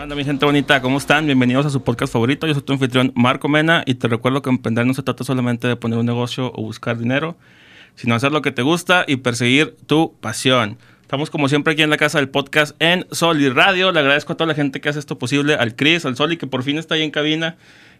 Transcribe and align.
Hola 0.00 0.14
mi 0.14 0.22
gente 0.22 0.44
bonita, 0.44 0.80
¿cómo 0.80 0.98
están? 0.98 1.26
Bienvenidos 1.26 1.66
a 1.66 1.70
su 1.70 1.82
podcast 1.82 2.12
favorito. 2.12 2.46
Yo 2.46 2.54
soy 2.54 2.62
tu 2.62 2.72
anfitrión 2.72 3.10
Marco 3.16 3.48
Mena 3.48 3.82
y 3.84 3.94
te 3.94 4.06
recuerdo 4.06 4.42
que 4.42 4.48
emprender 4.48 4.86
no 4.86 4.94
se 4.94 5.02
trata 5.02 5.24
solamente 5.24 5.66
de 5.66 5.74
poner 5.74 5.98
un 5.98 6.06
negocio 6.06 6.52
o 6.54 6.62
buscar 6.62 6.98
dinero, 6.98 7.36
sino 7.96 8.14
hacer 8.14 8.30
lo 8.30 8.40
que 8.40 8.52
te 8.52 8.62
gusta 8.62 9.04
y 9.08 9.16
perseguir 9.16 9.74
tu 9.88 10.14
pasión. 10.20 10.78
Estamos 11.02 11.30
como 11.30 11.48
siempre 11.48 11.72
aquí 11.72 11.82
en 11.82 11.90
la 11.90 11.96
casa 11.96 12.18
del 12.18 12.28
podcast 12.28 12.80
en 12.80 13.08
Soli 13.10 13.48
Radio. 13.48 13.90
Le 13.90 13.98
agradezco 13.98 14.34
a 14.34 14.36
toda 14.36 14.46
la 14.46 14.54
gente 14.54 14.80
que 14.80 14.88
hace 14.88 15.00
esto 15.00 15.18
posible, 15.18 15.54
al 15.54 15.74
Chris, 15.74 16.04
al 16.04 16.14
Soli 16.14 16.36
que 16.36 16.46
por 16.46 16.62
fin 16.62 16.78
está 16.78 16.94
ahí 16.94 17.02
en 17.02 17.10
cabina, 17.10 17.56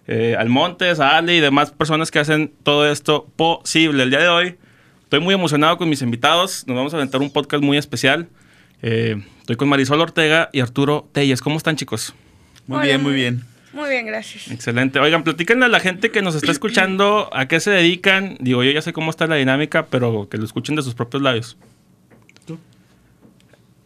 eh, 0.06 0.36
al 0.38 0.50
Montes, 0.50 1.00
a 1.00 1.16
Ali 1.16 1.38
y 1.38 1.40
demás 1.40 1.72
personas 1.72 2.12
que 2.12 2.20
hacen 2.20 2.52
todo 2.62 2.88
esto 2.88 3.26
posible. 3.34 4.04
El 4.04 4.10
día 4.10 4.20
de 4.20 4.28
hoy 4.28 4.56
estoy 5.02 5.18
muy 5.18 5.34
emocionado 5.34 5.76
con 5.78 5.88
mis 5.88 6.00
invitados. 6.00 6.64
Nos 6.68 6.76
vamos 6.76 6.94
a 6.94 6.96
aventar 6.98 7.20
un 7.20 7.32
podcast 7.32 7.60
muy 7.60 7.76
especial. 7.76 8.28
Eh, 8.82 9.20
estoy 9.48 9.56
con 9.56 9.70
Marisol 9.70 9.98
Ortega 10.02 10.50
y 10.52 10.60
Arturo 10.60 11.08
Telles. 11.10 11.40
¿Cómo 11.40 11.56
están, 11.56 11.74
chicos? 11.74 12.12
Muy 12.66 12.76
Hola, 12.76 12.84
bien, 12.84 13.02
muy 13.02 13.14
bien. 13.14 13.44
Muy 13.72 13.88
bien, 13.88 14.04
gracias. 14.04 14.50
Excelente. 14.50 14.98
Oigan, 15.00 15.24
platíquenle 15.24 15.64
a 15.64 15.68
la 15.68 15.80
gente 15.80 16.10
que 16.10 16.20
nos 16.20 16.34
está 16.34 16.52
escuchando 16.52 17.30
a 17.32 17.48
qué 17.48 17.58
se 17.58 17.70
dedican. 17.70 18.36
Digo, 18.40 18.62
yo 18.62 18.70
ya 18.72 18.82
sé 18.82 18.92
cómo 18.92 19.10
está 19.10 19.26
la 19.26 19.36
dinámica, 19.36 19.86
pero 19.86 20.28
que 20.30 20.36
lo 20.36 20.44
escuchen 20.44 20.76
de 20.76 20.82
sus 20.82 20.92
propios 20.94 21.22
labios. 21.22 21.56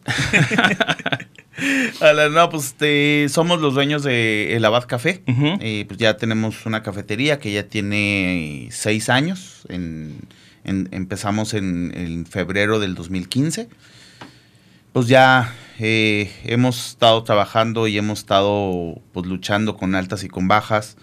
Hola, 2.01 2.27
no, 2.27 2.49
pues 2.49 2.65
este, 2.65 3.27
somos 3.29 3.61
los 3.61 3.73
dueños 3.73 4.03
de 4.03 4.57
El 4.57 4.65
Abad 4.65 4.85
Café. 4.85 5.21
Eh, 5.61 5.85
pues 5.87 5.97
ya 5.97 6.17
tenemos 6.17 6.65
una 6.65 6.83
cafetería 6.83 7.39
que 7.39 7.53
ya 7.53 7.63
tiene 7.69 8.67
seis 8.71 9.07
años. 9.07 9.61
En, 9.69 10.17
en- 10.65 10.89
empezamos 10.91 11.53
en, 11.53 11.93
en 11.95 12.25
febrero 12.25 12.79
del 12.79 12.95
2015. 12.95 13.69
Pues 14.93 15.07
ya 15.07 15.53
eh, 15.79 16.31
hemos 16.43 16.89
estado 16.91 17.23
trabajando 17.23 17.87
y 17.87 17.97
hemos 17.97 18.19
estado 18.19 19.01
pues, 19.11 19.25
luchando 19.25 19.75
con 19.75 19.95
altas 19.95 20.23
y 20.23 20.27
con 20.27 20.47
bajas. 20.47 20.97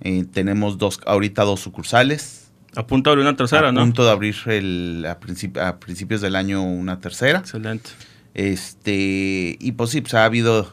Eh, 0.00 0.24
tenemos 0.30 0.78
dos, 0.78 1.00
ahorita 1.06 1.44
dos 1.44 1.60
sucursales. 1.60 2.50
A 2.74 2.86
punto 2.86 3.08
de 3.08 3.12
abrir 3.12 3.26
una 3.26 3.36
tercera, 3.36 3.68
a 3.68 3.72
¿no? 3.72 3.80
punto 3.80 4.04
de 4.04 4.10
abrir 4.10 4.34
el, 4.46 5.06
a, 5.08 5.18
principi- 5.18 5.58
a 5.60 5.78
principios 5.80 6.20
del 6.20 6.36
año 6.36 6.62
una 6.62 7.00
tercera. 7.00 7.38
Excelente. 7.38 7.90
Este, 8.34 9.56
y 9.58 9.72
pues 9.72 9.90
sí, 9.90 10.02
pues 10.02 10.12
ha 10.14 10.24
habido 10.26 10.70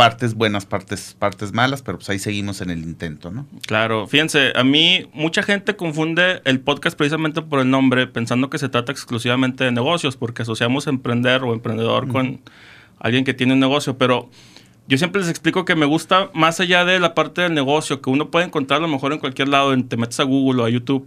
partes 0.00 0.32
buenas, 0.34 0.64
partes, 0.64 1.14
partes 1.18 1.52
malas, 1.52 1.82
pero 1.82 1.98
pues 1.98 2.08
ahí 2.08 2.18
seguimos 2.18 2.62
en 2.62 2.70
el 2.70 2.78
intento, 2.84 3.30
¿no? 3.30 3.46
Claro, 3.66 4.06
fíjense, 4.06 4.52
a 4.56 4.64
mí 4.64 5.06
mucha 5.12 5.42
gente 5.42 5.76
confunde 5.76 6.40
el 6.46 6.58
podcast 6.60 6.96
precisamente 6.96 7.42
por 7.42 7.60
el 7.60 7.68
nombre, 7.68 8.06
pensando 8.06 8.48
que 8.48 8.56
se 8.58 8.70
trata 8.70 8.92
exclusivamente 8.92 9.62
de 9.64 9.72
negocios, 9.72 10.16
porque 10.16 10.40
asociamos 10.40 10.86
emprender 10.86 11.42
o 11.42 11.52
emprendedor 11.52 12.08
con 12.08 12.40
alguien 12.98 13.24
que 13.24 13.34
tiene 13.34 13.52
un 13.52 13.60
negocio, 13.60 13.98
pero 13.98 14.30
yo 14.88 14.96
siempre 14.96 15.20
les 15.20 15.28
explico 15.28 15.66
que 15.66 15.74
me 15.76 15.84
gusta 15.84 16.30
más 16.32 16.60
allá 16.60 16.86
de 16.86 16.98
la 16.98 17.14
parte 17.14 17.42
del 17.42 17.52
negocio, 17.52 18.00
que 18.00 18.08
uno 18.08 18.30
puede 18.30 18.46
encontrar 18.46 18.78
a 18.78 18.82
lo 18.82 18.88
mejor 18.88 19.12
en 19.12 19.18
cualquier 19.18 19.48
lado, 19.48 19.74
en- 19.74 19.86
te 19.86 19.98
metes 19.98 20.18
a 20.18 20.24
Google 20.24 20.62
o 20.62 20.64
a 20.64 20.70
YouTube. 20.70 21.06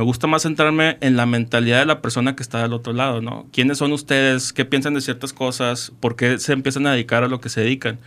Me 0.00 0.06
gusta 0.06 0.26
más 0.26 0.44
centrarme 0.44 0.96
en 1.02 1.18
la 1.18 1.26
mentalidad 1.26 1.80
de 1.80 1.84
la 1.84 2.00
persona 2.00 2.34
que 2.34 2.42
está 2.42 2.62
del 2.62 2.72
otro 2.72 2.94
lado, 2.94 3.20
¿no? 3.20 3.46
¿Quiénes 3.52 3.76
son 3.76 3.92
ustedes? 3.92 4.54
¿Qué 4.54 4.64
piensan 4.64 4.94
de 4.94 5.02
ciertas 5.02 5.34
cosas? 5.34 5.92
¿Por 6.00 6.16
qué 6.16 6.38
se 6.38 6.54
empiezan 6.54 6.86
a 6.86 6.92
dedicar 6.92 7.22
a 7.22 7.28
lo 7.28 7.42
que 7.42 7.50
se 7.50 7.60
dedican? 7.60 7.98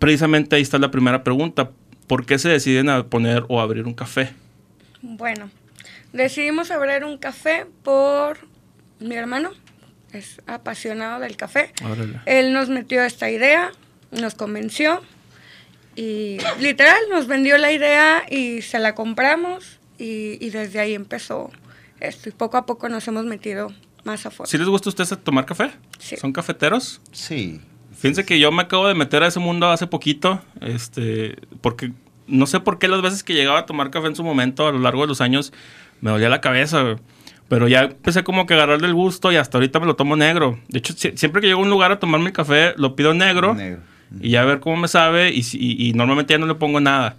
Precisamente 0.00 0.56
ahí 0.56 0.62
está 0.62 0.80
la 0.80 0.90
primera 0.90 1.22
pregunta. 1.22 1.70
¿Por 2.08 2.26
qué 2.26 2.40
se 2.40 2.48
deciden 2.48 2.88
a 2.88 3.04
poner 3.04 3.44
o 3.46 3.60
abrir 3.60 3.86
un 3.86 3.94
café? 3.94 4.32
Bueno, 5.00 5.48
decidimos 6.12 6.72
abrir 6.72 7.04
un 7.04 7.18
café 7.18 7.66
por 7.84 8.38
mi 8.98 9.14
hermano, 9.14 9.52
es 10.12 10.40
apasionado 10.48 11.20
del 11.20 11.36
café. 11.36 11.72
Órale. 11.84 12.18
Él 12.26 12.52
nos 12.52 12.68
metió 12.68 13.04
esta 13.04 13.30
idea, 13.30 13.70
nos 14.10 14.34
convenció 14.34 15.02
y 15.94 16.38
literal 16.58 16.98
nos 17.12 17.28
vendió 17.28 17.58
la 17.58 17.70
idea 17.70 18.24
y 18.28 18.62
se 18.62 18.80
la 18.80 18.96
compramos 18.96 19.79
y, 20.00 20.38
y 20.44 20.50
desde 20.50 20.80
ahí 20.80 20.94
empezó 20.94 21.50
esto 22.00 22.28
y 22.28 22.32
poco 22.32 22.56
a 22.56 22.66
poco 22.66 22.88
nos 22.88 23.06
hemos 23.08 23.24
metido 23.26 23.72
más 24.04 24.24
a 24.26 24.30
fondo. 24.30 24.50
¿Sí 24.50 24.56
les 24.58 24.66
gusta 24.68 24.88
a 24.88 24.90
ustedes 24.90 25.18
tomar 25.22 25.44
café? 25.46 25.70
Sí. 25.98 26.16
¿Son 26.16 26.32
cafeteros? 26.32 27.00
Sí. 27.12 27.60
Fíjense 27.94 28.24
que 28.24 28.38
yo 28.40 28.50
me 28.50 28.62
acabo 28.62 28.88
de 28.88 28.94
meter 28.94 29.22
a 29.22 29.26
ese 29.26 29.40
mundo 29.40 29.68
hace 29.68 29.86
poquito, 29.86 30.40
este, 30.62 31.36
porque 31.60 31.92
no 32.26 32.46
sé 32.46 32.60
por 32.60 32.78
qué 32.78 32.88
las 32.88 33.02
veces 33.02 33.22
que 33.22 33.34
llegaba 33.34 33.58
a 33.58 33.66
tomar 33.66 33.90
café 33.90 34.06
en 34.06 34.16
su 34.16 34.24
momento, 34.24 34.66
a 34.66 34.72
lo 34.72 34.78
largo 34.78 35.02
de 35.02 35.08
los 35.08 35.20
años, 35.20 35.52
me 36.00 36.10
dolía 36.10 36.28
la 36.30 36.40
cabeza, 36.40 36.80
güey. 36.82 36.96
Pero 37.48 37.66
ya 37.68 37.80
empecé 37.82 38.22
como 38.22 38.46
que 38.46 38.54
a 38.54 38.58
agarrarle 38.58 38.86
el 38.86 38.94
gusto 38.94 39.32
y 39.32 39.36
hasta 39.36 39.58
ahorita 39.58 39.80
me 39.80 39.86
lo 39.86 39.96
tomo 39.96 40.14
negro. 40.16 40.58
De 40.68 40.78
hecho, 40.78 40.94
si- 40.96 41.16
siempre 41.16 41.40
que 41.42 41.48
llego 41.48 41.58
a 41.60 41.64
un 41.64 41.68
lugar 41.70 41.90
a 41.92 41.98
tomarme 41.98 42.28
el 42.28 42.32
café, 42.32 42.72
lo 42.76 42.94
pido 42.94 43.12
negro, 43.12 43.54
Negro. 43.54 43.80
y 44.20 44.30
ya 44.30 44.42
a 44.42 44.44
ver 44.44 44.60
cómo 44.60 44.76
me 44.76 44.86
sabe 44.88 45.30
y- 45.34 45.42
y 45.52 45.92
normalmente 45.92 46.32
ya 46.32 46.38
no 46.38 46.46
le 46.46 46.54
pongo 46.54 46.80
nada. 46.80 47.16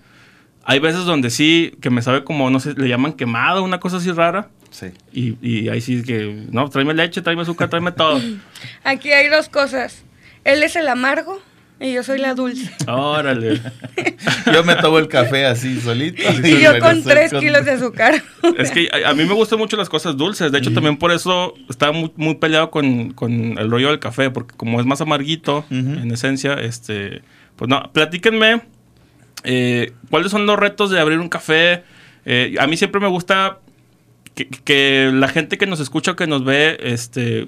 Hay 0.63 0.79
veces 0.79 1.05
donde 1.05 1.29
sí, 1.29 1.73
que 1.81 1.89
me 1.89 2.01
sabe 2.01 2.23
como, 2.23 2.49
no 2.49 2.59
sé, 2.59 2.73
le 2.75 2.87
llaman 2.87 3.13
quemado, 3.13 3.63
una 3.63 3.79
cosa 3.79 3.97
así 3.97 4.11
rara. 4.11 4.49
Sí. 4.69 4.87
Y, 5.11 5.35
y 5.41 5.69
ahí 5.69 5.81
sí 5.81 6.03
que, 6.03 6.45
no, 6.51 6.69
tráeme 6.69 6.93
leche, 6.93 7.21
tráeme 7.21 7.41
azúcar, 7.41 7.69
tráeme 7.69 7.91
todo. 7.91 8.21
Aquí 8.83 9.11
hay 9.11 9.27
dos 9.27 9.49
cosas. 9.49 10.03
Él 10.43 10.63
es 10.63 10.75
el 10.75 10.87
amargo 10.87 11.41
y 11.79 11.93
yo 11.93 12.03
soy 12.03 12.19
la 12.19 12.35
dulce. 12.35 12.71
Órale. 12.87 13.59
Yo 14.53 14.63
me 14.63 14.75
tomo 14.75 14.99
el 14.99 15.07
café 15.07 15.45
así 15.45 15.79
solito. 15.81 16.21
Y 16.43 16.61
yo 16.61 16.77
con 16.79 17.03
tres 17.03 17.31
con- 17.31 17.39
kilos 17.39 17.65
de 17.65 17.71
azúcar. 17.71 18.21
Es 18.57 18.69
que 18.71 18.87
a, 19.03 19.09
a 19.09 19.13
mí 19.15 19.25
me 19.25 19.33
gustan 19.33 19.57
mucho 19.57 19.77
las 19.77 19.89
cosas 19.89 20.15
dulces. 20.15 20.51
De 20.51 20.59
hecho, 20.59 20.71
también 20.73 20.97
por 20.97 21.11
eso 21.11 21.55
estaba 21.69 21.91
muy, 21.91 22.11
muy 22.17 22.35
peleado 22.35 22.69
con, 22.69 23.11
con 23.13 23.57
el 23.57 23.69
rollo 23.71 23.89
del 23.89 23.99
café, 23.99 24.29
porque 24.29 24.55
como 24.55 24.79
es 24.79 24.85
más 24.85 25.01
amarguito, 25.01 25.65
en 25.71 26.11
esencia, 26.11 26.53
este, 26.53 27.21
pues 27.55 27.67
no, 27.69 27.91
platíquenme 27.93 28.61
eh, 29.43 29.93
cuáles 30.09 30.31
son 30.31 30.45
los 30.45 30.57
retos 30.57 30.89
de 30.89 30.99
abrir 30.99 31.19
un 31.19 31.29
café. 31.29 31.83
Eh, 32.25 32.55
a 32.59 32.67
mí 32.67 32.77
siempre 32.77 33.01
me 33.01 33.07
gusta 33.07 33.59
que, 34.35 35.11
la 35.13 35.27
gente 35.27 35.57
que 35.57 35.65
nos 35.65 35.79
escucha 35.79 36.15
que 36.15 36.27
nos 36.27 36.43
ve, 36.43 36.77
este, 36.81 37.47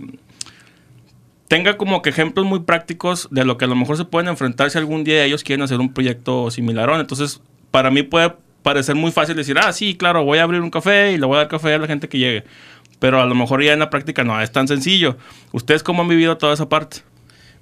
tenga 1.47 1.77
como 1.77 2.01
que 2.01 2.09
ejemplos 2.09 2.45
muy 2.45 2.61
prácticos 2.61 3.27
de 3.31 3.45
lo 3.45 3.57
que 3.57 3.65
a 3.65 3.67
lo 3.67 3.75
mejor 3.75 3.97
se 3.97 4.05
pueden 4.05 4.27
enfrentar 4.27 4.71
si 4.71 4.77
algún 4.77 5.03
día 5.03 5.23
ellos 5.23 5.43
quieren 5.43 5.63
hacer 5.63 5.79
un 5.79 5.93
proyecto 5.93 6.49
similar. 6.51 6.89
Entonces, 6.99 7.41
para 7.71 7.91
mí 7.91 8.03
puede 8.03 8.33
parecer 8.63 8.95
muy 8.95 9.11
fácil 9.11 9.35
decir, 9.35 9.57
ah, 9.59 9.71
sí, 9.73 9.95
claro, 9.95 10.23
voy 10.23 10.39
a 10.39 10.43
abrir 10.43 10.61
un 10.61 10.71
café 10.71 11.11
y 11.11 11.17
le 11.17 11.25
voy 11.25 11.35
a 11.35 11.39
dar 11.39 11.47
café 11.47 11.73
a 11.73 11.77
la 11.77 11.87
gente 11.87 12.07
que 12.07 12.17
llegue. 12.17 12.43
Pero 12.99 13.21
a 13.21 13.25
lo 13.25 13.35
mejor 13.35 13.61
ya 13.61 13.73
en 13.73 13.79
la 13.79 13.89
práctica 13.89 14.23
no 14.23 14.39
es 14.41 14.51
tan 14.51 14.67
sencillo. 14.67 15.17
¿Ustedes 15.51 15.83
cómo 15.83 16.03
han 16.03 16.07
vivido 16.07 16.37
toda 16.37 16.53
esa 16.53 16.69
parte? 16.69 17.01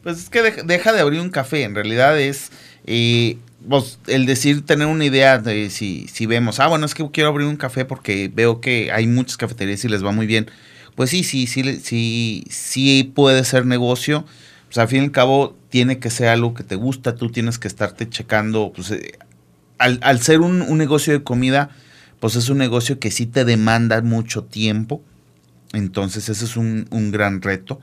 Pues 0.03 0.17
es 0.17 0.29
que 0.29 0.41
deja 0.41 0.93
de 0.93 0.99
abrir 0.99 1.19
un 1.19 1.29
café. 1.29 1.63
En 1.63 1.75
realidad 1.75 2.19
es 2.19 2.51
eh, 2.85 3.37
pues, 3.67 3.99
el 4.07 4.25
decir, 4.25 4.65
tener 4.65 4.87
una 4.87 5.05
idea 5.05 5.37
de 5.37 5.69
si, 5.69 6.07
si 6.07 6.25
vemos, 6.25 6.59
ah, 6.59 6.67
bueno, 6.67 6.85
es 6.85 6.93
que 6.93 7.09
quiero 7.11 7.29
abrir 7.29 7.47
un 7.47 7.57
café 7.57 7.85
porque 7.85 8.31
veo 8.33 8.61
que 8.61 8.91
hay 8.91 9.07
muchas 9.07 9.37
cafeterías 9.37 9.83
y 9.85 9.89
les 9.89 10.03
va 10.03 10.11
muy 10.11 10.27
bien. 10.27 10.49
Pues 10.95 11.09
sí, 11.09 11.23
sí, 11.23 11.47
sí, 11.47 11.79
sí, 11.81 12.45
sí 12.49 13.11
puede 13.15 13.43
ser 13.43 13.65
negocio. 13.65 14.25
Pues 14.65 14.77
al 14.77 14.87
fin 14.87 15.01
y 15.01 15.05
al 15.05 15.11
cabo 15.11 15.57
tiene 15.69 15.99
que 15.99 16.09
ser 16.09 16.29
algo 16.29 16.53
que 16.53 16.63
te 16.63 16.75
gusta, 16.75 17.15
tú 17.15 17.29
tienes 17.29 17.59
que 17.59 17.67
estarte 17.67 18.09
checando. 18.09 18.71
Pues, 18.75 18.91
eh, 18.91 19.13
al, 19.77 19.99
al 20.01 20.21
ser 20.21 20.41
un, 20.41 20.61
un 20.61 20.77
negocio 20.77 21.13
de 21.13 21.23
comida, 21.23 21.69
pues 22.19 22.35
es 22.35 22.49
un 22.49 22.57
negocio 22.59 22.99
que 22.99 23.11
sí 23.11 23.25
te 23.25 23.45
demanda 23.45 24.01
mucho 24.01 24.43
tiempo. 24.43 25.03
Entonces 25.73 26.29
ese 26.29 26.45
es 26.45 26.57
un, 26.57 26.87
un 26.91 27.11
gran 27.11 27.41
reto. 27.41 27.81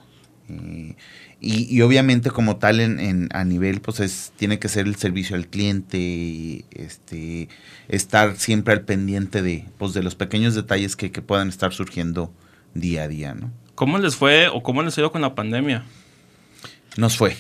Eh, 0.49 0.97
y, 1.41 1.73
y 1.75 1.83
obviamente 1.83 2.31
como 2.31 2.57
tal 2.57 2.81
en, 2.81 2.99
en- 3.01 3.29
a 3.33 3.45
nivel, 3.45 3.81
pues 3.81 4.01
es, 4.01 4.33
tiene 4.37 4.59
que 4.59 4.69
ser 4.69 4.87
el 4.87 4.97
servicio 4.97 5.37
al 5.37 5.47
cliente, 5.47 5.99
y, 5.99 6.65
este, 6.73 7.49
estar 7.89 8.37
siempre 8.37 8.75
al 8.75 8.83
pendiente 8.83 9.43
de, 9.43 9.65
pues, 9.79 9.95
de 9.95 10.03
los 10.03 10.15
pequeños 10.15 10.55
detalles 10.55 10.97
que, 10.97 11.11
que 11.13 11.23
puedan 11.23 11.49
estar 11.49 11.73
surgiendo 11.73 12.33
día 12.75 13.05
a 13.05 13.09
día, 13.09 13.35
¿no? 13.35 13.51
¿Cómo 13.75 13.99
les 13.99 14.17
fue 14.17 14.49
o 14.49 14.63
cómo 14.63 14.83
les 14.83 14.97
ha 14.99 15.01
ido 15.03 15.13
con 15.13 15.23
la 15.23 15.35
pandemia? 15.35 15.85
Nos 16.97 17.17
fue. 17.17 17.37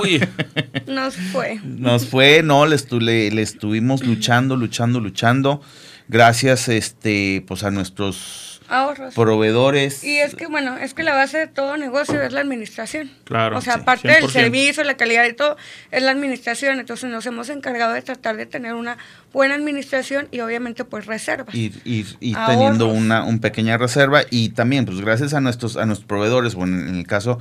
Uy, 0.00 0.22
Nos 0.86 1.14
fue. 1.16 1.60
Nos 1.64 2.06
fue, 2.08 2.42
no, 2.42 2.64
le, 2.66 3.30
le 3.30 3.42
estuvimos 3.42 4.04
luchando, 4.06 4.56
luchando, 4.56 4.98
luchando. 5.00 5.60
Gracias, 6.08 6.68
este, 6.68 7.44
pues 7.46 7.64
a 7.64 7.70
nuestros 7.70 8.51
Ahorros. 8.72 9.14
proveedores. 9.14 10.02
Y 10.02 10.18
es 10.18 10.34
que, 10.34 10.46
bueno, 10.46 10.76
es 10.78 10.94
que 10.94 11.02
la 11.02 11.14
base 11.14 11.38
de 11.38 11.46
todo 11.46 11.76
negocio 11.76 12.20
es 12.22 12.32
la 12.32 12.40
administración. 12.40 13.10
Claro, 13.24 13.58
O 13.58 13.60
sea, 13.60 13.74
sí, 13.74 13.80
aparte 13.80 14.08
del 14.08 14.24
100%. 14.24 14.30
servicio, 14.30 14.84
la 14.84 14.96
calidad 14.96 15.24
y 15.26 15.34
todo, 15.34 15.56
es 15.90 16.02
la 16.02 16.10
administración. 16.10 16.80
Entonces 16.80 17.10
nos 17.10 17.26
hemos 17.26 17.48
encargado 17.48 17.92
de 17.92 18.02
tratar 18.02 18.36
de 18.36 18.46
tener 18.46 18.74
una 18.74 18.96
buena 19.32 19.54
administración 19.54 20.28
y 20.30 20.40
obviamente 20.40 20.84
pues 20.84 21.06
reservas. 21.06 21.54
ir, 21.54 21.80
ir, 21.84 22.06
ir 22.20 22.36
Ahorros. 22.36 22.56
teniendo 22.56 22.86
una 22.88 23.24
un 23.24 23.40
pequeña 23.40 23.78
reserva 23.78 24.22
y 24.30 24.50
también 24.50 24.84
pues 24.86 25.00
gracias 25.00 25.34
a 25.34 25.40
nuestros 25.40 25.76
a 25.76 25.86
nuestros 25.86 26.06
proveedores 26.06 26.54
bueno 26.54 26.78
en 26.86 26.96
el 26.96 27.06
caso 27.06 27.38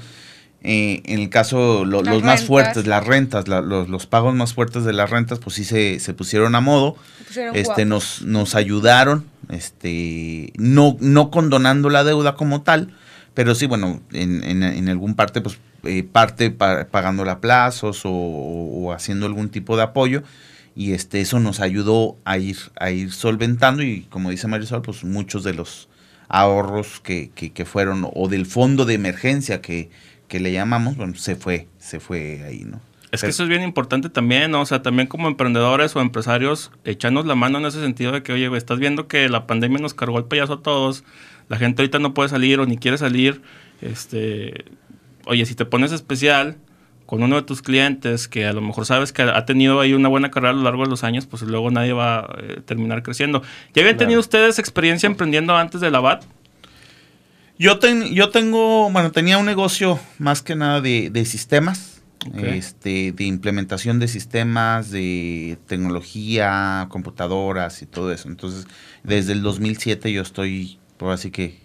eh, 0.64 1.02
en 1.06 1.20
el 1.20 1.30
caso 1.30 1.86
lo- 1.86 2.04
los 2.04 2.24
más 2.24 2.44
fuertes 2.44 2.86
las 2.88 3.06
rentas 3.06 3.48
la- 3.48 3.62
los, 3.62 3.90
los 3.90 4.06
pagos 4.06 4.36
más 4.36 4.54
fuertes 4.54 4.84
de 4.86 4.94
las 4.94 5.10
rentas 5.10 5.40
pues 5.40 5.56
sí 5.56 5.66
se, 5.66 6.00
se 6.00 6.14
pusieron 6.14 6.54
a 6.56 6.62
modo 6.62 6.96
Se 7.18 7.24
pusieron 7.26 7.56
este 7.56 7.86
guapos. 7.86 7.88
nos 7.88 8.22
nos 8.22 8.56
ayudaron 8.56 9.26
este 9.52 10.54
no 10.58 10.98
no 11.00 11.32
condonando 11.32 11.90
la 11.90 12.04
deuda 12.04 12.36
como 12.36 12.62
tal 12.62 12.94
Pero 13.34 13.56
sí, 13.56 13.66
bueno, 13.66 14.02
en, 14.12 14.44
en, 14.44 14.62
en 14.64 14.90
algún 14.90 15.16
parte, 15.16 15.40
pues 15.42 15.58
eh, 15.84 16.04
parte 16.04 16.52
pa- 16.52 16.88
pagando 16.92 17.30
a 17.30 17.40
plazos 17.40 18.02
o, 18.06 18.12
o 18.12 18.92
haciendo 18.92 19.26
algún 19.26 19.50
tipo 19.50 19.78
de 19.78 19.84
apoyo. 19.84 20.22
Y 20.76 20.94
este, 20.94 21.22
eso 21.22 21.40
nos 21.40 21.60
ayudó 21.60 22.18
a 22.26 22.38
ir, 22.38 22.58
a 22.80 22.92
ir 22.92 23.12
solventando 23.12 23.84
y 23.84 24.02
como 24.10 24.30
dice 24.32 24.48
Marisol, 24.48 24.82
pues 24.82 25.04
muchos 25.04 25.44
de 25.44 25.54
los 25.54 25.90
ahorros 26.30 27.00
que, 27.02 27.30
que, 27.36 27.52
que 27.52 27.66
fueron 27.66 28.08
o 28.14 28.30
del 28.30 28.46
fondo 28.46 28.86
de 28.86 28.94
emergencia 28.96 29.62
que, 29.62 29.90
que 30.28 30.40
le 30.40 30.52
llamamos, 30.54 30.96
bueno, 30.98 31.16
se 31.16 31.36
fue, 31.36 31.68
se 31.78 32.00
fue 32.00 32.44
ahí, 32.46 32.64
¿no? 32.66 32.80
Es 33.12 33.22
que 33.22 33.28
eso 33.28 33.44
es 33.44 33.50
bien 33.50 33.62
importante 33.62 34.10
también, 34.10 34.52
¿no? 34.52 34.62
O 34.62 34.66
sea, 34.66 34.82
también 34.82 35.08
como 35.08 35.28
emprendedores 35.28 35.96
o 35.96 36.02
empresarios, 36.02 36.72
echarnos 36.86 37.26
la 37.26 37.36
mano 37.36 37.58
en 37.58 37.66
ese 37.66 37.82
sentido 37.82 38.14
de 38.14 38.24
que, 38.24 38.32
oye, 38.32 38.50
estás 38.56 38.80
viendo 38.80 39.08
que 39.08 39.28
la 39.28 39.48
pandemia 39.48 39.80
nos 39.80 39.94
cargó 39.94 40.18
el 40.18 40.26
payaso 40.26 40.54
a 40.54 40.62
todos, 40.62 41.04
la 41.50 41.58
gente 41.58 41.82
ahorita 41.82 42.00
no 42.00 42.14
puede 42.14 42.30
salir 42.30 42.60
o 42.62 42.66
ni 42.66 42.78
quiere 42.78 42.98
salir, 42.98 43.42
este, 43.82 44.64
oye, 45.26 45.46
si 45.46 45.56
te 45.56 45.66
pones 45.66 45.92
especial 45.92 46.56
con 47.06 47.22
uno 47.22 47.36
de 47.36 47.42
tus 47.42 47.62
clientes 47.62 48.30
que 48.30 48.46
a 48.46 48.54
lo 48.54 48.62
mejor 48.62 48.86
sabes 48.86 49.12
que 49.12 49.24
ha 49.24 49.46
tenido 49.46 49.82
ahí 49.82 49.92
una 49.94 50.08
buena 50.08 50.32
carrera 50.32 50.52
a 50.52 50.54
lo 50.54 50.64
largo 50.64 50.84
de 50.84 50.90
los 50.90 51.04
años, 51.04 51.26
pues 51.26 51.42
luego 51.42 51.70
nadie 51.70 51.92
va 51.92 52.20
a 52.20 52.36
eh, 52.42 52.62
terminar 52.66 53.04
creciendo. 53.04 53.42
¿Ya 53.74 53.82
habían 53.82 53.96
Claro. 53.96 53.98
tenido 53.98 54.20
ustedes 54.22 54.58
experiencia 54.60 55.08
emprendiendo 55.08 55.54
antes 55.58 55.82
de 55.82 55.92
la 55.92 56.00
BAT? 56.00 56.24
Yo, 57.60 57.80
ten- 57.80 58.14
yo 58.14 58.30
tengo, 58.30 58.90
bueno, 58.90 59.12
tenía 59.12 59.38
un 59.38 59.46
negocio 59.46 60.00
más 60.20 60.42
que 60.42 60.56
nada 60.56 60.80
de, 60.80 61.10
de 61.10 61.26
sistemas, 61.26 61.91
Este, 62.44 63.12
de 63.12 63.24
implementación 63.24 64.00
de 64.00 64.08
sistemas, 64.08 64.92
de 64.92 65.58
tecnología, 65.68 66.86
computadoras 66.90 67.82
y 67.82 67.88
todo 67.88 68.12
eso. 68.12 68.28
Entonces, 68.28 68.68
desde 69.04 69.34
el 69.34 69.42
2007 69.42 70.12
yo 70.12 70.22
estoy, 70.22 70.80
por 70.98 71.12
así 71.12 71.32
que, 71.32 71.60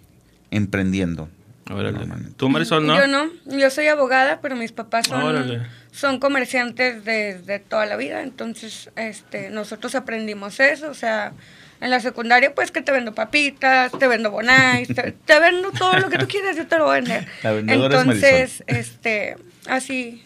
emprendiendo. 0.49 1.29
Órale. 1.69 1.99
¿Tú, 2.37 2.49
Marisol, 2.49 2.87
no? 2.87 2.97
Yo 2.97 3.07
no, 3.07 3.29
yo 3.45 3.69
soy 3.69 3.87
abogada, 3.87 4.39
pero 4.41 4.55
mis 4.55 4.71
papás 4.71 5.07
son, 5.07 5.21
Órale. 5.21 5.61
son 5.91 6.19
comerciantes 6.19 7.03
desde 7.03 7.59
toda 7.59 7.85
la 7.85 7.97
vida, 7.97 8.23
entonces 8.23 8.89
este, 8.95 9.49
nosotros 9.49 9.93
aprendimos 9.93 10.61
eso, 10.61 10.89
o 10.89 10.93
sea, 10.93 11.33
en 11.81 11.89
la 11.89 11.99
secundaria 11.99 12.55
pues 12.55 12.71
que 12.71 12.81
te 12.81 12.93
vendo 12.93 13.13
papitas, 13.13 13.91
te 13.91 14.07
vendo 14.07 14.31
bonais, 14.31 14.87
te, 14.87 15.11
te 15.11 15.39
vendo 15.39 15.71
todo 15.71 15.99
lo 15.99 16.09
que 16.09 16.17
tú 16.17 16.27
quieras, 16.27 16.55
yo 16.55 16.67
te 16.67 16.77
lo 16.77 16.85
voy 16.85 16.97
a 16.97 17.01
vender. 17.01 17.27
La 17.43 17.51
vendedora 17.51 17.95
es 17.95 18.01
Entonces, 18.01 18.63
este, 18.67 19.35
así, 19.67 20.23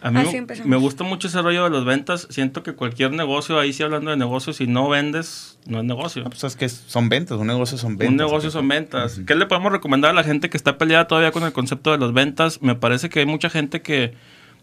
A 0.00 0.10
mí 0.10 0.20
Así 0.20 0.40
me- 0.64 0.76
gusta 0.76 1.04
mucho 1.04 1.28
ese 1.28 1.42
rollo 1.42 1.64
de 1.64 1.70
las 1.70 1.84
ventas. 1.84 2.26
Siento 2.30 2.62
que 2.62 2.74
cualquier 2.74 3.12
negocio, 3.12 3.58
ahí 3.58 3.72
sí 3.72 3.82
hablando 3.82 4.10
de 4.10 4.16
negocios, 4.16 4.56
si 4.56 4.66
no 4.66 4.88
vendes, 4.88 5.58
no 5.66 5.78
es 5.78 5.84
negocio. 5.84 6.22
Ah, 6.24 6.30
pues 6.30 6.44
es 6.44 6.56
que 6.56 6.68
son 6.68 7.08
ventas, 7.08 7.38
un 7.38 7.46
negocio 7.46 7.78
son 7.78 7.96
ventas. 7.96 8.10
Un 8.10 8.16
negocio 8.16 8.50
son 8.50 8.68
ventas. 8.68 9.20
¿Qué 9.26 9.34
le 9.34 9.46
podemos 9.46 9.72
recomendar 9.72 10.10
a 10.12 10.14
la 10.14 10.24
gente 10.24 10.50
que 10.50 10.56
está 10.56 10.78
peleada 10.78 11.06
todavía 11.08 11.32
con 11.32 11.42
el 11.44 11.52
concepto 11.52 11.90
de 11.90 11.98
las 11.98 12.12
ventas? 12.12 12.62
Me 12.62 12.74
parece 12.74 13.08
que 13.08 13.20
hay 13.20 13.26
mucha 13.26 13.50
gente 13.50 13.82
que... 13.82 14.14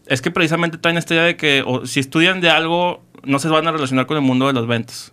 Es 0.06 0.22
que 0.22 0.30
precisamente 0.30 0.78
traen 0.78 0.96
esta 0.96 1.14
idea 1.14 1.24
de 1.24 1.36
que 1.36 1.62
o, 1.66 1.84
si 1.86 2.00
estudian 2.00 2.40
de 2.40 2.48
algo, 2.48 3.02
no 3.24 3.38
se 3.38 3.48
van 3.48 3.66
a 3.66 3.72
relacionar 3.72 4.06
con 4.06 4.16
el 4.16 4.22
mundo 4.22 4.46
de 4.46 4.52
las 4.52 4.66
ventas. 4.66 5.12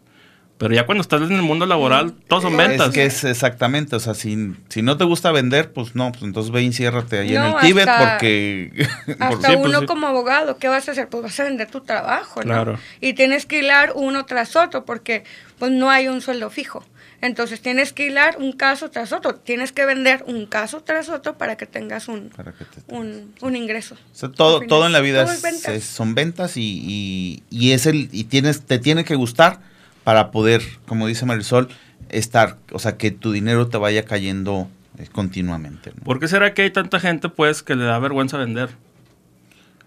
Pero 0.63 0.75
ya 0.75 0.85
cuando 0.85 1.01
estás 1.01 1.21
en 1.21 1.31
el 1.33 1.41
mundo 1.41 1.65
laboral, 1.65 2.13
todos 2.27 2.43
son 2.43 2.57
ventas. 2.57 2.87
Es 2.89 2.93
que 2.93 3.05
es 3.05 3.23
exactamente, 3.23 3.95
o 3.95 3.99
sea, 3.99 4.13
si, 4.13 4.53
si 4.69 4.81
no 4.81 4.97
te 4.97 5.03
gusta 5.03 5.31
vender, 5.31 5.71
pues 5.73 5.95
no, 5.95 6.11
pues 6.11 6.23
entonces 6.23 6.51
ve 6.51 6.63
y 6.63 6.65
enciérrate 6.67 7.19
ahí 7.19 7.35
en 7.35 7.43
el 7.43 7.55
Tíbet 7.61 7.87
hasta- 7.87 8.09
porque... 8.17 8.87
Hasta 9.19 9.47
Sí, 9.51 9.55
pues 9.57 9.67
uno 9.67 9.79
sí. 9.81 9.85
como 9.85 10.07
abogado, 10.07 10.57
¿qué 10.57 10.67
vas 10.69 10.87
a 10.87 10.91
hacer? 10.93 11.07
Pues 11.09 11.23
vas 11.23 11.39
a 11.39 11.43
vender 11.43 11.69
tu 11.69 11.81
trabajo, 11.81 12.39
¿no? 12.41 12.45
Claro. 12.47 12.79
Y 13.01 13.13
tienes 13.13 13.45
que 13.45 13.59
hilar 13.59 13.91
uno 13.95 14.25
tras 14.25 14.55
otro 14.55 14.85
porque 14.85 15.23
pues 15.59 15.71
no 15.71 15.89
hay 15.91 16.07
un 16.07 16.21
sueldo 16.21 16.49
fijo. 16.49 16.83
Entonces 17.21 17.61
tienes 17.61 17.93
que 17.93 18.07
hilar 18.07 18.35
un 18.37 18.51
caso 18.51 18.89
tras 18.91 19.13
otro. 19.13 19.35
Tienes 19.35 19.71
que 19.71 19.85
vender 19.85 20.25
un 20.27 20.45
caso 20.45 20.81
tras 20.81 21.07
otro 21.07 21.37
para 21.37 21.55
que 21.55 21.65
tengas 21.65 22.09
un, 22.09 22.29
para 22.35 22.51
que 22.51 22.65
te- 22.65 22.81
un, 22.93 23.33
un 23.39 23.55
ingreso. 23.55 23.95
O 23.95 24.15
sea, 24.15 24.29
todo, 24.29 24.59
todo 24.61 24.85
en 24.87 24.91
la 24.91 24.99
vida 24.99 25.23
todo 25.23 25.31
es- 25.31 25.37
es 25.37 25.43
ventas. 25.43 25.73
es- 25.73 25.85
son 25.85 26.15
ventas 26.15 26.57
y, 26.57 26.81
y- 26.85 27.43
y 27.49 27.71
es 27.71 27.85
el 27.85 28.09
y 28.11 28.25
tienes 28.25 28.63
te 28.63 28.77
tiene 28.77 29.05
que 29.05 29.15
gustar 29.15 29.61
para 30.03 30.31
poder, 30.31 30.61
como 30.85 31.07
dice 31.07 31.25
Marisol, 31.25 31.69
estar, 32.09 32.57
o 32.71 32.79
sea, 32.79 32.97
que 32.97 33.11
tu 33.11 33.31
dinero 33.31 33.67
te 33.67 33.77
vaya 33.77 34.03
cayendo 34.05 34.67
eh, 34.97 35.07
continuamente, 35.11 35.91
¿no? 35.95 36.03
¿Por 36.03 36.19
qué 36.19 36.27
será 36.27 36.53
que 36.53 36.61
hay 36.63 36.71
tanta 36.71 36.99
gente, 36.99 37.29
pues, 37.29 37.63
que 37.63 37.75
le 37.75 37.85
da 37.85 37.99
vergüenza 37.99 38.37
vender? 38.37 38.69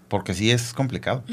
porque 0.08 0.34
sí 0.34 0.52
es 0.52 0.72
complicado. 0.72 1.24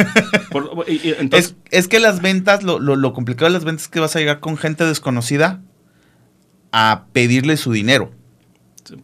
Por- 0.50 0.86
y- 0.88 1.08
y 1.10 1.14
entonces, 1.18 1.56
es, 1.70 1.80
es 1.80 1.88
que 1.88 2.00
las 2.00 2.22
ventas, 2.22 2.62
lo, 2.62 2.78
lo, 2.78 2.96
lo 2.96 3.12
complicado 3.12 3.46
de 3.46 3.52
las 3.52 3.64
ventas 3.64 3.82
es 3.84 3.88
que 3.90 4.00
vas 4.00 4.16
a 4.16 4.18
llegar 4.18 4.40
con 4.40 4.56
gente 4.56 4.82
desconocida 4.86 5.60
a 6.72 7.04
pedirle 7.12 7.58
su 7.58 7.70
dinero. 7.72 8.12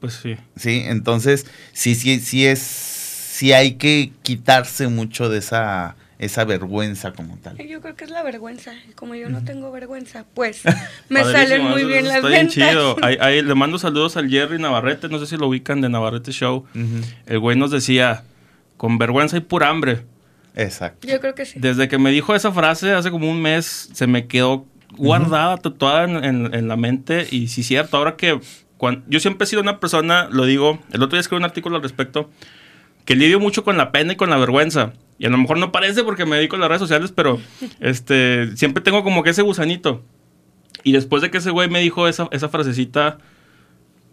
pues 0.00 0.15
sí. 0.15 0.37
Sí, 0.56 0.85
entonces 0.87 1.47
sí, 1.73 1.94
sí, 1.97 2.19
sí 2.19 2.47
es, 2.47 2.61
sí 2.61 3.53
hay 3.53 3.75
que 3.75 4.11
quitarse 4.23 4.88
mucho 4.88 5.29
de 5.29 5.38
esa, 5.38 5.97
esa 6.20 6.44
vergüenza 6.44 7.12
como 7.12 7.37
tal. 7.38 7.56
Yo 7.58 7.81
creo 7.81 7.96
que 7.96 8.05
es 8.05 8.11
la 8.11 8.22
vergüenza. 8.22 8.72
Y 8.88 8.93
como 8.93 9.14
yo 9.14 9.28
no 9.31 9.43
tengo 9.43 9.72
vergüenza, 9.72 10.25
pues 10.34 10.62
me 11.08 11.25
salen 11.25 11.64
muy 11.64 11.84
bien 11.84 12.06
las 12.06 12.17
está 12.19 12.28
bien 12.28 12.46
ventas. 12.49 12.55
chido. 12.70 12.96
Ahí- 13.02 13.17
ahí 13.20 13.43
le 13.43 13.55
mando 13.55 13.78
saludos 13.78 14.17
al 14.17 14.28
Jerry 14.28 14.58
Navarrete, 14.58 15.08
no 15.08 15.19
sé 15.19 15.26
si 15.26 15.37
lo 15.37 15.49
ubican 15.49 15.81
de 15.81 15.88
Navarrete 15.88 16.31
Show. 16.31 16.67
Ujú. 16.75 17.00
El 17.26 17.38
güey 17.38 17.56
nos 17.56 17.70
decía, 17.70 18.22
con 18.76 18.99
vergüenza 18.99 19.37
y 19.37 19.40
pura 19.40 19.69
hambre. 19.70 20.05
Exacto. 20.55 21.08
Yo 21.08 21.20
creo 21.20 21.34
que 21.34 21.46
sí. 21.46 21.58
Desde 21.58 21.88
que 21.88 21.96
me 21.99 22.11
dijo 22.11 22.34
esa 22.34 22.52
frase 22.52 22.93
hace 22.93 23.11
como 23.11 23.31
un 23.31 23.40
mes, 23.40 23.88
se 23.94 24.06
me 24.06 24.26
quedó 24.26 24.67
guardada, 24.99 25.56
tatuada 25.56 26.05
en, 26.05 26.22
en- 26.25 26.55
en 26.55 26.69
la 26.69 26.76
mente. 26.76 27.26
Y 27.31 27.49
sí, 27.49 27.62
cierto, 27.62 27.96
ahora 27.96 28.17
que 28.17 28.38
cuan- 28.76 29.05
yo 29.08 29.20
siempre 29.20 29.44
he 29.44 29.46
sido 29.49 29.62
una 29.62 29.81
persona, 29.81 30.28
lo 30.31 30.44
digo, 30.44 30.81
el 30.93 31.02
otro 31.02 31.17
día 31.17 31.20
escribí 31.20 31.38
un 31.38 31.44
artículo 31.44 31.76
al 31.76 31.82
respecto, 31.82 32.31
que 33.06 33.14
lidio 33.17 33.40
mucho 33.40 33.64
con 33.64 33.76
la 33.78 33.90
pena 33.93 34.12
y 34.12 34.17
con 34.17 34.28
la 34.28 34.37
vergüenza. 34.37 34.93
Y 35.20 35.26
a 35.26 35.28
lo 35.28 35.38
mejor 35.38 35.58
no 35.58 35.70
parece 35.70 36.02
porque 36.02 36.25
me 36.25 36.37
dedico 36.37 36.56
a 36.56 36.58
las 36.58 36.69
redes 36.69 36.81
sociales, 36.81 37.12
pero 37.14 37.38
este, 37.81 38.56
siempre 38.56 38.82
tengo 38.82 39.05
como 39.05 39.22
que 39.22 39.31
ese 39.31 39.43
gusanito. 39.43 40.02
Y 40.82 40.93
después 40.93 41.20
de 41.22 41.31
que 41.31 41.38
ese 41.38 41.50
güey 41.50 41.69
me 41.69 41.81
dijo 41.81 42.08
esa, 42.08 42.26
esa 42.32 42.49
frasecita, 42.49 43.19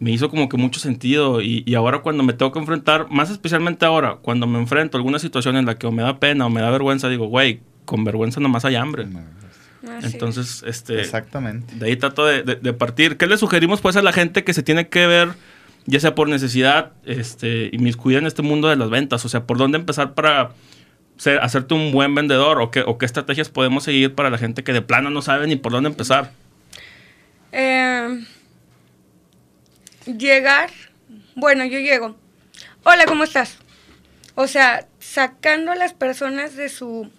me 0.00 0.10
hizo 0.12 0.28
como 0.28 0.48
que 0.50 0.58
mucho 0.58 0.78
sentido. 0.80 1.40
Y, 1.40 1.62
y 1.66 1.74
ahora 1.74 2.00
cuando 2.02 2.22
me 2.22 2.34
tengo 2.34 2.52
que 2.52 2.58
enfrentar, 2.58 3.06
más 3.10 3.30
especialmente 3.30 3.86
ahora, 3.86 4.16
cuando 4.20 4.46
me 4.46 4.58
enfrento 4.58 4.96
a 4.96 5.00
alguna 5.00 5.18
situación 5.18 5.56
en 5.56 5.64
la 5.66 5.76
que 5.76 5.86
o 5.86 5.92
me 5.92 6.02
da 6.02 6.20
pena 6.20 6.44
o 6.46 6.50
me 6.50 6.60
da 6.60 6.70
vergüenza, 6.70 7.08
digo, 7.08 7.26
güey, 7.26 7.60
con 7.86 8.04
vergüenza 8.04 8.38
nomás 8.40 8.66
hay 8.66 8.76
hambre. 8.76 9.06
Así. 9.96 10.12
Entonces, 10.12 10.62
este, 10.66 11.00
Exactamente. 11.00 11.74
de 11.76 11.86
ahí 11.86 11.96
trato 11.96 12.26
de, 12.26 12.42
de- 12.42 12.56
de 12.56 12.72
partir. 12.74 13.16
¿Qué 13.16 13.26
le 13.26 13.38
sugerimos 13.38 13.80
pues 13.80 13.96
a 13.96 14.02
la 14.02 14.12
gente 14.12 14.44
que 14.44 14.52
se 14.52 14.62
tiene 14.62 14.88
que 14.88 15.06
ver, 15.06 15.30
ya 15.86 16.00
sea 16.00 16.14
por 16.14 16.28
necesidad, 16.28 16.92
este, 17.06 17.70
inmiscuida 17.72 18.18
en 18.18 18.26
este 18.26 18.42
mundo 18.42 18.68
de 18.68 18.76
las 18.76 18.90
ventas? 18.90 19.24
O 19.24 19.28
sea, 19.30 19.44
¿por 19.46 19.56
dónde 19.56 19.78
empezar 19.78 20.12
para 20.14 20.50
ser, 21.18 21.40
hacerte 21.40 21.74
un 21.74 21.92
buen 21.92 22.14
vendedor? 22.14 22.60
¿O 22.60 22.70
qué, 22.70 22.80
¿O 22.80 22.96
qué 22.96 23.06
estrategias 23.06 23.48
podemos 23.48 23.84
seguir 23.84 24.14
para 24.14 24.30
la 24.30 24.38
gente 24.38 24.64
que 24.64 24.72
de 24.72 24.82
plano 24.82 25.10
no 25.10 25.20
sabe 25.22 25.46
ni 25.46 25.56
por 25.56 25.72
dónde 25.72 25.90
empezar? 25.90 26.32
Eh, 27.52 28.24
llegar, 30.06 30.70
bueno, 31.34 31.64
yo 31.64 31.78
llego. 31.78 32.16
Hola, 32.84 33.04
¿cómo 33.06 33.24
estás? 33.24 33.58
O 34.34 34.46
sea, 34.46 34.86
sacando 34.98 35.72
a 35.72 35.76
las 35.76 35.92
personas 35.92 36.56
de 36.56 36.68
su... 36.68 37.10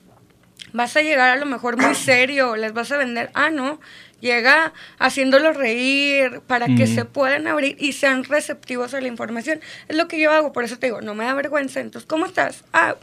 Vas 0.71 0.95
a 0.95 1.01
llegar 1.01 1.29
a 1.29 1.35
lo 1.35 1.45
mejor 1.45 1.77
muy 1.77 1.95
serio, 1.95 2.55
les 2.55 2.73
vas 2.73 2.91
a 2.91 2.97
vender. 2.97 3.31
Ah, 3.33 3.49
no. 3.49 3.79
Llega 4.21 4.73
haciéndolos 4.99 5.55
reír 5.55 6.41
para 6.45 6.67
que 6.67 6.87
se 6.87 7.05
puedan 7.05 7.47
abrir 7.47 7.77
y 7.79 7.93
sean 7.93 8.25
receptivos 8.25 8.93
a 8.93 8.99
la 8.99 9.07
información. 9.07 9.61
Es 9.87 9.95
lo 9.95 10.09
que 10.09 10.19
yo 10.19 10.31
hago, 10.31 10.51
por 10.51 10.65
eso 10.65 10.77
te 10.77 10.87
digo, 10.87 10.99
no 11.01 11.15
me 11.15 11.23
da 11.23 11.33
vergüenza. 11.33 11.79
Entonces, 11.79 12.05
¿cómo 12.05 12.25
estás? 12.25 12.65
Ah, 12.73 12.95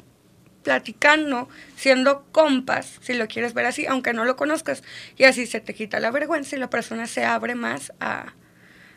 platicando, 0.66 1.48
siendo 1.76 2.24
compas, 2.32 2.98
si 3.00 3.14
lo 3.14 3.28
quieres 3.28 3.54
ver 3.54 3.66
así, 3.66 3.86
aunque 3.86 4.12
no 4.12 4.24
lo 4.24 4.34
conozcas. 4.34 4.82
Y 5.16 5.22
así 5.22 5.46
se 5.46 5.60
te 5.60 5.74
quita 5.74 6.00
la 6.00 6.10
vergüenza 6.10 6.56
y 6.56 6.58
la 6.58 6.68
persona 6.68 7.06
se 7.06 7.24
abre 7.24 7.54
más 7.54 7.92
a, 8.00 8.32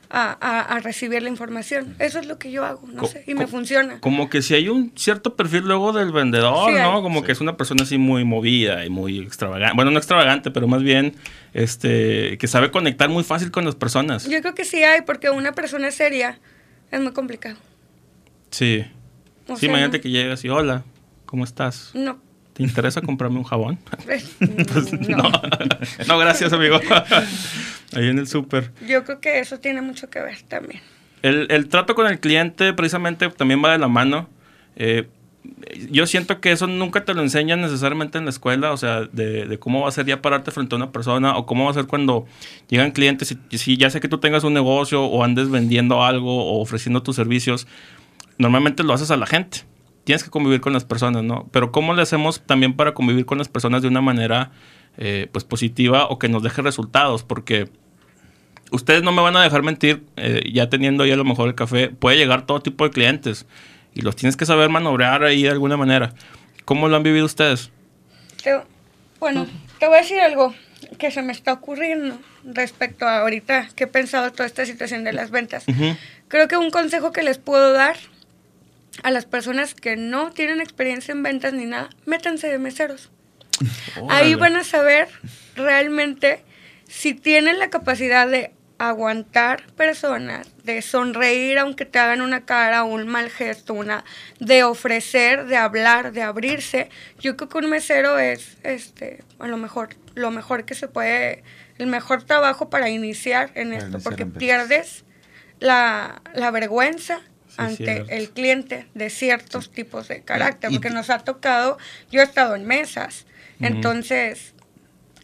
a, 0.09 0.31
a- 0.41 0.61
a 0.61 0.79
recibir 0.79 1.21
la 1.21 1.29
información. 1.29 1.95
Eso 1.99 2.17
es 2.17 2.25
lo 2.25 2.39
que 2.39 2.49
yo 2.51 2.65
hago, 2.65 2.87
no 2.87 3.01
Co- 3.03 3.07
sé, 3.07 3.23
y 3.27 3.35
me 3.35 3.45
funciona. 3.45 3.99
Como 3.99 4.31
que 4.31 4.41
si 4.41 4.55
hay 4.55 4.67
un 4.67 4.91
cierto 4.95 5.35
perfil 5.35 5.65
luego 5.65 5.93
del 5.93 6.11
vendedor, 6.11 6.71
Sí 6.71 6.75
¿no? 6.81 6.95
hay. 6.97 7.01
Como 7.03 7.23
que 7.23 7.33
es 7.33 7.39
una 7.39 7.55
persona 7.55 7.83
así 7.83 7.99
muy 7.99 8.23
movida 8.25 8.83
y 8.83 8.89
muy 8.89 9.19
extravagante. 9.19 9.75
Bueno, 9.75 9.91
no 9.91 9.99
extravagante, 9.99 10.49
pero 10.49 10.67
más 10.67 10.81
bien 10.81 11.13
este 11.53 12.37
que 12.39 12.47
sabe 12.47 12.71
conectar 12.71 13.09
muy 13.09 13.23
fácil 13.23 13.51
con 13.51 13.63
las 13.63 13.75
personas. 13.75 14.27
Yo 14.27 14.41
creo 14.41 14.55
que 14.55 14.65
sí 14.65 14.83
hay, 14.83 15.01
porque 15.03 15.29
una 15.29 15.51
persona 15.51 15.91
seria 15.91 16.39
es 16.89 16.99
muy 16.99 17.11
complicado. 17.13 17.57
Sí. 18.49 18.83
O 19.47 19.53
sí, 19.55 19.61
sea, 19.61 19.69
imagínate 19.69 19.97
no- 19.97 20.01
que 20.03 20.09
llegas 20.09 20.43
y 20.45 20.49
hola, 20.49 20.83
¿cómo 21.29 21.43
estás? 21.43 21.91
No. 21.93 22.17
¿Te 22.53 22.63
interesa 22.63 23.01
comprarme 23.01 23.37
un 23.37 23.43
jabón? 23.43 23.77
pues, 24.05 24.35
Pues, 24.39 24.93
no. 25.07 25.17
no. 25.17 25.31
no, 26.07 26.17
gracias, 26.17 26.51
amigo. 26.51 26.79
Ahí 27.93 28.07
en 28.09 28.17
el 28.17 28.27
súper. 28.27 28.71
Yo 28.87 29.03
creo 29.03 29.19
que 29.21 29.39
eso 29.39 29.59
tiene 29.59 29.81
mucho 29.81 30.09
que 30.09 30.19
ver 30.19 30.41
también. 30.47 30.81
El, 31.21 31.47
el 31.51 31.67
trato 31.67 31.93
con 31.93 32.07
el 32.07 32.19
cliente 32.19 32.73
precisamente 32.73 33.29
también 33.29 33.63
va 33.63 33.71
de 33.71 33.77
la 33.77 33.87
mano. 33.87 34.27
Eh, 34.75 35.07
yo 35.91 36.07
siento 36.07 36.41
que 36.41 36.51
eso 36.51 36.65
nunca 36.65 37.05
te 37.05 37.13
lo 37.13 37.21
enseñan 37.21 37.61
necesariamente 37.61 38.17
en 38.17 38.25
la 38.25 38.31
escuela, 38.31 38.71
o 38.71 38.77
sea, 38.77 39.01
de, 39.01 39.57
cómo 39.59 39.81
va 39.81 39.89
a 39.89 39.91
ser 39.91 40.05
ya 40.07 40.21
pararte 40.21 40.49
frente 40.51 40.73
a 40.73 40.77
una 40.77 40.91
persona 40.91 41.37
o 41.37 41.45
cómo 41.45 41.65
va 41.65 41.71
a 41.71 41.73
ser 41.75 41.85
cuando 41.85 42.25
llegan 42.69 42.91
clientes. 42.91 43.27
Si, 43.27 43.57
si 43.57 43.77
ya 43.77 43.89
sé 43.91 43.99
que 43.99 44.07
tú 44.07 44.17
tengas 44.17 44.43
un 44.43 44.53
negocio 44.53 45.03
o 45.03 45.23
andes 45.23 45.49
vendiendo 45.49 46.03
algo 46.03 46.43
o 46.45 46.61
ofreciendo 46.61 47.03
tus 47.03 47.15
servicios, 47.15 47.67
normalmente 48.37 48.83
lo 48.83 48.93
haces 48.93 49.11
a 49.11 49.17
la 49.17 49.27
gente. 49.27 49.59
Tienes 50.03 50.23
que 50.23 50.29
convivir 50.29 50.61
con 50.61 50.73
las 50.73 50.85
personas, 50.85 51.23
¿no? 51.23 51.47
Pero 51.51 51.71
¿cómo 51.71 51.93
le 51.93 52.01
hacemos 52.01 52.41
también 52.41 52.75
para 52.75 52.93
convivir 52.93 53.25
con 53.25 53.37
las 53.37 53.47
personas 53.47 53.81
de 53.81 53.87
una 53.87 54.01
manera 54.01 54.51
eh, 54.97 55.27
pues 55.31 55.43
positiva 55.43 56.07
o 56.07 56.17
que 56.17 56.29
nos 56.29 56.41
deje 56.41 56.61
resultados? 56.61 57.23
Porque 57.23 57.69
ustedes 58.71 59.03
no 59.03 59.11
me 59.11 59.21
van 59.21 59.35
a 59.35 59.43
dejar 59.43 59.63
mentir, 59.63 60.03
eh, 60.15 60.49
ya 60.51 60.69
teniendo 60.69 61.03
ahí 61.03 61.11
a 61.11 61.15
lo 61.15 61.25
mejor 61.25 61.47
el 61.47 61.55
café, 61.55 61.89
puede 61.89 62.17
llegar 62.17 62.45
todo 62.45 62.61
tipo 62.61 62.83
de 62.83 62.91
clientes 62.91 63.45
y 63.93 64.01
los 64.01 64.15
tienes 64.15 64.37
que 64.37 64.45
saber 64.45 64.69
manobrar 64.69 65.23
ahí 65.23 65.43
de 65.43 65.49
alguna 65.49 65.77
manera. 65.77 66.13
¿Cómo 66.65 66.87
lo 66.87 66.95
han 66.95 67.03
vivido 67.03 67.25
ustedes? 67.25 67.71
bueno, 69.19 69.47
te 69.79 69.87
voy 69.87 69.97
a 69.97 70.01
decir 70.01 70.19
algo 70.21 70.53
que 70.97 71.11
se 71.11 71.21
me 71.21 71.33
está 71.33 71.51
ocurriendo 71.51 72.17
respecto 72.45 73.05
a 73.05 73.19
ahorita 73.19 73.69
que 73.75 73.83
he 73.83 73.87
pensado 73.87 74.31
toda 74.31 74.45
esta 74.45 74.65
situación 74.65 75.03
de 75.03 75.13
las 75.13 75.29
ventas. 75.29 75.65
Creo 76.29 76.47
que 76.47 76.57
un 76.57 76.71
consejo 76.71 77.11
que 77.11 77.21
les 77.21 77.37
puedo 77.37 77.73
dar 77.73 77.97
a 79.03 79.11
las 79.11 79.25
personas 79.25 79.73
que 79.73 79.95
no 79.95 80.31
tienen 80.31 80.61
experiencia 80.61 81.11
en 81.11 81.23
ventas 81.23 81.53
ni 81.53 81.65
nada, 81.65 81.89
métanse 82.05 82.47
de 82.47 82.59
meseros. 82.59 83.11
Ahí 84.09 84.35
van 84.35 84.55
a 84.55 84.63
saber 84.63 85.09
realmente 85.55 86.43
si 86.87 87.13
tienen 87.13 87.59
la 87.59 87.69
capacidad 87.69 88.27
de 88.27 88.53
aguantar 88.77 89.67
personas, 89.73 90.47
de 90.63 90.81
sonreír 90.81 91.59
aunque 91.59 91.85
te 91.85 91.99
hagan 91.99 92.21
una 92.21 92.45
cara, 92.45 92.83
un 92.83 93.07
mal 93.07 93.29
gesto, 93.29 93.73
una 93.73 94.05
de 94.39 94.63
ofrecer, 94.63 95.45
de 95.45 95.57
hablar, 95.57 96.13
de 96.13 96.21
abrirse. 96.21 96.89
Yo 97.19 97.35
creo 97.35 97.49
que 97.49 97.57
un 97.57 97.69
mesero 97.69 98.17
es 98.17 98.57
este 98.63 99.23
a 99.37 99.47
lo 99.47 99.57
mejor 99.57 99.89
lo 100.15 100.31
mejor 100.31 100.63
que 100.63 100.75
se 100.75 100.87
puede, 100.87 101.43
el 101.77 101.87
mejor 101.87 102.23
trabajo 102.23 102.69
para 102.69 102.89
iniciar 102.89 103.51
en 103.55 103.73
esto, 103.73 103.99
porque 103.99 104.25
pierdes 104.25 105.03
la, 105.59 106.21
vergüenza 106.51 107.21
ante 107.59 108.05
el 108.09 108.29
cliente 108.29 108.87
de 108.93 109.09
ciertos 109.09 109.69
tipos 109.71 110.07
de 110.07 110.21
carácter, 110.21 110.71
porque 110.71 110.89
nos 110.89 111.09
ha 111.09 111.19
tocado, 111.19 111.77
yo 112.11 112.21
he 112.21 112.23
estado 112.23 112.55
en 112.55 112.65
mesas, 112.65 113.25
entonces 113.59 114.53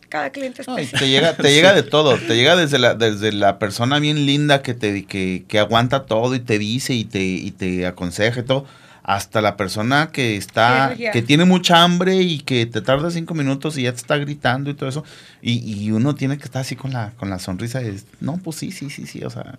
cada 0.09 0.29
cliente 0.29 0.61
es 0.61 0.91
te 0.91 1.09
llega, 1.09 1.35
te 1.35 1.53
llega 1.53 1.73
de 1.79 1.83
todo, 1.83 2.17
te 2.17 2.35
llega 2.35 2.55
desde 2.55 2.79
la, 2.79 2.93
desde 2.93 3.31
la 3.31 3.59
persona 3.59 3.99
bien 3.99 4.25
linda 4.25 4.61
que 4.61 4.73
te, 4.73 5.05
que, 5.05 5.45
que 5.47 5.59
aguanta 5.59 6.05
todo 6.05 6.35
y 6.35 6.39
te 6.39 6.59
dice 6.59 6.93
y 6.93 7.05
te, 7.05 7.23
y 7.23 7.51
te 7.51 7.85
aconseja 7.85 8.41
y 8.41 8.43
todo, 8.43 8.65
hasta 9.03 9.41
la 9.41 9.55
persona 9.55 10.09
que 10.11 10.35
está, 10.35 10.95
que 10.95 11.21
tiene 11.21 11.45
mucha 11.45 11.83
hambre 11.83 12.15
y 12.15 12.39
que 12.39 12.65
te 12.65 12.81
tarda 12.81 13.11
cinco 13.11 13.33
minutos 13.33 13.77
y 13.77 13.83
ya 13.83 13.91
te 13.91 13.97
está 13.97 14.17
gritando 14.17 14.69
y 14.69 14.73
todo 14.73 14.89
eso, 14.89 15.03
y, 15.41 15.59
y 15.73 15.91
uno 15.91 16.15
tiene 16.15 16.37
que 16.37 16.43
estar 16.43 16.61
así 16.61 16.75
con 16.75 16.91
la, 16.91 17.11
con 17.11 17.29
la 17.29 17.39
sonrisa 17.39 17.79
de, 17.79 17.99
no, 18.19 18.37
pues 18.37 18.57
sí, 18.57 18.71
sí, 18.71 18.89
sí, 18.89 19.07
sí, 19.07 19.23
o 19.23 19.29
sea. 19.29 19.57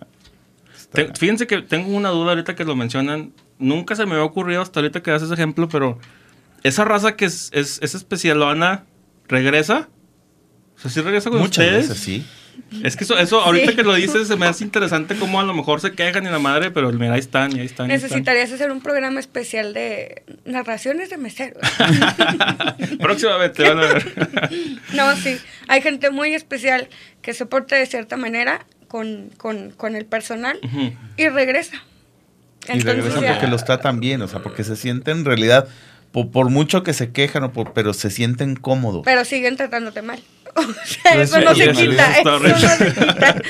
Fíjense 0.91 1.47
que 1.47 1.61
tengo 1.61 1.95
una 1.95 2.09
duda 2.09 2.31
ahorita 2.31 2.55
que 2.55 2.65
lo 2.65 2.75
mencionan, 2.75 3.33
nunca 3.59 3.95
se 3.95 4.05
me 4.05 4.13
había 4.13 4.25
ocurrido 4.25 4.61
hasta 4.61 4.79
ahorita 4.79 5.01
que 5.01 5.11
das 5.11 5.21
ese 5.21 5.33
ejemplo, 5.33 5.67
pero 5.69 5.99
esa 6.63 6.85
raza 6.85 7.15
que 7.15 7.25
es, 7.25 7.49
es, 7.53 7.79
es 7.81 7.95
especialona, 7.95 8.85
¿regresa? 9.27 9.89
O 10.75 10.79
sea, 10.79 10.91
sí 10.91 11.01
regresa 11.01 11.29
con 11.29 11.39
Muchas 11.39 11.65
ustedes. 11.65 11.89
Veces, 11.89 12.03
sí. 12.03 12.25
Es 12.83 12.95
que 12.95 13.03
eso, 13.03 13.17
eso 13.17 13.39
ahorita 13.41 13.75
que 13.75 13.83
lo 13.83 13.93
dices, 13.93 14.27
se 14.27 14.35
me 14.35 14.45
hace 14.45 14.63
interesante 14.63 15.15
cómo 15.15 15.39
a 15.39 15.43
lo 15.43 15.53
mejor 15.53 15.79
se 15.79 15.93
quejan 15.93 16.25
y 16.25 16.29
la 16.29 16.39
madre, 16.39 16.71
pero 16.71 16.91
mira, 16.91 17.13
ahí 17.13 17.19
están, 17.19 17.55
y 17.55 17.59
ahí 17.59 17.65
están. 17.65 17.87
Necesitarías 17.87 18.51
hacer 18.51 18.71
un 18.71 18.81
programa 18.81 19.19
especial 19.19 19.73
de 19.73 20.23
narraciones 20.45 21.09
de 21.09 21.17
meseros. 21.17 21.61
Próximamente 22.99 23.63
van 23.63 23.79
a 23.79 23.81
ver. 23.81 24.13
no, 24.93 25.15
sí. 25.15 25.37
Hay 25.67 25.81
gente 25.81 26.09
muy 26.09 26.33
especial 26.33 26.89
que 27.21 27.33
se 27.33 27.45
porta 27.45 27.75
de 27.75 27.85
cierta 27.85 28.17
manera 28.17 28.65
con, 28.87 29.29
con, 29.37 29.71
con 29.71 29.95
el 29.95 30.05
personal 30.05 30.59
y 31.17 31.29
regresa. 31.29 31.83
y 32.73 32.79
regresa 32.79 33.21
porque 33.21 33.47
los 33.47 33.65
tratan 33.65 33.99
bien, 33.99 34.21
o 34.21 34.27
sea, 34.27 34.41
porque 34.41 34.63
se 34.63 34.75
sienten 34.75 35.19
en 35.19 35.25
realidad, 35.25 35.67
por, 36.11 36.49
mucho 36.49 36.83
que 36.83 36.93
se 36.93 37.11
quejan, 37.11 37.43
o 37.43 37.51
pero 37.51 37.93
se 37.93 38.09
sienten 38.09 38.55
cómodos. 38.55 39.01
Pero 39.05 39.25
siguen 39.25 39.57
tratándote 39.57 40.01
mal. 40.01 40.19
eso 41.15 41.39
no 41.41 41.53
se 41.53 41.71
quita. 41.71 42.13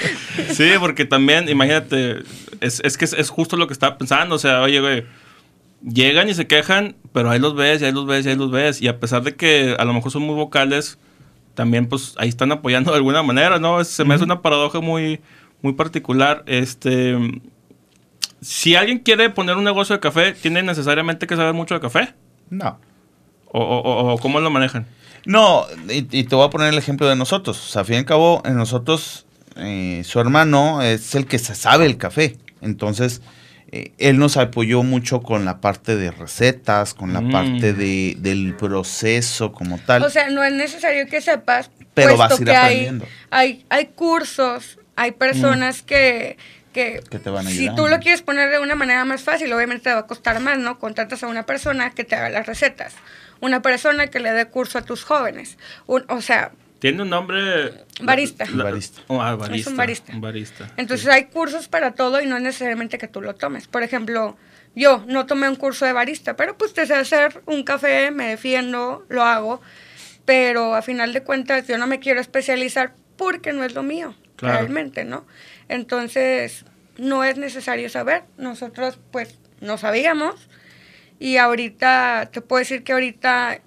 sí, 0.54 0.72
porque 0.80 1.06
también, 1.06 1.48
imagínate, 1.50 2.24
es, 2.60 2.82
es 2.84 2.98
que 2.98 3.06
es, 3.06 3.30
justo 3.30 3.56
lo 3.56 3.68
que 3.68 3.74
estaba 3.74 3.98
pensando. 3.98 4.36
O 4.36 4.40
sea, 4.40 4.62
oye, 4.62 4.82
güey, 4.82 5.06
llegan 5.82 6.30
y 6.30 6.34
se 6.34 6.48
quejan, 6.48 6.96
pero 7.14 7.30
ahí 7.30 7.40
los 7.40 7.56
ves, 7.56 7.82
y 7.82 7.86
ahí 7.86 7.92
los 7.92 8.06
ves, 8.06 8.26
y 8.26 8.30
ahí 8.30 8.36
los 8.36 8.52
ves. 8.52 8.82
Y 8.82 8.88
a 8.88 9.00
pesar 9.00 9.24
de 9.24 9.36
que 9.36 9.76
a 9.78 9.86
lo 9.86 9.94
mejor 9.94 10.12
son 10.12 10.24
muy 10.24 10.36
vocales, 10.36 10.98
también 11.58 11.88
pues 11.88 12.14
ahí 12.20 12.30
están 12.30 12.52
apoyando 12.52 12.92
de 12.92 12.98
alguna 12.98 13.24
manera, 13.24 13.58
¿no? 13.58 13.84
Se 13.84 14.06
me 14.06 14.14
hace 14.14 14.24
una 14.24 14.44
paradoja 14.44 14.80
muy, 14.80 15.20
muy 15.64 15.74
particular. 15.74 16.44
Este. 16.46 17.18
Si 18.42 18.76
alguien 18.76 19.00
quiere 19.00 19.32
poner 19.32 19.58
un 19.58 19.64
negocio 19.64 19.96
de 19.96 20.00
café, 20.00 20.34
¿tiene 20.34 20.62
necesariamente 20.62 21.26
que 21.26 21.36
saber 21.36 21.56
mucho 21.56 21.74
de 21.74 21.80
café? 21.82 22.14
No. 22.52 22.80
¿O, 23.48 23.60
o, 23.60 24.14
o 24.14 24.18
cómo 24.20 24.40
lo 24.40 24.52
manejan? 24.52 24.86
No, 25.26 25.66
y, 25.90 26.04
te 26.04 26.36
voy 26.36 26.46
a 26.46 26.52
poner 26.52 26.72
el 26.72 26.78
ejemplo 26.78 27.08
de 27.08 27.16
nosotros. 27.16 27.58
O 27.58 27.72
sea, 27.72 27.80
al 27.80 27.88
fin 27.88 27.96
y 27.96 27.98
al 27.98 28.06
cabo, 28.06 28.44
en 28.46 28.56
nosotros, 28.56 29.26
eh, 29.56 30.04
su 30.06 30.20
hermano 30.20 30.84
es 30.84 31.16
el 31.16 31.26
que 31.26 31.40
se 31.40 31.56
sabe 31.56 31.88
el 31.88 31.98
café. 31.98 32.38
Entonces, 32.62 33.24
eh, 33.72 33.92
él 33.98 34.18
nos 34.18 34.38
apoyó 34.38 34.84
mucho 34.84 35.22
con 35.22 35.46
la 35.46 35.60
parte 35.60 35.96
de 35.96 36.12
recetas, 36.12 36.94
con 36.94 37.14
la 37.14 37.22
mm. 37.22 37.32
parte 37.32 37.74
de, 37.74 38.16
del 38.20 38.56
proceso 38.56 39.52
como 39.52 39.78
tal. 39.78 40.04
O 40.04 40.10
sea, 40.10 40.30
no 40.30 40.44
es 40.44 40.54
necesario 40.54 41.08
que 41.08 41.22
sepas, 41.22 41.70
pero 41.94 42.18
vas 42.18 42.40
a 42.40 42.42
ir 42.42 42.52
aprendiendo. 42.52 43.06
Hay, 43.30 43.66
hay, 43.70 43.88
cursos, 43.88 44.80
hay 44.96 45.12
personas 45.12 45.84
mm. 45.84 45.86
que 45.86 46.38
que, 46.74 47.02
te 47.10 47.30
van 47.32 47.48
a 47.48 47.50
si 47.50 47.74
tú 47.74 47.88
lo 47.88 47.98
quieres 47.98 48.22
poner 48.22 48.52
de 48.52 48.60
una 48.60 48.76
manera 48.76 49.04
más 49.04 49.24
fácil, 49.24 49.52
obviamente 49.52 49.86
te 49.86 49.94
va 49.94 50.02
a 50.02 50.06
costar 50.06 50.40
más, 50.40 50.60
¿no? 50.60 50.78
Contratas 50.78 51.24
a 51.24 51.28
una 51.28 51.44
persona 51.44 51.90
que 51.90 52.04
te 52.04 52.16
haga 52.16 52.30
las 52.30 52.46
recetas 52.46 52.94
una 53.42 53.62
persona 53.62 54.08
que 54.08 54.20
le 54.20 54.32
dé 54.32 54.48
curso 54.48 54.78
a 54.78 54.82
tus 54.84 55.04
jóvenes. 55.04 55.58
o 55.88 56.22
sea... 56.22 56.52
Tiene 56.80 57.02
un 57.02 57.10
nombre... 57.10 57.86
Barista. 58.02 58.46
barista. 58.54 59.02
Oh, 59.08 59.22
ah, 59.22 59.36
barista. 59.36 59.70
Es 59.70 59.72
un 59.72 59.78
barista. 59.78 60.14
barista. 60.16 60.72
Entonces 60.78 61.08
hay 61.08 61.26
cursos 61.26 61.68
para 61.68 61.94
todo 61.94 62.22
y 62.22 62.28
no 62.28 62.38
es 62.38 62.44
necesariamente 62.44 62.98
que 62.98 63.08
tú 63.08 63.22
lo 63.22 63.36
tomes. 63.36 63.68
Por 63.68 63.84
ejemplo, 63.84 64.38
yo 64.76 65.04
no 65.08 65.26
tomé 65.26 65.50
un 65.50 65.56
curso 65.56 65.86
de 65.86 65.94
barista, 65.94 66.36
pero 66.36 66.58
pues 66.58 66.74
te 66.74 66.86
sé 66.86 66.94
hacer 66.94 67.42
un 67.46 67.64
café, 67.64 68.12
me 68.12 68.30
defiendo, 68.30 69.06
lo 69.10 69.24
hago, 69.24 69.62
pero 70.26 70.76
a 70.76 70.82
final 70.82 71.14
de 71.14 71.24
cuentas 71.24 71.68
yo 71.68 71.78
no 71.78 71.88
me 71.88 72.00
quiero 72.00 72.22
especializar 72.22 72.94
porque 73.18 73.54
no 73.54 73.64
es 73.64 73.74
lo 73.74 73.82
mío, 73.82 74.14
realmente, 74.38 75.04
¿no? 75.04 75.26
Entonces, 75.70 76.66
no 76.98 77.24
es 77.24 77.38
necesario 77.38 77.90
saber. 77.90 78.24
Nosotros 78.38 79.00
pues 79.12 79.40
no 79.62 79.80
sabíamos, 79.80 80.48
y 81.20 81.38
ahorita, 81.38 82.30
te 82.32 82.42
puedo 82.42 82.60
decir 82.60 82.84
que 82.84 82.94
ahorita 82.94 83.62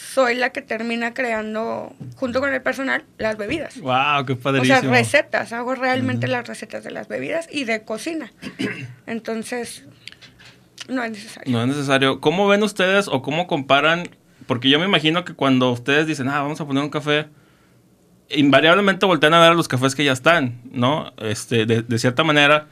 soy 0.00 0.34
la 0.34 0.50
que 0.50 0.62
termina 0.62 1.14
creando, 1.14 1.94
junto 2.16 2.40
con 2.40 2.52
el 2.52 2.62
personal, 2.62 3.04
las 3.18 3.36
bebidas. 3.36 3.78
¡Wow! 3.80 4.26
¡Qué 4.26 4.34
padrísimo! 4.36 4.78
O 4.78 4.80
sea, 4.80 4.90
recetas. 4.90 5.52
Hago 5.52 5.74
realmente 5.74 6.26
las 6.26 6.48
recetas 6.48 6.82
de 6.82 6.90
las 6.90 7.08
bebidas 7.08 7.48
y 7.50 7.64
de 7.64 7.84
cocina. 7.84 8.32
Entonces, 9.06 9.84
no 10.88 11.04
es 11.04 11.12
necesario. 11.12 11.52
No 11.52 11.62
es 11.62 11.68
necesario. 11.68 12.20
¿Cómo 12.20 12.48
ven 12.48 12.62
ustedes 12.62 13.08
o 13.08 13.22
cómo 13.22 13.46
comparan? 13.46 14.08
Porque 14.46 14.68
yo 14.68 14.78
me 14.78 14.86
imagino 14.86 15.24
que 15.24 15.34
cuando 15.34 15.70
ustedes 15.70 16.06
dicen, 16.06 16.28
ah, 16.28 16.40
vamos 16.42 16.60
a 16.60 16.66
poner 16.66 16.82
un 16.82 16.90
café, 16.90 17.26
invariablemente 18.30 19.06
voltean 19.06 19.34
a 19.34 19.40
ver 19.40 19.50
a 19.52 19.54
los 19.54 19.68
cafés 19.68 19.94
que 19.94 20.04
ya 20.04 20.12
están, 20.12 20.60
¿no? 20.72 21.12
Este, 21.18 21.66
de, 21.66 21.82
de 21.82 21.98
cierta 21.98 22.24
manera 22.24 22.66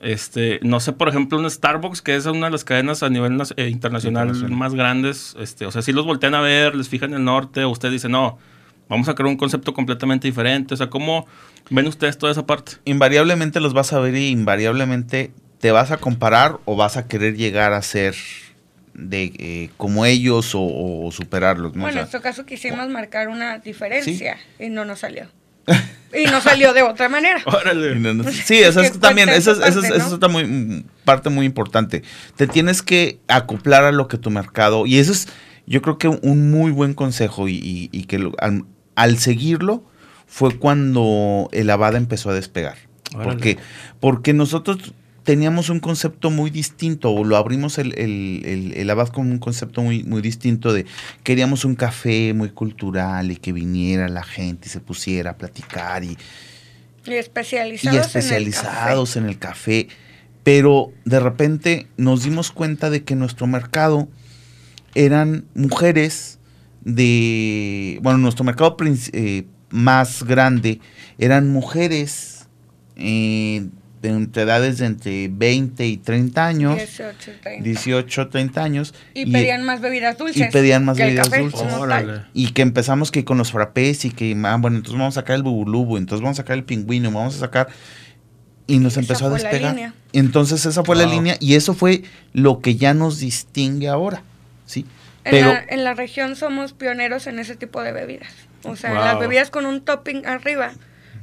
este, 0.00 0.60
no 0.62 0.80
sé, 0.80 0.92
por 0.92 1.08
ejemplo, 1.08 1.38
un 1.38 1.50
Starbucks, 1.50 2.02
que 2.02 2.16
es 2.16 2.26
una 2.26 2.46
de 2.46 2.52
las 2.52 2.64
cadenas 2.64 3.02
a 3.02 3.08
nivel 3.08 3.40
eh, 3.56 3.68
internacional, 3.68 4.32
más 4.50 4.74
grandes. 4.74 5.36
Este, 5.38 5.66
o 5.66 5.70
sea, 5.70 5.82
si 5.82 5.92
los 5.92 6.04
voltean 6.04 6.34
a 6.34 6.40
ver, 6.40 6.74
les 6.74 6.88
fijan 6.88 7.14
el 7.14 7.24
norte, 7.24 7.64
o 7.64 7.70
usted 7.70 7.90
dice, 7.90 8.08
no, 8.08 8.38
vamos 8.88 9.08
a 9.08 9.14
crear 9.14 9.28
un 9.28 9.36
concepto 9.36 9.74
completamente 9.74 10.28
diferente. 10.28 10.74
O 10.74 10.76
sea, 10.76 10.90
¿cómo 10.90 11.26
ven 11.70 11.86
ustedes 11.86 12.18
toda 12.18 12.32
esa 12.32 12.46
parte? 12.46 12.72
Invariablemente 12.84 13.60
los 13.60 13.72
vas 13.72 13.92
a 13.92 14.00
ver 14.00 14.14
y 14.14 14.28
invariablemente 14.28 15.32
te 15.60 15.70
vas 15.70 15.90
a 15.90 15.96
comparar 15.96 16.58
o 16.64 16.76
vas 16.76 16.96
a 16.96 17.08
querer 17.08 17.36
llegar 17.36 17.72
a 17.72 17.82
ser 17.82 18.14
de 18.94 19.32
eh, 19.38 19.70
como 19.76 20.06
ellos 20.06 20.52
o, 20.54 21.08
superarlos. 21.12 21.72
Bueno, 21.72 21.88
en 21.88 21.94
nuestro 21.96 22.20
caso 22.20 22.46
quisimos 22.46 22.88
marcar 22.88 23.28
una 23.28 23.58
diferencia 23.58 24.38
y 24.58 24.68
no 24.68 24.84
nos 24.84 25.00
salió. 25.00 25.26
Y 26.14 26.26
no 26.26 26.40
salió 26.40 26.72
de 26.72 26.82
otra 26.82 27.08
manera. 27.08 27.42
Sí, 28.44 28.58
eso 28.58 28.80
es 28.80 28.98
también, 28.98 29.28
esa 29.28 29.52
es, 29.52 30.12
otra 30.12 30.28
muy, 30.28 30.84
parte 31.04 31.30
muy 31.30 31.46
importante. 31.46 32.02
Te 32.36 32.46
tienes 32.46 32.82
que 32.82 33.18
acoplar 33.28 33.84
a 33.84 33.92
lo 33.92 34.08
que 34.08 34.18
tu 34.18 34.30
mercado, 34.30 34.86
y 34.86 34.98
eso 34.98 35.12
es, 35.12 35.28
yo 35.66 35.82
creo 35.82 35.98
que 35.98 36.08
un 36.08 36.50
muy 36.50 36.70
buen 36.70 36.94
consejo, 36.94 37.48
y, 37.48 37.88
que 38.08 38.30
al, 38.94 39.18
seguirlo 39.18 39.84
fue 40.26 40.56
cuando 40.58 41.48
el 41.52 41.70
Avada 41.70 41.98
empezó 41.98 42.30
a 42.30 42.34
despegar. 42.34 42.76
Porque, 43.22 43.58
porque 44.00 44.32
nosotros 44.32 44.92
teníamos 45.26 45.70
un 45.70 45.80
concepto 45.80 46.30
muy 46.30 46.50
distinto, 46.50 47.10
o 47.10 47.24
lo 47.24 47.36
abrimos 47.36 47.78
el, 47.78 47.98
el, 47.98 48.42
el, 48.46 48.72
el 48.76 48.90
Abad 48.90 49.08
con 49.08 49.28
un 49.32 49.38
concepto 49.38 49.82
muy, 49.82 50.04
muy 50.04 50.22
distinto 50.22 50.72
de 50.72 50.86
queríamos 51.24 51.64
un 51.64 51.74
café 51.74 52.32
muy 52.32 52.50
cultural 52.50 53.32
y 53.32 53.36
que 53.36 53.52
viniera 53.52 54.08
la 54.08 54.22
gente 54.22 54.68
y 54.68 54.70
se 54.70 54.78
pusiera 54.78 55.32
a 55.32 55.36
platicar 55.36 56.04
y, 56.04 56.16
Y 57.04 57.14
especializados, 57.14 57.96
y 57.96 57.98
especializados 57.98 59.16
en 59.16 59.26
el, 59.26 59.36
café. 59.38 59.88
Pero 60.44 60.92
de 61.04 61.18
repente 61.18 61.88
nos 61.96 62.22
dimos 62.22 62.52
cuenta 62.52 62.88
de 62.88 63.02
que 63.02 63.16
nuestro 63.16 63.48
mercado 63.48 64.08
eran 64.94 65.46
mujeres 65.56 66.38
de, 66.82 67.98
bueno, 68.00 68.18
nuestro 68.18 68.44
mercado 68.44 68.76
eh, 69.12 69.44
más 69.70 70.22
grande 70.22 70.78
eran 71.18 71.50
mujeres 71.50 72.46
eh, 72.94 73.66
de 74.02 74.10
entre 74.10 74.42
edades 74.42 74.78
de 74.78 74.86
entre 74.86 75.28
20 75.28 75.86
y 75.86 75.96
30 75.96 76.46
años, 76.46 76.76
18, 76.76 77.32
30. 77.42 77.64
18, 77.64 78.28
30 78.28 78.62
años. 78.62 78.94
Y, 79.14 79.30
pedían 79.32 79.64
más 79.64 79.80
bebidas 79.80 80.18
dulces. 80.18 80.48
y 80.48 80.50
pedían 80.52 80.84
más 80.84 80.96
que 80.96 81.04
el 81.04 81.08
bebidas 81.10 81.28
café 81.30 81.42
dulces. 81.42 82.20
y 82.34 82.52
que 82.52 82.62
empezamos 82.62 83.10
que 83.10 83.24
con 83.24 83.38
los 83.38 83.52
frappés 83.52 84.04
y 84.04 84.10
que, 84.10 84.36
ah, 84.44 84.56
bueno, 84.58 84.76
entonces 84.76 84.98
vamos 84.98 85.16
a 85.16 85.20
sacar 85.20 85.36
el 85.36 85.42
bubulubu, 85.42 85.96
entonces 85.96 86.22
vamos 86.22 86.38
a 86.38 86.42
sacar 86.42 86.56
el 86.56 86.64
pingüino, 86.64 87.10
vamos 87.10 87.36
a 87.36 87.38
sacar... 87.38 87.68
Y 88.68 88.80
nos 88.80 88.94
Esa 88.94 89.00
empezó 89.00 89.26
a 89.26 89.30
despegar. 89.30 89.74
línea. 89.74 89.94
Entonces 90.12 90.66
esa 90.66 90.82
fue 90.82 90.96
la 90.96 91.06
línea 91.06 91.36
y 91.38 91.54
eso 91.54 91.72
fue 91.72 92.02
lo 92.32 92.60
que 92.60 92.74
ya 92.74 92.94
nos 92.94 93.20
distingue 93.20 93.86
ahora, 93.86 94.24
¿sí? 94.66 94.84
En, 95.22 95.30
Pero 95.30 95.52
la, 95.52 95.64
en 95.68 95.84
la 95.84 95.94
región 95.94 96.34
somos 96.34 96.72
pioneros 96.72 97.28
en 97.28 97.38
ese 97.38 97.54
tipo 97.54 97.80
de 97.80 97.92
bebidas. 97.92 98.32
O 98.64 98.74
sea, 98.74 98.90
Wow. 98.92 99.04
las 99.04 99.18
bebidas 99.20 99.50
con 99.50 99.66
un 99.66 99.82
topping 99.82 100.26
arriba. 100.26 100.72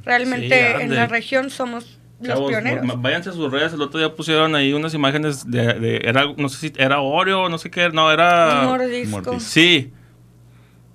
Realmente 0.06 0.74
Sí, 0.76 0.82
en 0.82 0.94
la 0.94 1.06
región 1.06 1.50
somos 1.50 1.98
los 2.20 2.28
Chavos, 2.28 2.48
pioneros. 2.50 2.84
ma- 2.84 2.94
váyanse 2.94 3.30
a 3.30 3.32
sus 3.32 3.50
redes. 3.50 3.72
El 3.72 3.82
otro 3.82 3.98
día 4.00 4.14
pusieron 4.14 4.54
ahí 4.54 4.72
unas 4.72 4.94
imágenes 4.94 5.50
de, 5.50 5.74
de- 5.74 6.00
era, 6.04 6.24
no 6.36 6.48
sé 6.48 6.68
si 6.68 6.72
era 6.78 7.00
Oreo, 7.00 7.48
no 7.48 7.58
sé 7.58 7.70
qué, 7.70 7.90
no, 7.90 8.10
era... 8.10 8.62
Mordisco. 8.64 9.10
Mordisco. 9.10 9.40
Sí. 9.40 9.92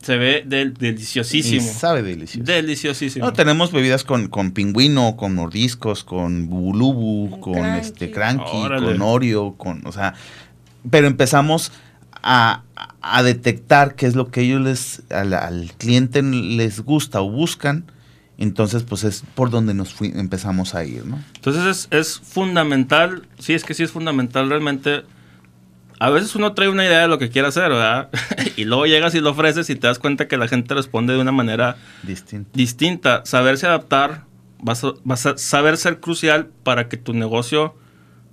Se 0.01 0.15
ve 0.17 0.43
del- 0.45 0.69
y 0.69 0.79
deliciosísimo. 0.79 1.61
sabe 1.73 2.01
delicioso. 2.03 2.49
Deliciosísimo. 2.49 3.25
No, 3.25 3.33
tenemos 3.33 3.71
bebidas 3.73 4.05
con, 4.05 4.29
con 4.29 4.51
pingüino, 4.51 5.17
con 5.17 5.35
mordiscos, 5.35 6.05
con 6.05 6.47
bubulubu, 6.49 7.29
Con 7.31 7.41
con 7.41 7.53
cranky. 7.53 7.79
este 7.81 8.11
cranky, 8.11 8.43
Órale. 8.53 8.85
con 8.85 9.01
Oreo, 9.01 9.55
con, 9.57 9.85
o 9.85 9.91
sea, 9.91 10.13
pero 10.89 11.05
empezamos 11.07 11.73
a, 12.23 12.63
a 13.01 13.23
detectar 13.23 13.95
qué 13.95 14.05
es 14.05 14.15
lo 14.15 14.31
que 14.31 14.41
ellos 14.41 14.61
les, 14.61 15.03
al, 15.11 15.33
al 15.33 15.71
cliente 15.77 16.21
les 16.23 16.79
gusta 16.79 17.19
o 17.21 17.29
buscan, 17.29 17.83
entonces 18.39 18.83
pues 18.83 19.03
es 19.03 19.23
por 19.35 19.49
donde 19.51 19.73
nos 19.73 19.93
fui- 19.93 20.11
empezamos 20.15 20.73
a 20.75 20.83
ir, 20.85 21.05
¿no? 21.05 21.21
Entonces 21.35 21.65
es, 21.65 21.87
es 21.91 22.19
fundamental, 22.19 23.27
sí, 23.37 23.53
es 23.53 23.63
que 23.63 23.73
sí 23.73 23.83
es 23.83 23.91
fundamental 23.91 24.49
realmente. 24.49 25.03
A 26.01 26.09
veces 26.09 26.33
uno 26.35 26.53
trae 26.53 26.69
una 26.69 26.85
idea 26.85 26.99
de 27.01 27.07
lo 27.09 27.17
que 27.17 27.29
quiere 27.29 27.49
hacer, 27.49 27.69
¿verdad? 27.69 28.09
y 28.55 28.63
luego 28.63 28.85
llegas 28.85 29.13
y 29.15 29.19
lo 29.19 29.31
ofreces 29.31 29.69
y 29.69 29.75
te 29.75 29.87
das 29.87 29.99
cuenta 29.99 30.27
que 30.29 30.37
la 30.37 30.47
gente 30.47 30.73
responde 30.73 31.13
de 31.13 31.19
una 31.19 31.33
manera 31.33 31.75
Distinto. 32.03 32.49
distinta. 32.53 33.21
Saberse 33.25 33.67
adaptar, 33.67 34.23
vas 34.61 34.83
a, 34.85 34.93
vas 35.03 35.25
a 35.25 35.37
saber 35.37 35.75
ser 35.77 35.99
crucial 35.99 36.47
para 36.63 36.87
que 36.87 36.95
tu 36.97 37.13
negocio 37.13 37.75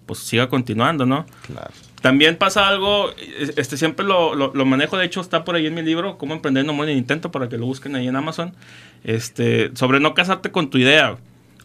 pues 0.06 0.20
siga 0.20 0.48
continuando, 0.48 1.04
¿no? 1.06 1.26
Claro. 1.48 1.72
También 2.06 2.36
pasa 2.36 2.68
algo, 2.68 3.10
este 3.56 3.76
siempre 3.76 4.06
lo, 4.06 4.36
lo- 4.36 4.52
lo 4.54 4.64
manejo, 4.64 4.96
de 4.96 5.06
hecho 5.06 5.20
está 5.20 5.42
por 5.44 5.56
ahí 5.56 5.66
en 5.66 5.74
mi 5.74 5.82
libro, 5.82 6.18
Cómo 6.18 6.34
emprender 6.34 6.64
no 6.64 6.72
morir 6.72 6.92
en 6.92 6.98
intento, 6.98 7.32
para 7.32 7.48
que 7.48 7.58
lo 7.58 7.66
busquen 7.66 7.96
ahí 7.96 8.06
en 8.06 8.14
Amazon, 8.14 8.54
este, 9.02 9.72
sobre 9.74 9.98
no 9.98 10.14
casarte 10.14 10.52
con 10.52 10.70
tu 10.70 10.78
idea, 10.78 11.16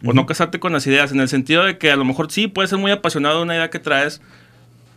o 0.04 0.12
no 0.12 0.26
casarte 0.26 0.58
con 0.58 0.72
las 0.72 0.84
ideas, 0.88 1.12
en 1.12 1.20
el 1.20 1.28
sentido 1.28 1.62
de 1.64 1.78
que 1.78 1.92
a 1.92 1.96
lo 1.96 2.04
mejor 2.04 2.32
sí 2.32 2.48
puedes 2.48 2.70
ser 2.70 2.80
muy 2.80 2.90
apasionado 2.90 3.36
de 3.36 3.42
una 3.44 3.54
idea 3.54 3.70
que 3.70 3.78
traes, 3.78 4.20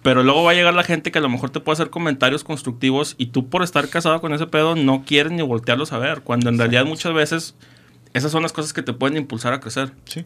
pero 0.02 0.24
luego 0.24 0.44
va 0.44 0.52
a 0.52 0.54
llegar 0.56 0.74
la 0.74 0.84
gente 0.84 1.12
que 1.12 1.20
a 1.20 1.22
lo 1.22 1.30
mejor 1.30 1.52
te 1.52 1.60
puede 1.60 1.74
hacer 1.76 1.92
comentarios 1.92 2.44
constructivos 2.44 3.14
y 3.20 3.28
tú 3.28 3.48
por 3.48 3.62
estar 3.62 3.88
casado 3.88 4.20
con 4.22 4.34
ese 4.34 4.48
pedo 4.48 4.76
no 4.76 5.04
quieres 5.06 5.32
ni 5.32 5.44
voltearlos 5.44 5.94
a 5.94 6.00
ver, 6.00 6.22
cuando 6.22 6.50
en 6.50 6.58
realidad 6.58 6.86
muchas 6.86 7.14
veces 7.14 7.56
esas 8.16 8.32
son 8.32 8.42
las 8.42 8.52
cosas 8.52 8.74
que 8.74 8.82
te 8.82 8.94
pueden 8.94 9.16
impulsar 9.18 9.54
a 9.54 9.60
crecer. 9.60 9.92
Sí. 10.06 10.26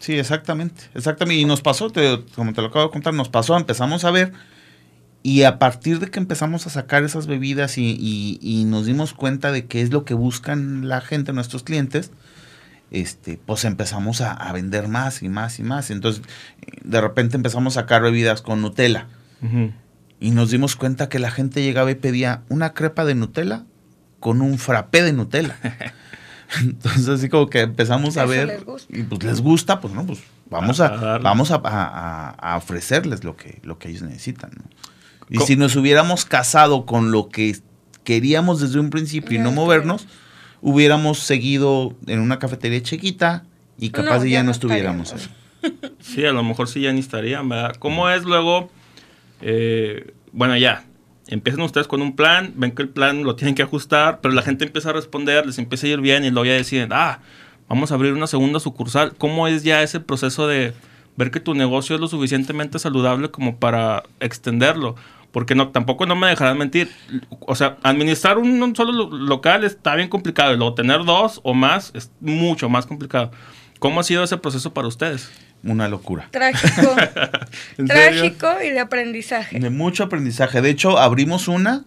Sí, 0.00 0.14
exactamente. 0.18 0.82
Exactamente. 0.94 1.40
Y 1.40 1.44
nos 1.44 1.60
pasó, 1.60 1.90
te- 1.90 2.24
como 2.34 2.52
te 2.52 2.60
lo 2.62 2.68
acabo 2.68 2.86
de 2.86 2.90
contar, 2.92 3.14
nos 3.14 3.28
pasó, 3.28 3.56
empezamos 3.56 4.04
a 4.04 4.10
ver. 4.10 4.32
Y 5.22 5.42
a 5.42 5.58
partir 5.58 5.98
de 5.98 6.08
que 6.10 6.20
empezamos 6.20 6.66
a 6.66 6.70
sacar 6.70 7.02
esas 7.02 7.26
bebidas 7.26 7.76
y, 7.78 7.96
y- 8.00 8.38
y 8.40 8.64
nos 8.64 8.86
dimos 8.86 9.12
cuenta 9.12 9.50
de 9.50 9.66
qué 9.66 9.82
es 9.82 9.90
lo 9.92 10.04
que 10.04 10.14
buscan 10.14 10.88
la 10.88 11.00
gente, 11.00 11.32
nuestros 11.32 11.64
clientes, 11.64 12.12
este, 12.90 13.38
pues 13.44 13.64
empezamos 13.64 14.20
a, 14.20 14.32
a 14.32 14.52
vender 14.52 14.88
más 14.88 15.22
y 15.22 15.28
más 15.28 15.58
y 15.58 15.62
más. 15.64 15.90
Entonces, 15.90 16.22
de 16.82 17.00
repente 17.00 17.36
empezamos 17.36 17.76
a 17.76 17.80
sacar 17.82 18.00
bebidas 18.02 18.40
con 18.42 18.62
Nutella. 18.62 19.08
Y 20.20 20.30
nos 20.30 20.50
dimos 20.50 20.74
cuenta 20.76 21.08
que 21.08 21.18
la 21.18 21.30
gente 21.30 21.62
llegaba 21.62 21.90
y 21.90 21.94
pedía 21.96 22.42
una 22.48 22.72
crepa 22.72 23.04
de 23.04 23.14
Nutella 23.14 23.64
con 24.20 24.40
un 24.40 24.58
frappé 24.58 25.02
de 25.02 25.12
Nutella. 25.12 25.56
Entonces 26.60 27.08
así 27.08 27.28
como 27.28 27.48
que 27.48 27.60
empezamos 27.60 28.16
a 28.16 28.24
ver 28.24 28.64
y 28.88 29.02
pues 29.02 29.22
les 29.22 29.40
gusta, 29.40 29.80
pues 29.80 29.92
no, 29.94 30.06
pues 30.06 30.20
vamos 30.48 30.80
A- 30.80 31.18
vamos 31.18 31.50
a, 31.50 31.56
a- 31.56 31.60
a- 31.64 32.30
a 32.30 32.56
ofrecerles 32.56 33.22
lo 33.24 33.36
que, 33.36 33.60
lo 33.62 33.78
que 33.78 33.88
ellos 33.90 34.02
necesitan. 34.02 34.50
¿no? 34.56 34.64
Y 35.30 35.38
si 35.40 35.56
nos 35.56 35.76
hubiéramos 35.76 36.24
casado 36.24 36.86
con 36.86 37.10
lo 37.10 37.28
que 37.28 37.56
queríamos 38.04 38.60
desde 38.60 38.80
un 38.80 38.88
principio 38.90 39.38
y 39.38 39.42
no 39.42 39.52
movernos, 39.52 40.06
hubiéramos 40.62 41.18
seguido 41.18 41.94
en 42.06 42.20
una 42.20 42.38
cafetería 42.38 42.82
chiquita 42.82 43.44
y 43.78 43.90
capaz 43.90 44.16
No, 44.18 44.22
de 44.22 44.30
ya 44.30 44.38
ya 44.38 44.42
no 44.44 44.50
estuviéramos 44.50 45.12
ahí. 45.12 45.72
Sí, 46.00 46.24
a 46.24 46.32
lo 46.32 46.42
mejor 46.42 46.68
sí 46.68 46.80
ya 46.80 46.92
ni 46.92 47.00
estarían, 47.00 47.48
¿verdad? 47.48 47.76
¿Cómo 47.78 48.08
es 48.08 48.24
luego? 48.24 48.70
eh, 49.42 50.14
bueno, 50.32 50.56
ya. 50.56 50.84
Empiezan 51.28 51.60
ustedes 51.62 51.86
con 51.86 52.02
un 52.02 52.16
plan, 52.16 52.52
ven 52.56 52.72
que 52.72 52.82
el 52.82 52.88
plan 52.88 53.22
lo 53.22 53.36
tienen 53.36 53.54
que 53.54 53.62
ajustar, 53.62 54.20
pero 54.20 54.34
la 54.34 54.42
gente 54.42 54.64
empieza 54.64 54.90
a 54.90 54.92
responder, 54.94 55.44
les 55.46 55.58
empieza 55.58 55.86
a 55.86 55.90
ir 55.90 56.00
bien 56.00 56.24
y 56.24 56.30
luego 56.30 56.46
ya 56.46 56.54
deciden, 56.54 56.88
ah, 56.92 57.20
vamos 57.68 57.92
a 57.92 57.94
abrir 57.94 58.14
una 58.14 58.26
segunda 58.26 58.60
sucursal. 58.60 59.14
¿Cómo 59.18 59.46
es 59.46 59.62
ya 59.62 59.82
ese 59.82 60.00
proceso 60.00 60.46
de 60.48 60.72
ver 61.16 61.30
que 61.30 61.40
tu 61.40 61.54
negocio 61.54 61.94
es 61.94 62.00
lo 62.00 62.08
suficientemente 62.08 62.78
saludable 62.78 63.30
como 63.30 63.56
para 63.56 64.04
extenderlo? 64.20 64.96
Porque 65.30 65.54
no, 65.54 65.68
tampoco 65.68 66.06
no 66.06 66.16
me 66.16 66.28
dejarán 66.28 66.56
mentir. 66.56 66.90
O 67.40 67.54
sea, 67.54 67.76
administrar 67.82 68.38
un, 68.38 68.62
un 68.62 68.74
solo 68.74 68.92
lo- 68.92 69.10
local 69.18 69.62
está 69.64 69.94
bien 69.94 70.08
complicado 70.08 70.54
y 70.54 70.56
luego 70.56 70.72
tener 70.72 71.04
dos 71.04 71.40
o 71.44 71.52
más 71.52 71.90
es 71.94 72.10
mucho 72.20 72.70
más 72.70 72.86
complicado. 72.86 73.30
¿Cómo 73.78 74.00
ha 74.00 74.02
sido 74.02 74.24
ese 74.24 74.38
proceso 74.38 74.72
para 74.72 74.88
ustedes? 74.88 75.30
Una 75.64 75.88
locura. 75.88 76.28
Trágico. 76.30 76.94
Trágico 77.86 78.48
y 78.64 78.70
de 78.70 78.78
aprendizaje. 78.80 79.58
De 79.58 79.70
mucho 79.70 80.04
aprendizaje. 80.04 80.60
De 80.62 80.70
hecho, 80.70 80.98
abrimos 80.98 81.48
una 81.48 81.84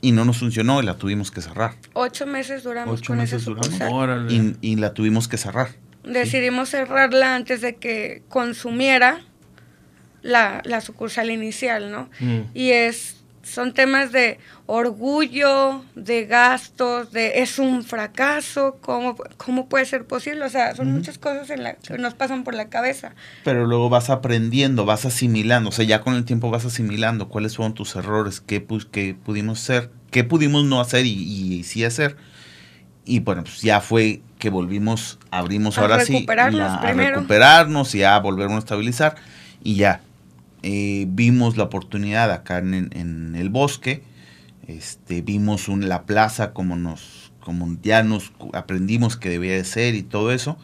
y 0.00 0.12
no 0.12 0.24
nos 0.24 0.38
funcionó 0.38 0.82
y 0.82 0.86
la 0.86 0.94
tuvimos 0.94 1.30
que 1.30 1.40
cerrar. 1.42 1.74
Ocho 1.94 2.26
meses 2.26 2.62
duramos 2.62 3.00
Ocho 3.00 3.08
con 3.08 3.20
esa 3.20 3.34
meses 3.36 3.44
duramos. 3.46 3.66
sucursal. 3.66 3.92
Órale. 3.92 4.32
Y, 4.32 4.56
y 4.60 4.76
la 4.76 4.94
tuvimos 4.94 5.26
que 5.28 5.36
cerrar. 5.36 5.70
Decidimos 6.04 6.68
cerrarla 6.70 7.34
antes 7.34 7.60
de 7.60 7.74
que 7.76 8.22
consumiera 8.28 9.20
la, 10.22 10.60
la 10.64 10.80
sucursal 10.80 11.30
inicial, 11.30 11.90
¿no? 11.90 12.08
Mm. 12.20 12.40
Y 12.54 12.70
es 12.70 13.15
son 13.46 13.72
temas 13.74 14.10
de 14.12 14.38
orgullo, 14.66 15.84
de 15.94 16.26
gastos, 16.26 17.12
de 17.12 17.42
es 17.42 17.58
un 17.58 17.84
fracaso, 17.84 18.78
¿cómo, 18.80 19.16
cómo 19.36 19.68
puede 19.68 19.84
ser 19.84 20.04
posible? 20.04 20.44
O 20.44 20.48
sea, 20.48 20.74
son 20.74 20.90
muchas 20.92 21.18
cosas 21.18 21.48
en 21.50 21.62
la, 21.62 21.74
que 21.74 21.96
nos 21.98 22.14
pasan 22.14 22.44
por 22.44 22.54
la 22.54 22.68
cabeza. 22.68 23.14
Pero 23.44 23.66
luego 23.66 23.88
vas 23.88 24.10
aprendiendo, 24.10 24.84
vas 24.84 25.04
asimilando. 25.04 25.68
O 25.70 25.72
sea, 25.72 25.84
ya 25.84 26.00
con 26.00 26.14
el 26.14 26.24
tiempo 26.24 26.50
vas 26.50 26.64
asimilando 26.64 27.28
cuáles 27.28 27.56
fueron 27.56 27.74
tus 27.74 27.94
errores, 27.96 28.40
qué, 28.40 28.66
pu- 28.66 28.86
qué 28.90 29.14
pudimos 29.14 29.62
hacer, 29.62 29.90
qué 30.10 30.24
pudimos 30.24 30.64
no 30.64 30.80
hacer 30.80 31.06
y, 31.06 31.12
y 31.12 31.62
sí 31.64 31.84
hacer. 31.84 32.16
Y 33.04 33.20
bueno, 33.20 33.44
pues 33.44 33.62
ya 33.62 33.80
fue 33.80 34.20
que 34.38 34.50
volvimos, 34.50 35.18
abrimos 35.30 35.78
A 35.78 35.82
ahora 35.82 36.04
sí. 36.04 36.14
recuperarnos 36.14 36.58
la- 36.60 36.74
a 36.74 36.80
primero. 36.82 37.16
recuperarnos 37.16 37.94
y 37.94 38.02
a 38.02 38.18
volvernos 38.18 38.56
a 38.56 38.58
estabilizar. 38.58 39.14
Y 39.62 39.76
ya 39.76 40.00
eh, 40.68 41.06
vimos 41.08 41.56
la 41.56 41.62
oportunidad 41.64 42.32
acá 42.32 42.58
en, 42.58 42.90
en 42.92 43.36
el 43.36 43.48
bosque. 43.50 44.02
Este, 44.66 45.22
vimos 45.22 45.68
un, 45.68 45.88
la 45.88 46.06
plaza 46.06 46.52
como 46.52 46.74
nos, 46.74 47.32
como 47.40 47.76
ya 47.82 48.02
nos 48.02 48.32
aprendimos 48.52 49.16
que 49.16 49.28
debía 49.30 49.52
de 49.52 49.64
ser 49.64 49.94
y 49.94 50.02
todo 50.02 50.32
eso. 50.32 50.58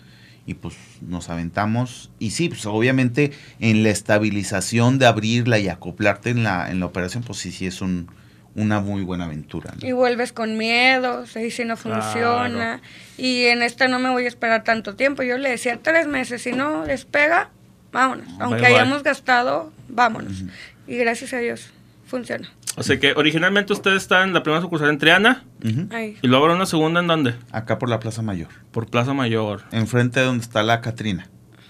Y 0.45 0.55
pues 0.55 0.75
nos 1.01 1.31
aventamos. 1.31 2.11
Y 2.19 2.31
sí, 2.31 2.49
pues 2.49 2.67
obviamente 2.67 3.31
en 3.61 3.85
la 3.85 3.91
estabilización 3.91 4.99
de 4.99 5.07
abrirla 5.07 5.61
y 5.61 5.69
acoplarte 5.69 6.31
en 6.31 6.43
la, 6.43 6.69
en 6.69 6.81
la 6.81 6.87
operación, 6.87 7.23
pues 7.23 7.39
sí, 7.39 7.53
sí 7.53 7.67
es 7.67 7.81
un, 7.81 8.09
una 8.57 8.81
muy 8.81 9.03
buena 9.03 9.27
aventura. 9.27 9.73
¿no? 9.81 9.87
Y 9.89 9.93
vuelves 9.93 10.33
con 10.33 10.59
miedo, 10.59 11.25
y 11.37 11.51
si 11.53 11.65
no 11.65 11.77
Claro. 11.77 12.03
funciona. 12.03 12.83
Y 13.17 13.45
en 13.45 13.63
esta 13.63 13.87
no 13.87 14.01
me 14.01 14.11
voy 14.11 14.25
a 14.25 14.29
esperar 14.29 14.65
tanto 14.65 14.97
tiempo. 14.97 15.23
Yo 15.23 15.39
le 15.39 15.49
decía 15.51 15.79
tres 15.81 16.09
meses, 16.09 16.43
si 16.43 16.51
no 16.51 16.85
despega, 16.87 17.51
vámonos. 17.93 18.27
Aunque 18.41 18.61
bye. 18.63 18.75
hayamos 18.75 19.03
gastado, 19.03 19.73
vámonos. 19.89 20.43
Y 20.87 20.97
gracias 20.97 21.33
a 21.33 21.39
Dios, 21.39 21.71
funciona. 22.07 22.51
O 22.77 22.83
sea 22.83 22.99
que 22.99 23.13
originalmente 23.13 23.73
ustedes 23.73 24.03
están 24.03 24.29
en 24.29 24.35
la 24.35 24.43
primera 24.43 24.63
sucursal 24.63 24.89
en 24.89 24.99
Triana 24.99 25.45
y 25.63 26.27
luego 26.27 26.45
habrá 26.45 26.57
una 26.57 26.67
segunda 26.67 27.01
en 27.01 27.07
dónde? 27.07 27.35
Acá 27.51 27.79
por 27.79 27.89
la 27.91 28.01
Plaza 28.01 28.23
Mayor. 28.23 28.49
Por 28.71 28.89
Plaza 28.89 29.13
Mayor. 29.13 29.63
Enfrente 29.73 30.21
de 30.21 30.27
donde 30.27 30.43
está 30.43 30.63
la 30.63 30.81
Catrina. 30.81 31.29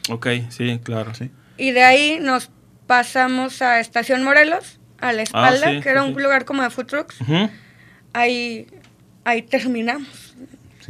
Ok, 0.09 0.29
sí, 0.51 0.81
claro. 0.83 1.13
¿sí? 1.15 1.31
Y 1.59 1.73
de 1.73 1.83
ahí 1.83 2.19
nos 2.21 2.51
pasamos 2.87 3.63
a 3.63 3.81
Estación 3.81 4.23
Morelos, 4.23 4.79
a 5.01 5.13
la 5.13 5.23
espalda, 5.23 5.67
Ah, 5.67 5.71
sí, 5.75 5.81
que 5.81 5.89
era 5.89 6.03
sí, 6.05 6.13
un 6.13 6.23
lugar 6.23 6.45
como 6.45 6.63
de 6.63 6.71
food 6.71 6.87
trucks. 6.87 7.19
Ahí, 8.13 8.67
ahí 9.25 9.43
terminamos. 9.43 10.37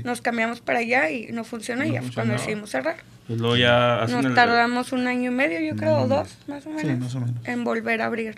Nos 0.04 0.20
cambiamos 0.20 0.60
para 0.60 0.80
allá 0.80 1.10
y 1.10 1.28
no 1.32 1.44
funcionó 1.44 1.84
y 1.84 1.92
ya 1.92 2.02
fue 2.02 2.12
cuando 2.12 2.34
decidimos 2.34 2.70
cerrar. 2.70 2.96
Y 3.28 3.36
luego 3.36 3.56
ya 3.56 4.02
hacen 4.02 4.16
Nos 4.16 4.26
el- 4.26 4.34
tardamos 4.34 4.92
un 4.92 5.06
año 5.06 5.30
y 5.30 5.34
medio, 5.34 5.60
yo 5.60 5.76
creo, 5.76 5.98
o 5.98 6.06
Mm. 6.06 6.08
dos, 6.08 6.36
más 6.48 6.66
o 6.66 6.70
Sí, 6.78 6.86
menos, 6.86 6.98
más 7.00 7.14
o 7.14 7.20
menos. 7.20 7.36
en 7.48 7.64
volver 7.64 8.02
a 8.02 8.06
abrir. 8.06 8.34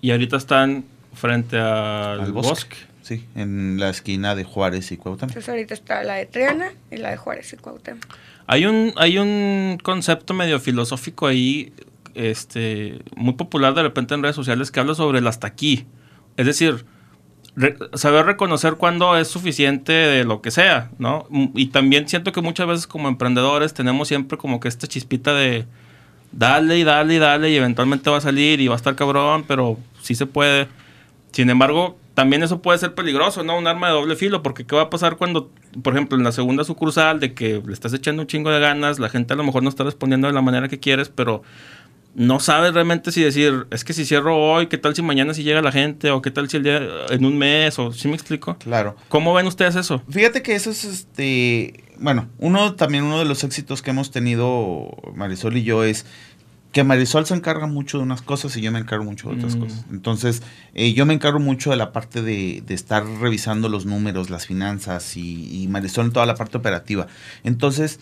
Y 0.00 0.12
ahorita 0.12 0.36
están 0.36 0.84
frente 1.14 1.58
al, 1.58 2.20
Al 2.20 2.32
bosque. 2.32 2.48
bosque. 2.50 2.76
Sí, 3.02 3.26
en 3.34 3.78
la 3.80 3.90
esquina 3.90 4.34
de 4.36 4.44
Juárez 4.44 4.92
y 4.92 4.96
Cuauhtémoc. 4.96 5.30
Entonces 5.30 5.48
ahorita 5.48 5.74
está 5.74 6.04
la 6.04 6.14
de 6.14 6.26
Triana 6.26 6.70
y 6.92 6.98
la 6.98 7.10
de 7.10 7.16
Juárez 7.16 7.52
y 7.52 7.56
Cuauhtémoc. 7.56 8.04
Hay 8.46 8.66
un, 8.66 8.92
hay 8.96 9.18
un 9.18 9.78
concepto 9.82 10.32
medio 10.32 10.60
filosófico 10.60 11.26
ahí, 11.26 11.72
este, 12.14 13.00
muy 13.16 13.34
popular 13.34 13.74
de 13.74 13.82
repente 13.82 14.14
en 14.14 14.22
redes 14.22 14.36
sociales 14.36 14.70
que 14.70 14.80
habla 14.80 14.94
sobre 14.94 15.18
el 15.18 15.26
hasta 15.26 15.46
aquí. 15.46 15.86
Es 16.36 16.46
decir, 16.46 16.84
saber 17.94 18.26
reconocer 18.26 18.74
cuándo 18.74 19.16
es 19.16 19.28
suficiente 19.28 19.92
de 19.92 20.24
lo 20.24 20.40
que 20.40 20.50
sea, 20.50 20.90
¿no? 20.98 21.26
M- 21.30 21.50
Y 21.54 21.66
también 21.66 22.08
siento 22.08 22.32
que 22.32 22.40
muchas 22.40 22.66
veces 22.66 22.86
como 22.86 23.08
emprendedores 23.08 23.74
tenemos 23.74 24.08
siempre 24.08 24.38
como 24.38 24.60
que 24.60 24.68
esta 24.68 24.86
chispita 24.86 25.34
de 25.34 25.66
dale 26.32 26.78
y 26.78 26.84
dale 26.84 27.14
y 27.14 27.18
dale 27.18 27.50
y 27.50 27.56
eventualmente 27.56 28.08
va 28.08 28.18
a 28.18 28.20
salir 28.20 28.60
y 28.60 28.68
va 28.68 28.74
a 28.74 28.76
estar 28.76 28.94
cabrón, 28.94 29.44
pero 29.46 29.78
sí 30.00 30.14
se 30.14 30.26
puede. 30.26 30.68
Sin 31.32 31.50
embargo, 31.50 31.98
también 32.14 32.42
eso 32.42 32.60
puede 32.62 32.78
ser 32.78 32.94
peligroso, 32.94 33.42
¿no? 33.42 33.56
Un 33.58 33.66
arma 33.66 33.88
de 33.88 33.94
doble 33.94 34.16
filo, 34.16 34.42
porque 34.42 34.64
¿qué 34.64 34.76
va 34.76 34.82
a 34.82 34.90
pasar 34.90 35.16
cuando, 35.16 35.50
por 35.82 35.94
ejemplo, 35.94 36.16
en 36.18 36.24
la 36.24 36.32
segunda 36.32 36.64
sucursal 36.64 37.18
de 37.20 37.34
que 37.34 37.62
le 37.64 37.72
estás 37.72 37.92
echando 37.94 38.22
un 38.22 38.28
chingo 38.28 38.50
de 38.50 38.60
ganas, 38.60 38.98
la 38.98 39.08
gente 39.08 39.32
a 39.34 39.36
lo 39.36 39.44
mejor 39.44 39.62
no 39.62 39.68
está 39.68 39.84
respondiendo 39.84 40.26
de 40.26 40.32
la 40.34 40.42
manera 40.42 40.68
que 40.68 40.78
quieres, 40.78 41.08
pero 41.08 41.42
no 42.14 42.40
sabes 42.40 42.74
realmente 42.74 43.12
si 43.12 43.22
decir, 43.22 43.66
es 43.70 43.84
que 43.84 43.92
si 43.92 44.04
cierro 44.04 44.36
hoy, 44.36 44.66
¿qué 44.66 44.78
tal 44.78 44.94
si 44.96 45.02
mañana 45.02 45.32
si 45.34 45.42
llega 45.44 45.62
la 45.62 45.72
gente? 45.72 46.10
¿O 46.10 46.20
qué 46.22 46.30
tal 46.30 46.48
si 46.50 46.56
el 46.56 46.64
día, 46.64 46.80
en 47.10 47.24
un 47.24 47.38
mes? 47.38 47.78
¿O 47.78 47.92
si 47.92 48.08
me 48.08 48.14
explico? 48.14 48.56
Claro. 48.58 48.96
¿Cómo 49.08 49.32
ven 49.34 49.46
ustedes 49.46 49.76
eso? 49.76 50.02
Fíjate 50.10 50.42
que 50.42 50.54
eso 50.54 50.70
es 50.70 50.84
este. 50.84 51.84
Bueno, 51.98 52.28
uno 52.38 52.74
también, 52.74 53.04
uno 53.04 53.18
de 53.18 53.26
los 53.26 53.44
éxitos 53.44 53.82
que 53.82 53.90
hemos 53.90 54.10
tenido 54.10 54.88
Marisol 55.14 55.56
y 55.56 55.62
yo 55.62 55.84
es 55.84 56.04
que 56.72 56.84
Marisol 56.84 57.26
se 57.26 57.34
encarga 57.34 57.66
mucho 57.66 57.98
de 57.98 58.04
unas 58.04 58.22
cosas 58.22 58.56
y 58.56 58.60
yo 58.60 58.70
me 58.72 58.78
encargo 58.78 59.04
mucho 59.04 59.28
de 59.28 59.36
otras 59.36 59.56
Mm. 59.56 59.60
cosas. 59.60 59.84
Entonces, 59.90 60.42
eh, 60.74 60.92
yo 60.94 61.04
me 61.04 61.14
encargo 61.14 61.40
mucho 61.40 61.70
de 61.70 61.76
la 61.76 61.92
parte 61.92 62.22
de, 62.22 62.62
de 62.64 62.74
estar 62.74 63.04
revisando 63.04 63.68
los 63.68 63.86
números, 63.86 64.30
las 64.30 64.46
finanzas 64.46 65.16
y, 65.16 65.62
y 65.62 65.68
Marisol 65.68 66.06
en 66.06 66.12
toda 66.12 66.26
la 66.26 66.36
parte 66.36 66.56
operativa. 66.58 67.06
Entonces, 67.44 67.98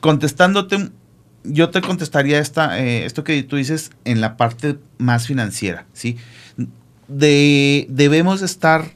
contestándote, 0.00 0.90
yo 1.44 1.70
te 1.70 1.80
contestaría 1.82 2.38
esta, 2.38 2.80
eh, 2.80 3.04
esto 3.04 3.22
que 3.22 3.42
tú 3.42 3.56
dices 3.56 3.90
en 4.04 4.20
la 4.20 4.36
parte 4.36 4.78
más 4.98 5.26
financiera, 5.26 5.86
¿sí? 5.92 6.16
De, 7.06 7.86
debemos 7.90 8.40
estar 8.42 8.92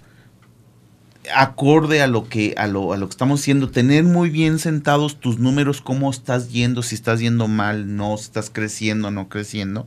acorde 1.34 2.00
a 2.00 2.06
lo 2.06 2.26
que 2.26 2.54
a 2.56 2.66
lo, 2.66 2.94
a 2.94 2.96
lo 2.96 3.06
que 3.06 3.12
estamos 3.12 3.40
haciendo, 3.40 3.70
tener 3.70 4.04
muy 4.04 4.30
bien 4.30 4.58
sentados 4.58 5.20
tus 5.20 5.38
números, 5.38 5.82
cómo 5.82 6.10
estás 6.10 6.50
yendo, 6.50 6.82
si 6.82 6.94
estás 6.94 7.20
yendo 7.20 7.48
mal, 7.48 7.96
no, 7.96 8.16
si 8.16 8.24
estás 8.24 8.50
creciendo, 8.50 9.10
no 9.10 9.28
creciendo. 9.28 9.86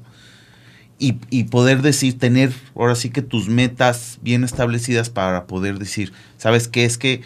Y, 0.99 1.15
y 1.31 1.45
poder 1.45 1.81
decir, 1.81 2.19
tener 2.19 2.53
ahora 2.75 2.93
sí 2.93 3.09
que 3.09 3.23
tus 3.23 3.49
metas 3.49 4.19
bien 4.21 4.43
establecidas 4.43 5.09
para 5.09 5.47
poder 5.47 5.79
decir, 5.79 6.13
¿sabes 6.37 6.67
qué? 6.67 6.85
Es 6.85 6.99
que 6.99 7.21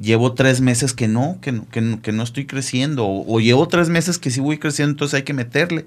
llevo 0.00 0.32
tres 0.34 0.60
meses 0.60 0.92
que 0.92 1.08
no, 1.08 1.38
que 1.40 1.52
no, 1.52 1.68
que 1.68 1.80
no, 1.80 2.02
que 2.02 2.12
no 2.12 2.22
estoy 2.22 2.46
creciendo, 2.46 3.06
o, 3.06 3.34
o 3.34 3.40
llevo 3.40 3.68
tres 3.68 3.88
meses 3.88 4.18
que 4.18 4.30
sí 4.30 4.40
voy 4.40 4.58
creciendo, 4.58 4.92
entonces 4.92 5.14
hay 5.14 5.22
que 5.22 5.34
meterle. 5.34 5.86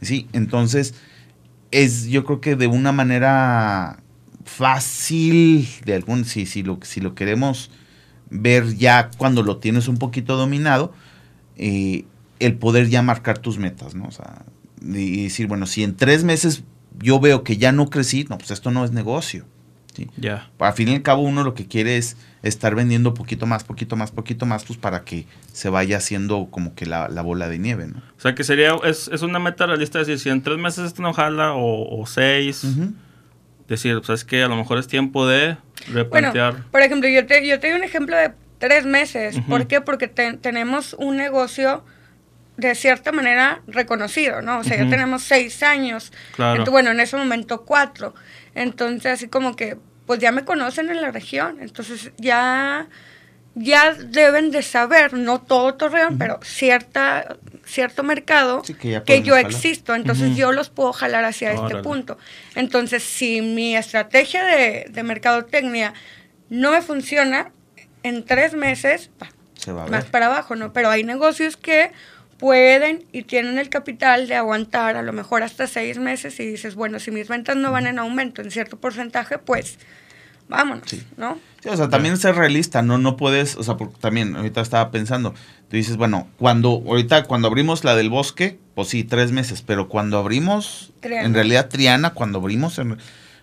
Sí, 0.00 0.26
entonces 0.32 0.94
es 1.70 2.06
yo 2.06 2.24
creo 2.24 2.40
que 2.40 2.56
de 2.56 2.66
una 2.66 2.92
manera 2.92 4.00
fácil, 4.44 5.68
de 5.84 5.94
algún, 5.94 6.24
si, 6.24 6.46
si, 6.46 6.62
lo, 6.62 6.78
si 6.82 7.00
lo 7.00 7.14
queremos 7.14 7.70
ver 8.30 8.76
ya 8.76 9.10
cuando 9.16 9.42
lo 9.42 9.58
tienes 9.58 9.88
un 9.88 9.98
poquito 9.98 10.36
dominado, 10.36 10.92
eh, 11.56 12.04
el 12.40 12.54
poder 12.54 12.88
ya 12.88 13.02
marcar 13.02 13.38
tus 13.38 13.58
metas, 13.58 13.94
¿no? 13.94 14.06
O 14.06 14.10
sea, 14.10 14.44
y 14.82 15.24
decir, 15.24 15.46
bueno, 15.46 15.66
si 15.66 15.84
en 15.84 15.94
tres 15.94 16.24
meses 16.24 16.64
yo 16.98 17.20
veo 17.20 17.44
que 17.44 17.56
ya 17.56 17.72
no 17.72 17.88
crecí, 17.88 18.26
no, 18.28 18.38
pues 18.38 18.50
esto 18.50 18.70
no 18.70 18.84
es 18.84 18.90
negocio. 18.90 19.44
¿sí? 19.94 20.08
Ya. 20.16 20.50
Al 20.58 20.72
fin 20.72 20.88
y 20.88 20.94
al 20.94 21.02
cabo 21.02 21.22
uno 21.22 21.44
lo 21.44 21.54
que 21.54 21.66
quiere 21.66 21.96
es 21.96 22.16
estar 22.42 22.74
vendiendo 22.74 23.14
poquito 23.14 23.46
más, 23.46 23.62
poquito 23.64 23.94
más, 23.96 24.10
poquito 24.10 24.46
más, 24.46 24.64
pues 24.64 24.78
para 24.78 25.02
que 25.04 25.26
se 25.52 25.68
vaya 25.68 25.98
haciendo 25.98 26.48
como 26.50 26.74
que 26.74 26.86
la, 26.86 27.08
la 27.08 27.22
bola 27.22 27.48
de 27.48 27.58
nieve, 27.58 27.86
¿no? 27.86 27.98
O 28.16 28.20
sea, 28.20 28.34
que 28.34 28.42
sería, 28.44 28.74
es, 28.84 29.08
es 29.08 29.22
una 29.22 29.38
meta 29.38 29.66
realista 29.66 29.98
decir, 30.00 30.18
si 30.18 30.28
en 30.28 30.42
tres 30.42 30.58
meses 30.58 30.86
esto 30.86 31.02
no 31.02 31.12
jala, 31.12 31.52
o, 31.52 32.00
o 32.00 32.06
seis, 32.06 32.64
decir, 33.68 33.96
pues 34.04 34.10
es 34.20 34.24
que 34.24 34.42
a 34.42 34.48
lo 34.48 34.56
mejor 34.56 34.78
es 34.78 34.86
tiempo 34.88 35.26
de 35.26 35.56
Bueno, 35.86 35.94
replantear. 36.32 36.64
por 36.70 36.80
ejemplo, 36.82 37.08
yo 37.08 37.26
te, 37.26 37.46
yo 37.46 37.58
te 37.60 37.68
doy 37.70 37.78
un 37.78 37.84
ejemplo 37.84 38.16
de 38.16 38.32
tres 38.58 38.84
meses. 38.86 39.38
¿Por 39.48 39.66
qué? 39.66 39.80
Porque 39.80 40.08
te- 40.08 40.34
tenemos 40.34 40.94
un 40.98 41.16
negocio 41.16 41.84
de 42.56 42.74
cierta 42.74 43.12
manera 43.12 43.62
reconocido, 43.66 44.42
¿no? 44.42 44.58
O 44.58 44.64
sea, 44.64 44.76
ya 44.76 44.88
tenemos 44.90 45.22
seis 45.22 45.62
años. 45.62 46.12
Claro. 46.36 46.64
Bueno, 46.70 46.90
en 46.90 47.00
ese 47.00 47.16
momento 47.16 47.62
cuatro. 47.64 48.14
Entonces, 48.54 49.12
así 49.12 49.28
como 49.28 49.56
que, 49.56 49.78
pues 50.12 50.20
ya 50.20 50.30
me 50.30 50.44
conocen 50.44 50.90
en 50.90 51.00
la 51.00 51.10
región. 51.10 51.56
Entonces, 51.62 52.12
ya, 52.18 52.86
ya 53.54 53.94
deben 53.94 54.50
de 54.50 54.62
saber, 54.62 55.14
no 55.14 55.40
todo 55.40 55.72
Torreón, 55.72 56.18
pero 56.18 56.38
cierta, 56.42 57.38
cierto 57.64 58.02
mercado 58.02 58.62
Sí, 58.62 58.74
que 58.74 59.22
yo 59.22 59.34
jalar. 59.34 59.50
existo. 59.50 59.94
Entonces, 59.94 60.36
yo 60.36 60.52
los 60.52 60.68
puedo 60.68 60.92
jalar 60.92 61.24
hacia 61.24 61.52
este 61.52 61.76
punto. 61.76 62.18
Entonces, 62.54 63.02
si 63.02 63.40
mi 63.40 63.74
estrategia 63.74 64.44
de, 64.44 64.84
de 64.90 65.02
mercadotecnia 65.02 65.94
no 66.50 66.72
me 66.72 66.82
funciona, 66.82 67.50
en 68.02 68.26
tres 68.26 68.52
meses, 68.52 69.08
pa, 69.18 69.30
Se 69.54 69.72
va 69.72 69.86
más 69.86 70.04
para 70.04 70.26
abajo, 70.26 70.56
¿no? 70.56 70.74
Pero 70.74 70.90
hay 70.90 71.04
negocios 71.04 71.56
que 71.56 71.90
pueden 72.36 73.04
y 73.12 73.22
tienen 73.22 73.56
el 73.56 73.68
capital 73.68 74.26
de 74.26 74.34
aguantar 74.34 74.96
a 74.96 75.02
lo 75.02 75.12
mejor 75.12 75.44
hasta 75.44 75.68
seis 75.68 75.96
meses 75.98 76.38
y 76.40 76.44
dices, 76.46 76.74
bueno, 76.74 76.98
si 76.98 77.12
mis 77.12 77.28
ventas 77.28 77.54
no 77.56 77.70
van 77.70 77.86
en 77.86 78.00
aumento 78.00 78.42
en 78.42 78.50
cierto 78.50 78.80
porcentaje, 78.80 79.38
pues 79.38 79.78
vámonos, 80.52 80.84
Sí. 80.88 81.02
¿no? 81.16 81.38
Sí, 81.62 81.68
o 81.68 81.76
sea, 81.76 81.88
también 81.88 82.16
ser 82.16 82.34
realista, 82.34 82.82
no, 82.82 82.98
no 82.98 83.16
puedes, 83.16 83.56
o 83.56 83.62
sea, 83.62 83.76
porque 83.76 83.94
también 84.00 84.34
ahorita 84.36 84.60
estaba 84.60 84.90
pensando, 84.90 85.32
tú 85.68 85.76
dices, 85.76 85.96
bueno, 85.96 86.28
cuando, 86.38 86.82
ahorita 86.86 87.24
cuando 87.24 87.46
abrimos 87.48 87.84
la 87.84 87.94
del 87.94 88.10
bosque, 88.10 88.58
pues 88.74 88.88
sí, 88.88 89.04
tres 89.04 89.30
meses, 89.32 89.62
pero 89.62 89.88
cuando 89.88 90.18
abrimos, 90.18 90.92
Triana. 91.00 91.24
en 91.26 91.34
realidad 91.34 91.68
Triana, 91.68 92.10
cuando 92.10 92.38
abrimos, 92.40 92.78
en- 92.78 92.98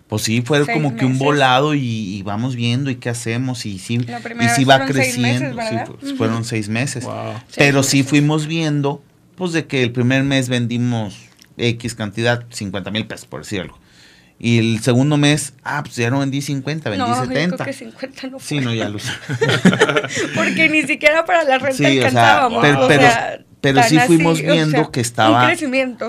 pues 0.07 0.23
sí, 0.23 0.41
fue 0.41 0.57
Seis 0.65 0.75
como 0.75 0.95
que 0.95 1.05
un 1.05 1.17
volado 1.19 1.75
y, 1.75 1.81
y 1.81 2.23
vamos 2.23 2.55
viendo 2.55 2.89
y 2.89 2.95
qué 2.95 3.09
hacemos 3.09 3.65
y 3.65 3.77
sí, 3.79 3.95
y 3.95 4.49
sí 4.49 4.65
va 4.65 4.85
creciendo, 4.85 5.55
meses, 5.55 5.87
sí, 6.03 6.15
fueron 6.15 6.43
seis 6.45 6.67
meses. 6.67 7.03
Wow. 7.05 7.35
Pero 7.55 7.83
Seis 7.83 7.91
sí 7.91 7.97
meses. 7.97 8.09
fuimos 8.09 8.47
viendo, 8.47 9.03
pues 9.35 9.51
de 9.53 9.65
que 9.67 9.83
el 9.83 9.91
primer 9.91 10.23
mes 10.23 10.49
vendimos 10.49 11.15
X 11.57 11.93
cantidad, 11.93 12.43
50 12.49 12.89
mil 12.91 13.05
pesos, 13.05 13.27
por 13.27 13.41
decir 13.41 13.61
algo. 13.61 13.77
Y 14.41 14.57
el 14.57 14.79
segundo 14.79 15.17
mes, 15.17 15.53
ah, 15.65 15.83
pues 15.83 15.97
ya 15.97 16.09
no 16.09 16.19
vendí 16.19 16.41
50, 16.41 16.89
vendí 16.89 17.03
no, 17.03 17.09
yo 17.09 17.25
70. 17.27 17.57
creo 17.57 17.65
que 17.65 17.73
50 17.73 18.27
no 18.27 18.39
fue. 18.39 18.47
Sí, 18.47 18.59
no, 18.63 18.73
ya 18.73 18.87
lo 18.87 18.97
sé. 18.97 19.11
Porque 20.35 20.69
ni 20.69 20.83
siquiera 20.83 21.25
para 21.25 21.43
la 21.43 21.57
renta 21.57 21.75
Sí, 21.75 21.83
o 21.83 21.87
sea, 21.87 21.95
alcanzábamos. 22.07 22.61
pero, 22.61 22.85
o 22.85 22.87
pero, 22.87 23.01
sea, 23.01 23.41
pero 23.59 23.81
tan 23.81 23.89
sí 23.89 23.97
así, 23.97 24.07
fuimos 24.07 24.39
o 24.39 24.43
viendo 24.43 24.71
sea, 24.71 24.91
que 24.93 25.01
estaba 25.01 25.51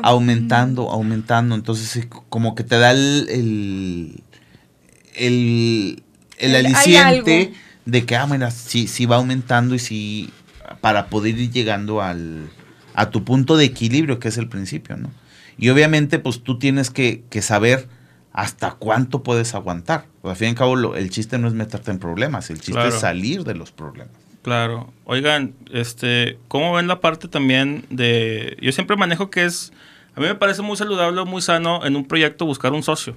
aumentando, 0.03 0.91
aumentando. 0.91 1.57
Entonces, 1.57 2.07
como 2.29 2.55
que 2.55 2.63
te 2.63 2.79
da 2.79 2.93
el, 2.93 4.23
el, 5.17 6.03
el, 6.39 6.55
aliciente 6.55 7.53
de 7.85 8.07
que, 8.07 8.15
ah, 8.15 8.29
mira, 8.29 8.53
sí, 8.53 8.87
sí 8.87 9.07
va 9.07 9.17
aumentando 9.17 9.75
y 9.75 9.81
sí, 9.81 10.31
para 10.81 11.07
poder 11.07 11.37
ir 11.37 11.51
llegando 11.51 12.01
al, 12.01 12.49
a 12.95 13.11
tu 13.11 13.25
punto 13.25 13.57
de 13.57 13.65
equilibrio, 13.65 14.21
que 14.21 14.29
es 14.29 14.39
el 14.39 14.49
principio, 14.49 14.97
¿no? 14.97 15.11
Y 15.59 15.69
obviamente, 15.71 16.21
pues 16.21 16.45
tú 16.45 16.61
tienes 16.61 16.91
que, 16.91 17.25
que 17.29 17.43
saber 17.43 17.89
hasta 18.33 18.73
cuánto 18.73 19.23
puedes 19.23 19.55
aguantar. 19.55 20.05
Pues, 20.23 20.31
al 20.33 20.37
fin 20.37 20.47
y 20.49 20.51
al 20.51 20.57
cabo, 20.57 20.95
el 20.95 21.11
chiste 21.11 21.39
no 21.39 21.49
es 21.49 21.55
meterte 21.55 21.91
en 21.91 21.99
problemas, 21.99 22.51
el 22.51 22.57
chiste 22.59 22.73
Claro. 22.73 22.89
es 22.89 22.95
salir 23.01 23.45
de 23.45 23.55
los 23.55 23.73
problemas. 23.73 24.13
Claro. 24.43 24.93
Oigan, 25.05 25.55
este, 25.73 26.39
¿cómo 26.49 26.73
ven 26.75 26.89
la 26.89 27.01
parte 27.01 27.29
también 27.29 27.85
de... 27.91 28.57
Yo 28.63 28.73
siempre 28.73 28.97
manejo 28.97 29.31
que 29.31 29.45
es... 29.45 29.73
A 30.17 30.21
mí 30.21 30.27
me 30.27 30.35
parece 30.35 30.63
muy 30.63 30.77
saludable, 30.77 31.23
muy 31.25 31.43
sano 31.43 31.85
en 31.85 31.95
un 31.97 32.07
proyecto 32.07 32.47
buscar 32.47 32.73
un 32.73 32.83
socio. 32.83 33.17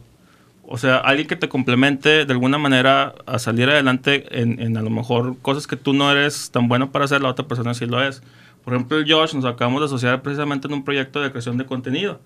O 0.65 0.77
sea, 0.77 0.97
alguien 0.97 1.27
que 1.27 1.35
te 1.35 1.49
complemente 1.49 2.25
de 2.25 2.33
alguna 2.33 2.57
manera 2.57 3.15
a 3.25 3.39
salir 3.39 3.69
adelante 3.69 4.25
en, 4.39 4.59
en 4.61 4.77
a 4.77 4.81
lo 4.81 4.89
mejor 4.89 5.37
cosas 5.41 5.67
que 5.67 5.75
tú 5.75 5.93
no 5.93 6.11
eres 6.11 6.51
tan 6.51 6.67
bueno 6.67 6.91
para 6.91 7.05
hacer, 7.05 7.21
la 7.21 7.29
otra 7.29 7.47
persona 7.47 7.73
sí 7.73 7.85
lo 7.85 8.01
es. 8.01 8.21
Por 8.63 8.73
ejemplo, 8.73 8.97
el 8.97 9.11
Josh 9.11 9.33
nos 9.33 9.45
acabamos 9.45 9.81
de 9.81 9.85
asociar 9.87 10.21
precisamente 10.21 10.67
en 10.67 10.73
un 10.73 10.83
proyecto 10.85 11.21
de 11.21 11.31
creación 11.31 11.57
de 11.57 11.65
contenido. 11.65 12.19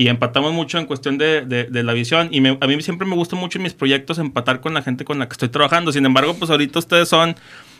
Y 0.00 0.06
empatamos 0.06 0.52
mucho 0.52 0.78
en 0.78 0.86
cuestión 0.86 1.18
de, 1.18 1.44
de- 1.44 1.64
de 1.64 1.82
la 1.82 1.92
visión. 1.92 2.28
Y 2.30 2.40
me- 2.40 2.56
a 2.60 2.66
mí 2.68 2.80
siempre 2.82 3.04
me 3.04 3.16
gusta 3.16 3.34
mucho 3.34 3.58
en 3.58 3.64
mis 3.64 3.74
proyectos 3.74 4.18
empatar 4.18 4.60
con 4.60 4.72
la 4.72 4.80
gente 4.82 5.04
con 5.04 5.18
la 5.18 5.26
que 5.26 5.32
estoy 5.32 5.48
trabajando. 5.48 5.90
Sin 5.90 6.06
embargo, 6.06 6.34
pues 6.34 6.52
ahorita 6.52 6.78
ustedes 6.78 7.08
son, 7.08 7.34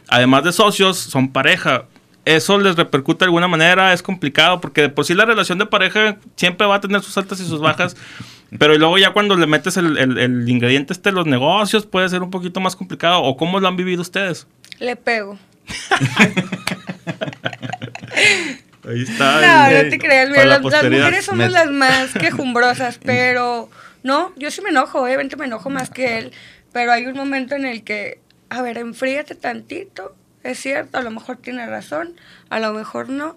además 0.09 0.43
de 0.43 0.51
socios, 0.53 0.99
son 0.99 1.29
pareja. 1.31 1.85
¿eso 2.25 2.59
les 2.59 2.75
repercute 2.77 3.21
de 3.21 3.27
alguna 3.27 3.47
manera? 3.47 3.93
¿Es 3.93 4.03
complicado? 4.03 4.61
Porque 4.61 4.81
de 4.83 4.89
por 4.89 5.05
sí 5.05 5.15
la 5.15 5.27
relación 5.27 5.59
de 5.59 5.67
pareja 5.67 6.17
siempre 6.35 6.67
va 6.67 6.75
a 6.75 6.81
tener 6.81 7.01
sus 7.03 7.17
altas 7.17 7.39
y 7.41 7.47
sus 7.47 7.61
bajas. 7.61 7.97
Pero 8.59 8.77
luego 8.77 8.99
ya 8.99 9.13
cuando 9.13 9.37
le 9.37 9.47
metes 9.47 9.77
el, 9.77 9.97
el, 9.97 10.49
ingrediente 10.49 10.93
este 10.93 11.13
los 11.13 11.27
negocios 11.27 11.87
puede 11.87 12.09
ser 12.09 12.23
un 12.23 12.31
poquito 12.31 12.59
más 12.59 12.75
complicado. 12.75 13.23
¿O 13.23 13.37
cómo 13.37 13.61
lo 13.61 13.69
han 13.69 13.77
vivido 13.77 14.03
ustedes? 14.03 14.49
Le 14.81 14.97
pego. 14.97 15.39
Ahí 18.89 19.03
está. 19.03 19.69
No, 19.71 19.83
no 19.83 19.91
te 19.91 19.99
creas. 19.99 20.31
las, 20.31 20.61
mujeres 20.63 21.25
somos 21.25 21.51
las 21.51 21.71
más 21.71 22.13
quejumbrosas, 22.13 22.99
pero 23.05 23.69
no, 24.03 24.33
yo 24.37 24.51
sí 24.51 24.63
me 24.63 24.71
enojo, 24.71 25.03
obviamente 25.03 25.37
me 25.37 25.47
enojo 25.47 25.71
más 25.71 25.91
que 25.91 26.19
él. 26.19 26.33
Pero 26.73 26.93
hay 26.93 27.07
un 27.07 27.17
momento 27.17 27.55
en 27.55 27.65
el 27.65 27.83
que, 27.83 28.21
a 28.49 28.63
ver, 28.63 28.79
enfríate 28.79 29.35
tantito. 29.35 30.15
Es 30.45 30.61
cierto, 30.61 30.99
a 30.99 31.03
lo 31.03 31.11
mejor 31.11 31.37
tiene 31.37 31.67
razón, 31.67 32.15
a 32.49 32.61
lo 32.61 32.73
mejor 32.73 33.09
no. 33.09 33.37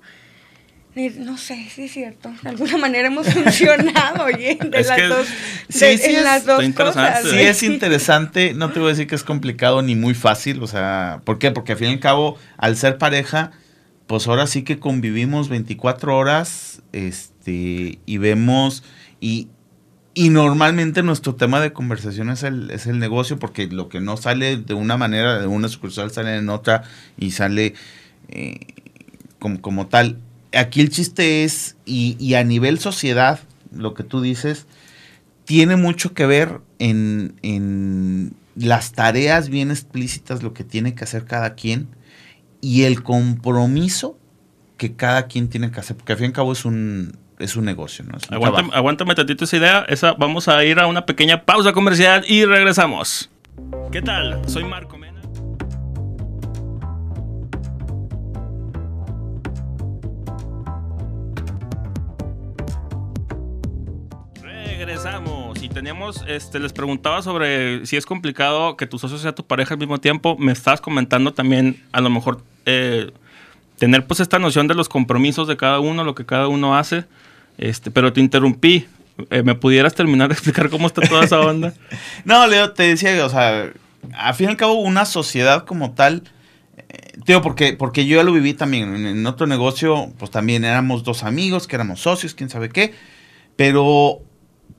No 0.93 1.37
sé, 1.37 1.69
sí 1.73 1.85
es 1.85 1.93
cierto. 1.93 2.31
De 2.41 2.49
alguna 2.49 2.77
manera 2.77 3.07
hemos 3.07 3.27
funcionado, 3.33 4.25
oye, 4.25 4.59
de 4.61 4.83
las 4.83 5.09
dos, 5.09 5.27
sí, 5.69 5.85
en 5.85 6.23
las 6.23 6.45
dos 6.45 6.63
cosas. 6.75 7.23
Sí 7.23 7.39
es 7.39 7.63
interesante, 7.63 8.53
no 8.53 8.71
te 8.71 8.79
voy 8.79 8.89
a 8.89 8.91
decir 8.91 9.07
que 9.07 9.15
es 9.15 9.23
complicado 9.23 9.81
ni 9.81 9.95
muy 9.95 10.13
fácil, 10.13 10.61
o 10.61 10.67
sea, 10.67 11.21
¿por 11.23 11.39
qué? 11.39 11.51
Porque 11.51 11.71
al 11.71 11.77
fin 11.77 11.89
y 11.89 11.93
al 11.93 11.99
cabo, 11.99 12.37
al 12.57 12.75
ser 12.75 12.97
pareja, 12.97 13.51
pues 14.11 14.27
ahora 14.27 14.45
sí 14.45 14.63
que 14.63 14.77
convivimos 14.77 15.47
24 15.47 16.17
horas, 16.17 16.81
este, 16.91 17.99
y 18.05 18.17
vemos, 18.17 18.83
y, 19.21 19.47
y 20.13 20.31
normalmente 20.31 21.01
nuestro 21.01 21.35
tema 21.35 21.61
de 21.61 21.71
conversación 21.71 22.29
es 22.29 22.43
el, 22.43 22.71
es 22.71 22.87
el 22.87 22.99
negocio, 22.99 23.39
porque 23.39 23.67
lo 23.67 23.87
que 23.87 24.01
no 24.01 24.17
sale 24.17 24.57
de 24.57 24.73
una 24.73 24.97
manera, 24.97 25.39
de 25.39 25.47
una 25.47 25.69
sucursal 25.69 26.11
sale 26.11 26.35
en 26.35 26.49
otra, 26.49 26.83
y 27.17 27.31
sale 27.31 27.73
eh, 28.27 28.59
como, 29.39 29.61
como 29.61 29.87
tal. 29.87 30.17
Aquí 30.51 30.81
el 30.81 30.89
chiste 30.89 31.45
es, 31.45 31.77
y, 31.85 32.33
a 32.33 32.43
nivel 32.43 32.79
sociedad, 32.79 33.39
lo 33.73 33.93
que 33.93 34.03
tú 34.03 34.19
dices, 34.19 34.65
tiene 35.45 35.77
mucho 35.77 36.13
que 36.13 36.25
ver 36.25 36.59
en, 36.79 38.35
las 38.57 38.91
tareas 38.91 39.47
bien 39.47 39.71
explícitas, 39.71 40.43
lo 40.43 40.53
que 40.53 40.65
tiene 40.65 40.95
que 40.95 41.05
hacer 41.05 41.23
cada 41.23 41.55
quien, 41.55 41.87
y 42.61 42.83
el 42.83 43.03
compromiso 43.03 44.17
que 44.77 44.95
cada 44.95 45.27
quien 45.27 45.49
tiene 45.49 45.71
que 45.71 45.79
hacer, 45.79 45.97
porque 45.97 46.13
al 46.13 46.17
fin 46.17 46.25
y 46.25 46.27
al 46.27 46.33
cabo 46.33 46.53
es 46.53 46.65
un, 46.65 47.17
es 47.39 47.55
un 47.55 47.65
negocio. 47.65 48.05
¿no? 48.05 48.17
aguántame, 48.29 48.69
aguántame 48.73 49.15
tantito 49.15 49.43
esa 49.43 49.57
idea. 49.57 49.85
Esa, 49.87 50.13
vamos 50.13 50.47
a 50.47 50.63
ir 50.63 50.79
a 50.79 50.87
una 50.87 51.05
pequeña 51.05 51.43
pausa 51.43 51.73
comercial 51.73 52.23
y 52.27 52.45
regresamos. 52.45 53.29
¿Qué 53.91 54.01
tal? 54.01 54.47
Soy 54.47 54.63
Marco. 54.63 54.91
regresamos 64.85 65.61
y 65.61 65.69
teníamos, 65.69 66.23
este, 66.27 66.59
les 66.59 66.73
preguntaba 66.73 67.21
sobre 67.21 67.85
si 67.85 67.97
es 67.97 68.05
complicado 68.07 68.75
que 68.77 68.87
tu 68.87 68.97
socio 68.97 69.19
sea 69.19 69.35
tu 69.35 69.45
pareja 69.45 69.75
al 69.75 69.79
mismo 69.79 69.99
tiempo. 69.99 70.35
Me 70.39 70.51
estás 70.51 70.81
comentando 70.81 71.33
también, 71.33 71.83
a 71.91 72.01
lo 72.01 72.09
mejor, 72.09 72.43
eh, 72.65 73.11
tener 73.77 74.05
pues 74.07 74.19
esta 74.19 74.39
noción 74.39 74.67
de 74.67 74.75
los 74.75 74.89
compromisos 74.89 75.47
de 75.47 75.57
cada 75.57 75.79
uno, 75.79 76.03
lo 76.03 76.15
que 76.15 76.25
cada 76.25 76.47
uno 76.47 76.77
hace. 76.77 77.05
Este, 77.57 77.91
pero 77.91 78.13
te 78.13 78.21
interrumpí. 78.21 78.87
Eh, 79.29 79.43
¿Me 79.43 79.55
pudieras 79.55 79.93
terminar 79.93 80.29
de 80.29 80.33
explicar 80.33 80.69
cómo 80.69 80.87
está 80.87 81.01
toda 81.01 81.25
esa 81.25 81.39
onda? 81.39 81.73
no, 82.25 82.47
Leo, 82.47 82.71
te 82.71 82.83
decía, 82.83 83.25
o 83.25 83.29
sea, 83.29 83.71
al 84.13 84.33
fin 84.33 84.47
y 84.47 84.49
al 84.49 84.57
cabo, 84.57 84.73
una 84.73 85.05
sociedad 85.05 85.65
como 85.65 85.91
tal. 85.91 86.23
Eh, 86.77 87.19
tío, 87.25 87.41
porque, 87.41 87.73
porque 87.73 88.05
yo 88.05 88.17
ya 88.17 88.23
lo 88.23 88.31
viví 88.31 88.53
también. 88.53 88.95
En, 88.95 89.05
en 89.05 89.25
otro 89.25 89.47
negocio, 89.47 90.11
pues 90.17 90.31
también 90.31 90.63
éramos 90.63 91.03
dos 91.03 91.23
amigos, 91.23 91.67
que 91.67 91.75
éramos 91.75 92.01
socios, 92.01 92.33
quién 92.33 92.49
sabe 92.49 92.69
qué. 92.69 92.93
Pero 93.55 94.23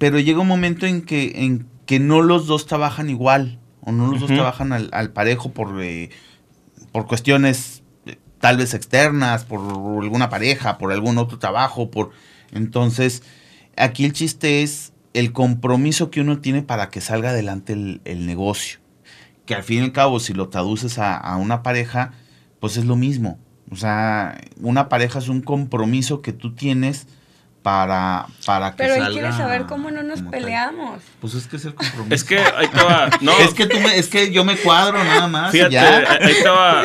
pero 0.03 0.19
llega 0.19 0.41
un 0.41 0.49
momento 0.49 0.85
en 0.85 1.03
que, 1.03 1.45
en 1.45 1.65
que 1.87 2.01
no 2.01 2.23
los 2.23 2.49
dos 2.49 2.67
trabajan 2.67 3.09
igual, 3.09 3.61
o 3.83 3.93
no 3.93 4.09
los 4.09 4.19
dos 4.19 4.31
trabajan 4.31 4.73
al, 4.73 5.11
parejo 5.13 5.53
por, 5.53 5.81
eh, 5.81 6.11
por 6.93 7.07
cuestiones 7.07 7.83
eh, 8.07 8.19
tal 8.39 8.59
vez 8.59 8.75
externas, 8.75 9.45
por 9.45 9.61
alguna 10.03 10.29
pareja, 10.29 10.79
por 10.79 10.93
algún 10.93 11.19
otro 11.19 11.39
trabajo, 11.39 11.91
por... 11.91 12.11
Entonces, 12.53 13.23
aquí 13.77 14.05
el 14.05 14.13
chiste 14.13 14.63
es 14.63 14.93
el 15.15 15.33
compromiso 15.33 16.11
que 16.11 16.21
uno 16.21 16.41
tiene 16.41 16.63
para 16.63 16.91
que 16.91 17.01
salga 17.01 17.31
adelante 17.31 17.73
el, 17.73 18.27
negocio. 18.27 18.79
Que 19.47 19.55
al 19.55 19.63
fin 19.63 19.79
y 19.79 19.85
al 19.85 19.93
cabo, 19.93 20.21
si 20.21 20.35
lo 20.35 20.49
traduces 20.49 20.99
a, 20.99 21.17
a 21.17 21.37
una 21.37 21.63
pareja, 21.63 22.13
pues 22.61 22.77
es 22.77 22.85
lo 22.85 22.97
mismo. 22.97 23.39
O 23.71 23.77
sea, 23.77 24.39
una 24.61 24.89
pareja 24.89 25.19
es 25.19 25.29
un 25.29 25.41
compromiso 25.41 26.21
que 26.21 26.33
tú 26.33 26.55
tienes 26.55 27.07
para, 27.63 28.27
para 28.45 28.73
que 28.73 28.77
Pero 28.79 28.95
él 28.95 29.13
quiere 29.13 29.33
saber 29.33 29.67
cómo 29.67 29.91
no 29.91 30.03
nos 30.03 30.23
peleamos. 30.23 31.01
Pues 31.21 31.35
es 31.35 31.47
que 31.47 31.57
es 31.57 31.65
el 31.65 31.75
compromiso. 31.77 32.15
Es 32.15 32.25
que 32.25 32.39
ahí 32.39 32.69
te 32.69 32.83
va. 32.83 33.11
No. 33.21 33.33
es, 33.39 33.55
que 33.55 33.67
tú 33.67 33.79
me, 33.79 33.97
es 33.97 34.09
que 34.09 34.33
yo 34.33 34.45
me 34.45 34.57
cuadro 34.57 35.03
nada 35.03 35.29
más. 35.29 35.53
Fíjate, 35.53 35.79
ahí 35.79 36.35
te 36.43 36.49
va. 36.49 36.85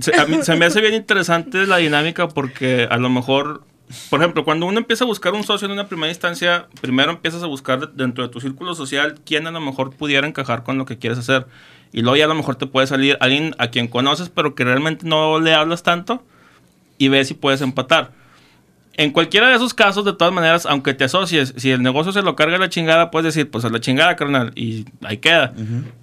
Se, 0.00 0.16
a 0.16 0.24
mí, 0.24 0.38
se 0.42 0.56
me 0.56 0.64
hace 0.64 0.80
bien 0.80 0.94
interesante 1.04 1.66
la 1.66 1.76
dinámica 1.76 2.28
porque 2.28 2.88
a 2.90 2.96
lo 2.96 3.10
mejor, 3.10 3.62
por 4.08 4.20
ejemplo, 4.20 4.44
cuando 4.44 4.66
uno 4.66 4.78
empieza 4.78 5.04
a 5.04 5.06
buscar 5.06 5.34
un 5.34 5.44
socio 5.44 5.66
en 5.66 5.72
una 5.72 5.88
primera 5.88 6.10
instancia, 6.10 6.68
primero 6.80 7.10
empiezas 7.10 7.42
a 7.42 7.46
buscar 7.46 7.92
dentro 7.92 8.24
de 8.24 8.30
tu 8.32 8.40
círculo 8.40 8.74
social 8.74 9.20
quién 9.26 9.46
a 9.46 9.50
lo 9.50 9.60
mejor 9.60 9.94
pudiera 9.94 10.26
encajar 10.26 10.62
con 10.62 10.78
lo 10.78 10.86
que 10.86 10.98
quieres 10.98 11.18
hacer. 11.18 11.46
Y 11.92 12.00
luego 12.00 12.16
ya 12.16 12.24
a 12.24 12.28
lo 12.28 12.34
mejor 12.34 12.56
te 12.56 12.66
puede 12.66 12.86
salir 12.86 13.18
alguien 13.20 13.54
a 13.58 13.68
quien 13.68 13.88
conoces, 13.88 14.30
pero 14.30 14.54
que 14.54 14.64
realmente 14.64 15.06
no 15.06 15.38
le 15.38 15.54
hablas 15.54 15.82
tanto 15.82 16.24
y 16.96 17.08
ves 17.08 17.28
si 17.28 17.34
puedes 17.34 17.60
empatar 17.60 18.23
en 18.96 19.10
cualquiera 19.10 19.48
de 19.48 19.56
esos 19.56 19.74
casos, 19.74 20.04
de 20.04 20.12
todas 20.12 20.32
maneras, 20.32 20.66
aunque 20.66 20.94
te 20.94 21.04
asocies, 21.04 21.52
si 21.56 21.70
el 21.72 21.82
negocio 21.82 22.12
se 22.12 22.22
lo 22.22 22.36
carga 22.36 22.58
la 22.58 22.68
chingada, 22.68 23.10
puedes 23.10 23.34
decir, 23.34 23.50
pues 23.50 23.64
a 23.64 23.68
la 23.68 23.80
chingada, 23.80 24.14
carnal, 24.14 24.52
y 24.54 24.84
ahí 25.02 25.18
queda. 25.18 25.52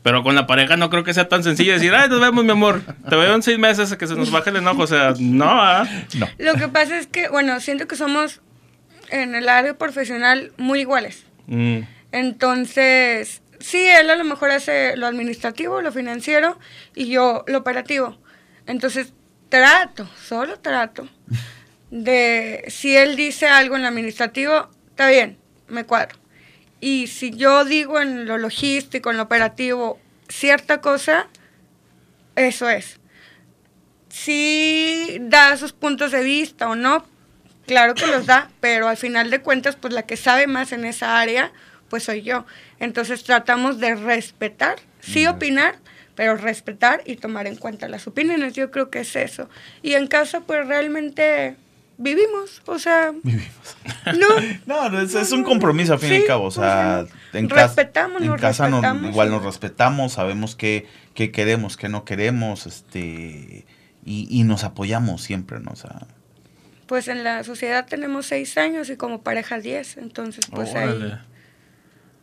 Pero 0.04 0.24
con 0.24 0.36
la 0.36 0.46
pareja 0.46 0.76
no 0.76 0.90
creo 0.90 1.04
que 1.04 1.14
sea 1.14 1.30
tan 1.30 1.44
sencillo 1.44 1.74
decir, 1.74 1.94
ay, 1.94 2.10
nos 2.10 2.20
vemos, 2.20 2.44
mi 2.44 2.52
amor, 2.52 2.82
te 3.10 3.16
veo 3.16 3.34
en 3.34 3.44
seis 3.44 3.58
meses 3.58 3.92
a 3.92 3.98
que 3.98 4.08
se 4.08 4.16
nos 4.16 4.30
baje 4.32 4.50
el 4.50 4.58
enojo. 4.58 4.84
O 4.84 4.88
sea, 4.88 5.14
no, 5.20 5.46
¿ah? 5.50 5.88
no. 6.16 6.28
Lo 6.38 6.56
que 6.56 6.68
pasa 6.68 6.98
es 6.98 7.08
que, 7.08 7.30
bueno, 7.30 7.60
siento 7.62 7.88
que 7.88 7.96
somos 7.96 8.42
en 9.10 9.36
el 9.36 9.48
área 9.48 9.78
profesional 9.78 10.52
muy 10.58 10.82
iguales. 10.82 11.26
Mm. 11.48 11.80
Entonces, 12.12 13.42
sí, 13.60 13.86
él 13.88 14.10
a 14.10 14.18
lo 14.18 14.26
mejor 14.26 14.52
hace 14.52 14.98
lo 14.98 15.08
administrativo, 15.08 15.82
lo 15.82 15.94
financiero, 15.94 16.60
y 16.94 17.08
yo 17.08 17.46
lo 17.48 17.60
operativo. 17.60 18.18
Entonces, 18.68 19.14
trato, 19.50 20.10
solo 20.22 20.60
trato 20.60 21.08
de 21.92 22.64
si 22.70 22.96
él 22.96 23.16
dice 23.16 23.48
algo 23.48 23.76
en 23.76 23.84
lo 23.84 23.90
administrativo, 23.90 24.70
está 24.90 25.10
bien, 25.10 25.38
me 25.68 25.86
cuadro. 25.86 26.18
Y 26.80 27.08
si 27.08 27.32
yo 27.32 27.64
digo 27.64 28.00
en 28.00 28.26
lo 28.26 28.38
logístico, 28.40 29.12
en 29.12 29.18
lo 29.18 29.24
operativo, 29.24 30.00
cierta 30.30 30.82
cosa, 30.82 31.28
eso 32.36 32.70
es. 32.70 33.00
Si 34.10 35.18
da 35.22 35.56
sus 35.58 35.74
puntos 35.74 36.12
de 36.12 36.24
vista 36.24 36.70
o 36.70 36.76
no, 36.76 37.06
claro 37.68 37.94
que 37.94 38.08
los 38.08 38.26
da, 38.26 38.50
pero 38.62 38.88
al 38.88 38.98
final 38.98 39.30
de 39.30 39.42
cuentas, 39.42 39.76
pues 39.76 39.94
la 39.94 40.04
que 40.04 40.18
sabe 40.18 40.48
más 40.48 40.72
en 40.72 40.86
esa 40.86 41.20
área, 41.20 41.52
pues 41.90 42.04
soy 42.04 42.22
yo. 42.24 42.46
Entonces 42.80 43.24
tratamos 43.24 43.80
de 43.80 43.96
respetar, 43.96 44.80
sí 45.02 45.28
opinar, 45.28 45.76
pero 46.16 46.36
respetar 46.36 47.02
y 47.06 47.18
tomar 47.18 47.48
en 47.48 47.58
cuenta 47.58 47.88
las 47.88 48.08
opiniones. 48.08 48.54
Yo 48.54 48.72
creo 48.72 48.90
que 48.90 49.02
es 49.02 49.16
eso. 49.16 49.50
Y 49.82 49.94
en 49.94 50.08
casa, 50.08 50.42
pues 50.42 50.68
realmente 50.68 51.56
vivimos, 52.02 52.62
o 52.66 52.80
sea... 52.80 53.14
Vivimos. 53.24 53.78
No, 54.66 54.90
no, 54.90 55.00
es, 55.00 55.32
un 55.32 55.44
compromiso 55.44 55.94
a 55.94 55.98
fin 55.98 56.14
y 56.14 56.16
al 56.18 56.26
cabo, 56.26 56.46
o 56.46 56.52
sea, 56.52 57.06
en, 57.34 57.50
respetamos, 57.50 58.22
en 58.22 58.34
casa 58.38 58.70
igual 59.04 59.30
nos 59.30 59.44
respetamos, 59.44 60.14
sabemos 60.14 60.56
qué, 60.56 60.88
queremos, 61.14 61.78
qué 61.78 61.90
no 61.90 62.06
queremos, 62.06 62.66
este, 62.66 63.66
y, 64.04 64.44
nos 64.44 64.64
apoyamos 64.64 65.22
siempre, 65.22 65.60
¿no? 65.60 65.72
O 65.72 65.76
sea... 65.76 66.08
Pues 66.88 67.08
en 67.08 67.24
la 67.24 67.44
sociedad 67.44 67.86
tenemos 67.88 68.26
seis 68.26 68.58
años 68.58 68.90
y 68.90 68.98
como 68.98 69.22
pareja 69.22 69.60
diez, 69.60 69.98
entonces 69.98 70.46
pues 70.52 70.76
ahí... 70.76 71.14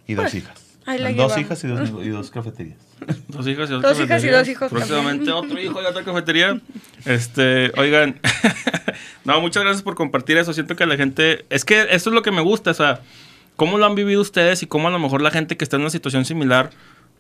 Y 0.07 0.15
dos 0.15 0.25
pues, 0.25 0.35
hijas. 0.35 1.17
dos 1.17 1.39
hijas 1.39 1.65
y 1.65 1.69
dos, 1.69 1.91
y 2.03 2.09
dos 2.09 2.31
cafeterías. 2.31 2.79
Dos 3.29 3.47
hijas 3.47 3.69
y 3.71 3.75
dos, 3.75 3.83
dos 3.83 4.01
hijas 4.01 4.25
y 4.25 4.29
dos 4.29 4.49
hijos. 4.49 4.71
Próximamente 4.71 5.31
otro 5.31 5.61
hijo 5.61 5.81
y 5.81 5.85
otra 5.85 6.03
cafetería. 6.03 6.61
Este, 7.05 7.71
oigan, 7.79 8.21
no, 9.25 9.41
muchas 9.41 9.63
gracias 9.63 9.83
por 9.83 9.95
compartir 9.95 10.37
eso. 10.37 10.53
Siento 10.53 10.77
que 10.77 10.87
la 10.87 10.97
gente, 10.97 11.45
es 11.51 11.65
que 11.65 11.83
eso 11.91 12.11
es 12.11 12.15
lo 12.15 12.23
que 12.23 12.31
me 12.31 12.41
gusta, 12.41 12.71
o 12.71 12.75
sea, 12.75 13.01
cómo 13.57 13.79
lo 13.79 13.87
han 13.87 13.95
vivido 13.95 14.21
ustedes 14.21 14.63
y 14.63 14.67
cómo 14.67 14.89
a 14.89 14.91
lo 14.91 14.99
mejor 14.99 15.23
la 15.23 15.31
gente 15.31 15.57
que 15.57 15.65
está 15.65 15.77
en 15.77 15.83
una 15.83 15.91
situación 15.91 16.25
similar, 16.25 16.71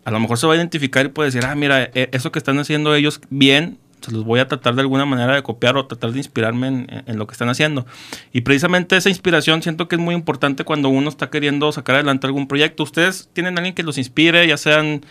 a 0.04 0.10
lo 0.10 0.20
mejor 0.20 0.38
se 0.38 0.46
va 0.46 0.54
a 0.54 0.56
identificar 0.56 1.06
y 1.06 1.08
puede 1.08 1.30
decir, 1.30 1.44
ah, 1.44 1.54
mira, 1.54 1.90
e, 1.94 2.08
eso 2.12 2.32
que 2.32 2.38
están 2.38 2.58
haciendo 2.58 2.94
ellos 2.94 3.20
bien, 3.30 3.78
se 4.00 4.12
los 4.12 4.24
voy 4.24 4.38
a 4.38 4.46
tratar 4.46 4.76
de 4.76 4.82
alguna 4.82 5.04
manera 5.04 5.34
de 5.34 5.42
copiar 5.42 5.76
o 5.76 5.86
tratar 5.86 6.12
de 6.12 6.18
inspirarme 6.18 6.68
en, 6.68 7.04
en, 7.06 7.18
lo 7.18 7.26
que 7.26 7.32
están 7.32 7.48
haciendo. 7.48 7.84
Y 8.32 8.42
precisamente 8.42 8.96
esa 8.96 9.08
inspiración 9.08 9.60
siento 9.62 9.88
que 9.88 9.96
es 9.96 10.00
muy 10.00 10.14
importante 10.14 10.64
cuando 10.64 10.88
uno 10.88 11.08
está 11.08 11.30
queriendo 11.30 11.72
sacar 11.72 11.96
adelante 11.96 12.26
algún 12.28 12.46
proyecto. 12.46 12.84
¿Ustedes 12.84 13.28
tienen 13.32 13.58
alguien 13.58 13.74
que 13.74 13.82
los 13.82 13.98
inspire, 13.98 14.46
ya 14.46 14.56
sean 14.56 15.02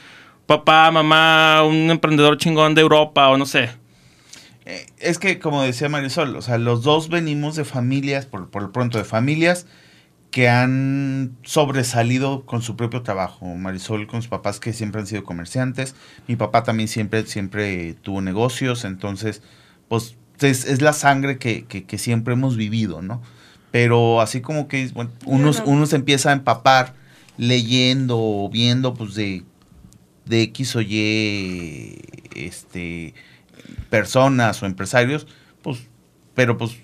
papá, 0.47 0.89
mamá, 0.89 1.61
un 1.63 1.91
emprendedor 1.91 2.37
chingón 2.37 2.73
de 2.73 2.81
Europa 2.81 3.29
o 3.29 3.37
no 3.37 3.45
sé. 3.45 3.69
Eh, 4.69 4.85
es 4.99 5.17
que, 5.17 5.39
como 5.39 5.63
decía 5.63 5.87
Marisol, 5.87 6.35
o 6.35 6.41
sea, 6.41 6.57
los 6.57 6.83
dos 6.83 7.07
venimos 7.07 7.55
de 7.55 7.63
familias, 7.63 8.25
por, 8.25 8.49
por 8.49 8.61
lo 8.61 8.71
pronto, 8.73 8.97
de 8.97 9.05
familias 9.05 9.65
que 10.29 10.49
han 10.49 11.37
sobresalido 11.43 12.45
con 12.45 12.61
su 12.61 12.75
propio 12.75 13.01
trabajo. 13.01 13.45
Marisol 13.55 14.07
con 14.07 14.21
sus 14.21 14.29
papás 14.29 14.59
que 14.59 14.73
siempre 14.73 14.99
han 14.99 15.07
sido 15.07 15.23
comerciantes. 15.23 15.95
Mi 16.27 16.35
papá 16.35 16.63
también 16.63 16.89
siempre, 16.89 17.25
siempre 17.25 17.93
tuvo 18.01 18.21
negocios. 18.21 18.83
Entonces, 18.83 19.41
pues 19.87 20.17
es, 20.41 20.81
la 20.81 20.91
sangre 20.91 21.37
que, 21.37 21.63
que, 21.63 21.97
siempre 21.97 22.33
hemos 22.33 22.57
vivido, 22.57 23.01
¿no? 23.01 23.21
Pero 23.71 24.19
así 24.19 24.41
como 24.41 24.67
que 24.67 24.89
bueno, 24.89 25.11
uno, 25.25 25.51
uno 25.65 25.85
se 25.85 25.95
empieza 25.95 26.31
a 26.31 26.33
empapar 26.33 26.93
leyendo 27.37 28.17
o 28.19 28.49
viendo 28.49 28.93
pues 28.93 29.15
de, 29.15 29.43
de 30.25 30.41
X 30.43 30.75
o 30.75 30.81
Y 30.81 31.99
este, 32.35 33.13
personas 33.89 34.61
o 34.61 34.65
empresarios, 34.65 35.27
pues, 35.61 35.87
pero 36.33 36.57
pues 36.57 36.77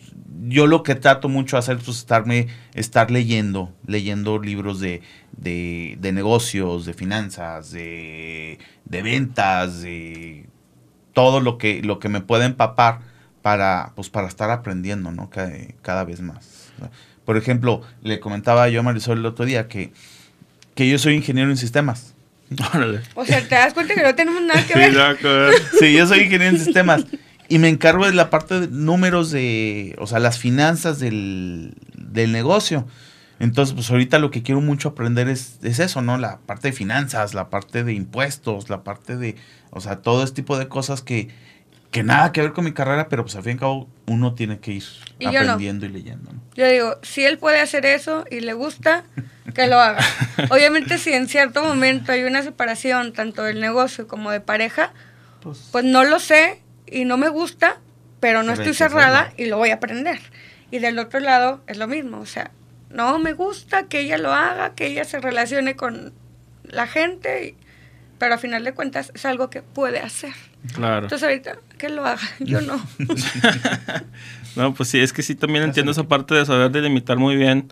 yo 0.47 0.67
lo 0.67 0.83
que 0.83 0.95
trato 0.95 1.29
mucho 1.29 1.55
de 1.55 1.59
hacer 1.59 1.77
es 1.77 1.83
pues, 1.83 1.97
estarme, 1.97 2.47
estar 2.73 3.11
leyendo, 3.11 3.71
leyendo 3.85 4.39
libros 4.39 4.79
de, 4.79 5.01
de, 5.31 5.97
de 5.99 6.11
negocios, 6.11 6.85
de 6.85 6.93
finanzas, 6.93 7.71
de, 7.71 8.59
de, 8.85 9.01
ventas, 9.01 9.81
de 9.81 10.47
todo 11.13 11.39
lo 11.39 11.57
que, 11.57 11.81
lo 11.81 11.99
que 11.99 12.09
me 12.09 12.21
pueda 12.21 12.45
empapar 12.45 12.99
para, 13.41 13.93
pues, 13.95 14.09
para 14.09 14.27
estar 14.27 14.49
aprendiendo, 14.51 15.11
¿no? 15.11 15.29
Cada, 15.29 15.51
cada 15.81 16.03
vez 16.03 16.21
más. 16.21 16.71
Por 17.25 17.37
ejemplo, 17.37 17.81
le 18.01 18.19
comentaba 18.19 18.67
yo 18.69 18.81
a 18.81 18.83
Marisol 18.83 19.19
el 19.19 19.25
otro 19.25 19.45
día 19.45 19.67
que, 19.67 19.93
que 20.75 20.89
yo 20.89 20.97
soy 20.99 21.15
ingeniero 21.15 21.49
en 21.49 21.57
sistemas. 21.57 22.12
O 23.15 23.25
sea, 23.25 23.41
te 23.47 23.55
das 23.55 23.73
cuenta 23.73 23.95
que 23.95 24.03
no 24.03 24.15
tenemos 24.15 24.41
nada 24.41 24.65
que 24.65 24.75
ver. 24.77 24.93
Sí, 25.79 25.93
yo 25.93 26.07
soy 26.07 26.21
ingeniero 26.21 26.55
en 26.55 26.63
sistemas. 26.63 27.05
Y 27.49 27.59
me 27.59 27.69
encargo 27.69 28.05
de 28.05 28.13
la 28.13 28.29
parte 28.29 28.59
de 28.61 28.67
números 28.67 29.31
de, 29.31 29.95
o 29.99 30.07
sea, 30.07 30.19
las 30.19 30.39
finanzas 30.39 30.99
del, 30.99 31.75
negocio. 32.13 32.87
Entonces, 33.39 33.75
pues 33.75 33.89
ahorita 33.91 34.19
lo 34.19 34.31
que 34.31 34.43
quiero 34.43 34.61
mucho 34.61 34.89
aprender 34.89 35.27
es, 35.27 35.59
es, 35.63 35.79
eso, 35.79 36.01
¿no? 36.01 36.17
La 36.17 36.39
parte 36.39 36.69
de 36.69 36.73
finanzas, 36.73 37.33
la 37.33 37.49
parte 37.49 37.83
de 37.83 37.93
impuestos, 37.93 38.69
la 38.69 38.83
parte 38.83 39.17
de, 39.17 39.35
o 39.71 39.81
sea, 39.81 39.97
todo 40.01 40.23
este 40.23 40.37
tipo 40.37 40.57
de 40.57 40.67
cosas 40.67 41.01
que, 41.01 41.29
que 41.93 42.03
nada 42.03 42.31
que 42.31 42.41
ver 42.41 42.53
con 42.53 42.65
mi 42.65 42.73
carrera, 42.73 43.07
pero 43.07 43.23
pues 43.23 43.35
al 43.35 43.43
fin 43.43 43.51
y 43.51 43.53
al 43.53 43.59
cabo 43.59 43.87
uno 44.07 44.33
tiene 44.33 44.59
que 44.59 44.71
ir 44.71 44.83
aprendiendo 45.23 45.85
y 45.85 45.89
leyendo. 45.89 46.31
Yo 46.55 46.67
digo, 46.67 46.97
si 47.03 47.23
él 47.23 47.37
puede 47.37 47.61
hacer 47.61 47.85
eso 47.85 48.25
y 48.31 48.39
le 48.39 48.53
gusta, 48.53 49.03
que 49.53 49.67
lo 49.67 49.79
haga. 49.79 50.03
Obviamente 50.49 50.97
si 50.97 51.13
en 51.13 51.27
cierto 51.27 51.63
momento 51.63 52.11
hay 52.11 52.23
una 52.23 52.41
separación 52.41 53.13
tanto 53.13 53.43
del 53.43 53.61
negocio 53.61 54.07
como 54.07 54.31
de 54.31 54.41
pareja, 54.41 54.91
pues, 55.41 55.69
pues 55.71 55.85
no 55.85 56.03
lo 56.03 56.19
sé 56.19 56.61
y 56.87 57.05
no 57.05 57.17
me 57.17 57.29
gusta, 57.29 57.79
pero 58.19 58.41
no 58.41 58.53
estoy 58.53 58.73
cerrada 58.73 59.31
y 59.37 59.45
lo 59.45 59.57
voy 59.57 59.69
a 59.69 59.75
aprender. 59.75 60.19
Y 60.71 60.79
del 60.79 60.97
otro 60.97 61.19
lado 61.19 61.61
es 61.67 61.77
lo 61.77 61.87
mismo, 61.87 62.19
o 62.19 62.25
sea, 62.25 62.49
no 62.89 63.19
me 63.19 63.33
gusta 63.33 63.83
que 63.83 63.99
ella 63.99 64.17
lo 64.17 64.33
haga, 64.33 64.73
que 64.73 64.87
ella 64.87 65.05
se 65.05 65.19
relacione 65.19 65.75
con 65.75 66.11
la 66.63 66.87
gente 66.87 67.45
y 67.45 67.55
pero 68.17 68.35
a 68.35 68.37
final 68.37 68.63
de 68.63 68.73
cuentas 68.73 69.11
es 69.13 69.25
algo 69.25 69.49
que 69.49 69.61
puede 69.61 69.99
hacer. 69.99 70.33
Claro. 70.73 71.05
Entonces 71.05 71.27
ahorita 71.27 71.57
que 71.77 71.89
lo 71.89 72.05
haga, 72.05 72.21
yo 72.39 72.61
no. 72.61 72.81
no, 74.55 74.73
pues 74.73 74.89
sí, 74.89 74.99
es 74.99 75.11
que 75.11 75.21
sí 75.21 75.35
también 75.35 75.63
entiendo 75.63 75.91
esa 75.91 76.03
parte 76.03 76.35
de 76.35 76.45
saber 76.45 76.71
delimitar 76.71 77.17
muy 77.17 77.35
bien 77.35 77.67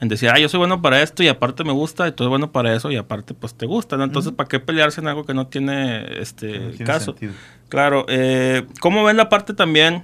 en 0.00 0.08
decir, 0.08 0.28
ah, 0.30 0.38
yo 0.38 0.48
soy 0.48 0.58
bueno 0.58 0.82
para 0.82 1.00
esto 1.00 1.22
y 1.22 1.28
aparte 1.28 1.62
me 1.62 1.70
gusta, 1.70 2.08
y 2.08 2.12
tú 2.12 2.24
eres 2.24 2.30
bueno 2.30 2.50
para 2.50 2.74
eso 2.74 2.90
y 2.90 2.96
aparte 2.96 3.34
pues 3.34 3.54
te 3.54 3.66
gusta, 3.66 3.96
¿no? 3.96 4.02
Entonces, 4.02 4.32
¿para 4.32 4.48
qué 4.48 4.58
pelearse 4.58 5.00
en 5.00 5.06
algo 5.06 5.24
que 5.24 5.32
no 5.32 5.46
tiene 5.46 6.20
este 6.20 6.72
caso? 6.84 7.14
Claro, 7.68 8.04
eh, 8.08 8.66
¿cómo 8.80 9.04
ven 9.04 9.16
la 9.16 9.28
parte 9.28 9.54
también 9.54 10.02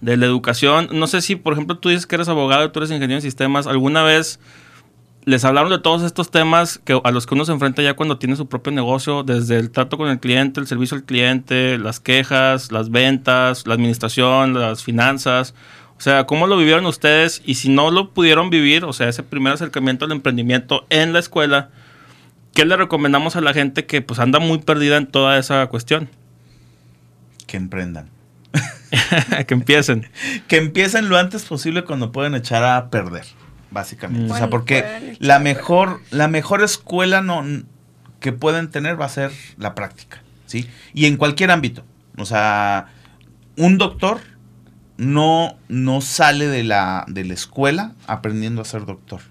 de 0.00 0.16
la 0.16 0.26
educación? 0.26 0.88
No 0.92 1.08
sé 1.08 1.20
si, 1.20 1.34
por 1.34 1.54
ejemplo, 1.54 1.78
tú 1.78 1.88
dices 1.88 2.06
que 2.06 2.14
eres 2.14 2.28
abogado 2.28 2.64
y 2.64 2.70
tú 2.70 2.78
eres 2.78 2.92
ingeniero 2.92 3.16
en 3.16 3.22
sistemas, 3.22 3.66
¿alguna 3.66 4.04
vez 4.04 4.38
les 5.24 5.44
hablaron 5.44 5.70
de 5.70 5.78
todos 5.78 6.02
estos 6.02 6.30
temas 6.30 6.80
que, 6.82 6.98
a 7.02 7.10
los 7.10 7.26
que 7.26 7.34
uno 7.34 7.44
se 7.44 7.52
enfrenta 7.52 7.82
ya 7.82 7.94
cuando 7.94 8.18
tiene 8.18 8.36
su 8.36 8.48
propio 8.48 8.72
negocio, 8.72 9.22
desde 9.22 9.58
el 9.58 9.70
trato 9.70 9.98
con 9.98 10.08
el 10.08 10.18
cliente, 10.18 10.60
el 10.60 10.66
servicio 10.66 10.96
al 10.96 11.04
cliente, 11.04 11.78
las 11.78 12.00
quejas, 12.00 12.72
las 12.72 12.90
ventas, 12.90 13.66
la 13.66 13.74
administración, 13.74 14.54
las 14.54 14.82
finanzas. 14.82 15.54
O 15.98 16.00
sea, 16.00 16.24
¿cómo 16.24 16.46
lo 16.46 16.56
vivieron 16.56 16.86
ustedes? 16.86 17.42
Y 17.44 17.56
si 17.56 17.68
no 17.68 17.90
lo 17.90 18.14
pudieron 18.14 18.48
vivir, 18.48 18.84
o 18.84 18.92
sea, 18.94 19.08
ese 19.08 19.22
primer 19.22 19.52
acercamiento 19.52 20.06
al 20.06 20.12
emprendimiento 20.12 20.86
en 20.88 21.12
la 21.12 21.18
escuela, 21.18 21.68
¿qué 22.54 22.64
le 22.64 22.76
recomendamos 22.76 23.36
a 23.36 23.42
la 23.42 23.52
gente 23.52 23.84
que 23.84 24.00
pues 24.00 24.18
anda 24.20 24.38
muy 24.38 24.58
perdida 24.58 24.96
en 24.96 25.06
toda 25.06 25.38
esa 25.38 25.66
cuestión? 25.66 26.08
Que 27.46 27.58
emprendan. 27.58 28.08
que 29.46 29.52
empiecen. 29.52 30.08
que 30.48 30.56
empiecen 30.56 31.10
lo 31.10 31.18
antes 31.18 31.44
posible 31.44 31.84
cuando 31.84 32.10
pueden 32.10 32.34
echar 32.34 32.64
a 32.64 32.88
perder 32.88 33.26
básicamente. 33.70 34.32
o 34.32 34.36
sea, 34.36 34.50
porque 34.50 35.16
la 35.18 35.38
mejor, 35.38 36.00
la 36.10 36.28
mejor 36.28 36.62
escuela 36.62 37.22
no, 37.22 37.44
que 38.20 38.32
pueden 38.32 38.70
tener 38.70 39.00
va 39.00 39.06
a 39.06 39.10
ser 39.10 39.32
la 39.56 39.74
práctica, 39.74 40.22
¿sí? 40.46 40.68
Y 40.94 41.06
en 41.06 41.16
cualquier 41.16 41.50
ámbito. 41.50 41.84
O 42.16 42.24
sea, 42.24 42.88
un 43.56 43.78
doctor 43.78 44.20
no, 44.96 45.56
no 45.68 46.00
sale 46.00 46.46
de 46.46 46.62
la, 46.62 47.04
de 47.08 47.24
la 47.24 47.34
escuela 47.34 47.94
aprendiendo 48.06 48.62
a 48.62 48.64
ser 48.64 48.84
doctor. 48.84 49.22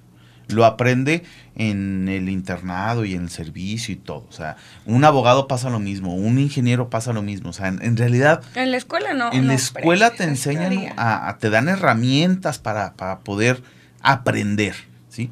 Lo 0.48 0.66
aprende 0.66 1.24
en 1.54 2.10
el 2.10 2.28
internado 2.28 3.06
y 3.06 3.14
en 3.14 3.24
el 3.24 3.30
servicio 3.30 3.94
y 3.94 3.98
todo. 3.98 4.26
O 4.28 4.32
sea, 4.32 4.58
un 4.88 5.06
abogado 5.06 5.48
pasa 5.48 5.70
lo 5.70 5.80
mismo, 5.80 6.16
un 6.16 6.40
ingeniero 6.40 6.90
pasa 6.90 7.14
lo 7.14 7.22
mismo. 7.22 7.52
O 7.52 7.54
sea, 7.54 7.68
en, 7.68 7.98
realidad... 7.98 8.42
En 8.56 8.72
la 8.72 8.78
escuela 8.78 9.14
no. 9.14 9.32
En 9.32 9.46
la 9.46 9.54
escuela 9.54 10.10
te 10.10 10.24
enseñan, 10.24 10.94
a, 10.98 11.38
te 11.40 11.52
dan 11.52 11.70
herramientas 11.70 12.58
para, 12.58 12.94
para 12.94 13.20
poder 13.20 13.62
aprender, 14.02 14.76
¿sí? 15.10 15.30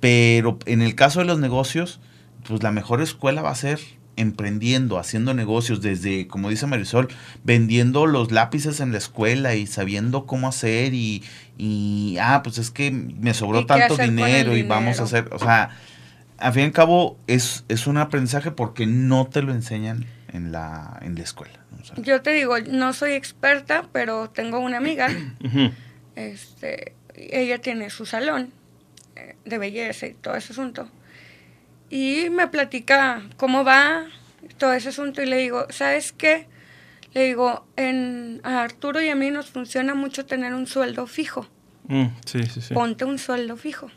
Pero 0.00 0.58
en 0.66 0.82
el 0.82 0.94
caso 0.94 1.20
de 1.20 1.26
los 1.26 1.38
negocios, 1.38 2.00
pues 2.46 2.62
la 2.62 2.72
mejor 2.72 3.00
escuela 3.00 3.42
va 3.42 3.50
a 3.50 3.54
ser 3.54 3.80
emprendiendo, 4.16 4.98
haciendo 4.98 5.34
negocios, 5.34 5.82
desde, 5.82 6.26
como 6.26 6.48
dice 6.48 6.66
Marisol, 6.66 7.08
vendiendo 7.44 8.06
los 8.06 8.32
lápices 8.32 8.80
en 8.80 8.92
la 8.92 8.98
escuela 8.98 9.54
y 9.54 9.66
sabiendo 9.66 10.26
cómo 10.26 10.48
hacer 10.48 10.94
y, 10.94 11.22
y 11.58 12.16
ah, 12.20 12.40
pues 12.42 12.58
es 12.58 12.70
que 12.70 12.90
me 12.90 13.34
sobró 13.34 13.66
tanto 13.66 13.96
dinero 13.96 14.56
y 14.56 14.62
vamos 14.62 15.00
a 15.00 15.04
hacer, 15.04 15.28
o 15.32 15.38
sea, 15.38 15.70
al 16.38 16.52
fin 16.52 16.62
y 16.62 16.66
al 16.66 16.72
cabo 16.72 17.18
es, 17.26 17.64
es 17.68 17.86
un 17.86 17.98
aprendizaje 17.98 18.50
porque 18.50 18.86
no 18.86 19.26
te 19.26 19.42
lo 19.42 19.52
enseñan 19.52 20.06
en 20.32 20.50
la, 20.50 20.98
en 21.02 21.14
la 21.14 21.22
escuela. 21.22 21.60
Yo 21.98 22.20
te 22.22 22.32
digo, 22.32 22.58
no 22.58 22.92
soy 22.92 23.12
experta, 23.12 23.88
pero 23.92 24.30
tengo 24.30 24.58
una 24.58 24.78
amiga, 24.78 25.08
este, 26.16 26.95
ella 27.16 27.58
tiene 27.60 27.90
su 27.90 28.06
salón 28.06 28.52
eh, 29.16 29.36
de 29.44 29.58
belleza 29.58 30.06
y 30.06 30.14
todo 30.14 30.34
ese 30.36 30.52
asunto. 30.52 30.88
Y 31.90 32.28
me 32.30 32.48
platica 32.48 33.22
cómo 33.36 33.64
va 33.64 34.06
todo 34.58 34.72
ese 34.72 34.90
asunto 34.90 35.22
y 35.22 35.26
le 35.26 35.36
digo, 35.38 35.66
¿sabes 35.70 36.12
qué? 36.12 36.46
Le 37.12 37.24
digo, 37.24 37.66
en, 37.76 38.40
a 38.44 38.62
Arturo 38.62 39.00
y 39.00 39.08
a 39.08 39.14
mí 39.14 39.30
nos 39.30 39.50
funciona 39.50 39.94
mucho 39.94 40.26
tener 40.26 40.54
un 40.54 40.66
sueldo 40.66 41.06
fijo. 41.06 41.48
Mm, 41.88 42.06
sí, 42.24 42.42
sí, 42.44 42.60
sí. 42.60 42.74
Ponte 42.74 43.04
un 43.04 43.18
sueldo 43.18 43.56
fijo. 43.56 43.90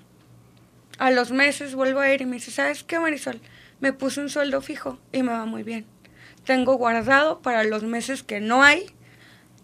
A 1.00 1.12
los 1.12 1.32
meses 1.32 1.76
vuelvo 1.76 2.00
a 2.00 2.14
ir 2.14 2.22
y 2.22 2.26
me 2.26 2.36
dice, 2.36 2.52
¿sabes 2.52 2.84
qué, 2.84 3.00
Marisol? 3.00 3.42
Me 3.80 3.94
puse 3.94 4.22
un 4.22 4.30
sueldo 4.30 4.62
fijo 4.62 5.00
y 5.12 5.24
me 5.24 5.32
va 5.32 5.46
muy 5.46 5.64
bien. 5.64 5.86
Tengo 6.46 6.76
guardado 6.76 7.42
para 7.42 7.64
los 7.64 7.84
meses 7.84 8.24
que 8.24 8.40
no 8.40 8.64
hay 8.64 8.86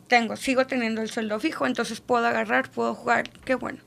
tengo, 0.07 0.35
sigo 0.35 0.67
teniendo 0.67 1.01
el 1.01 1.09
sueldo 1.09 1.39
fijo, 1.39 1.65
entonces 1.65 2.01
puedo 2.01 2.25
agarrar, 2.25 2.69
puedo 2.69 2.93
jugar, 2.93 3.29
qué 3.43 3.55
bueno. 3.55 3.79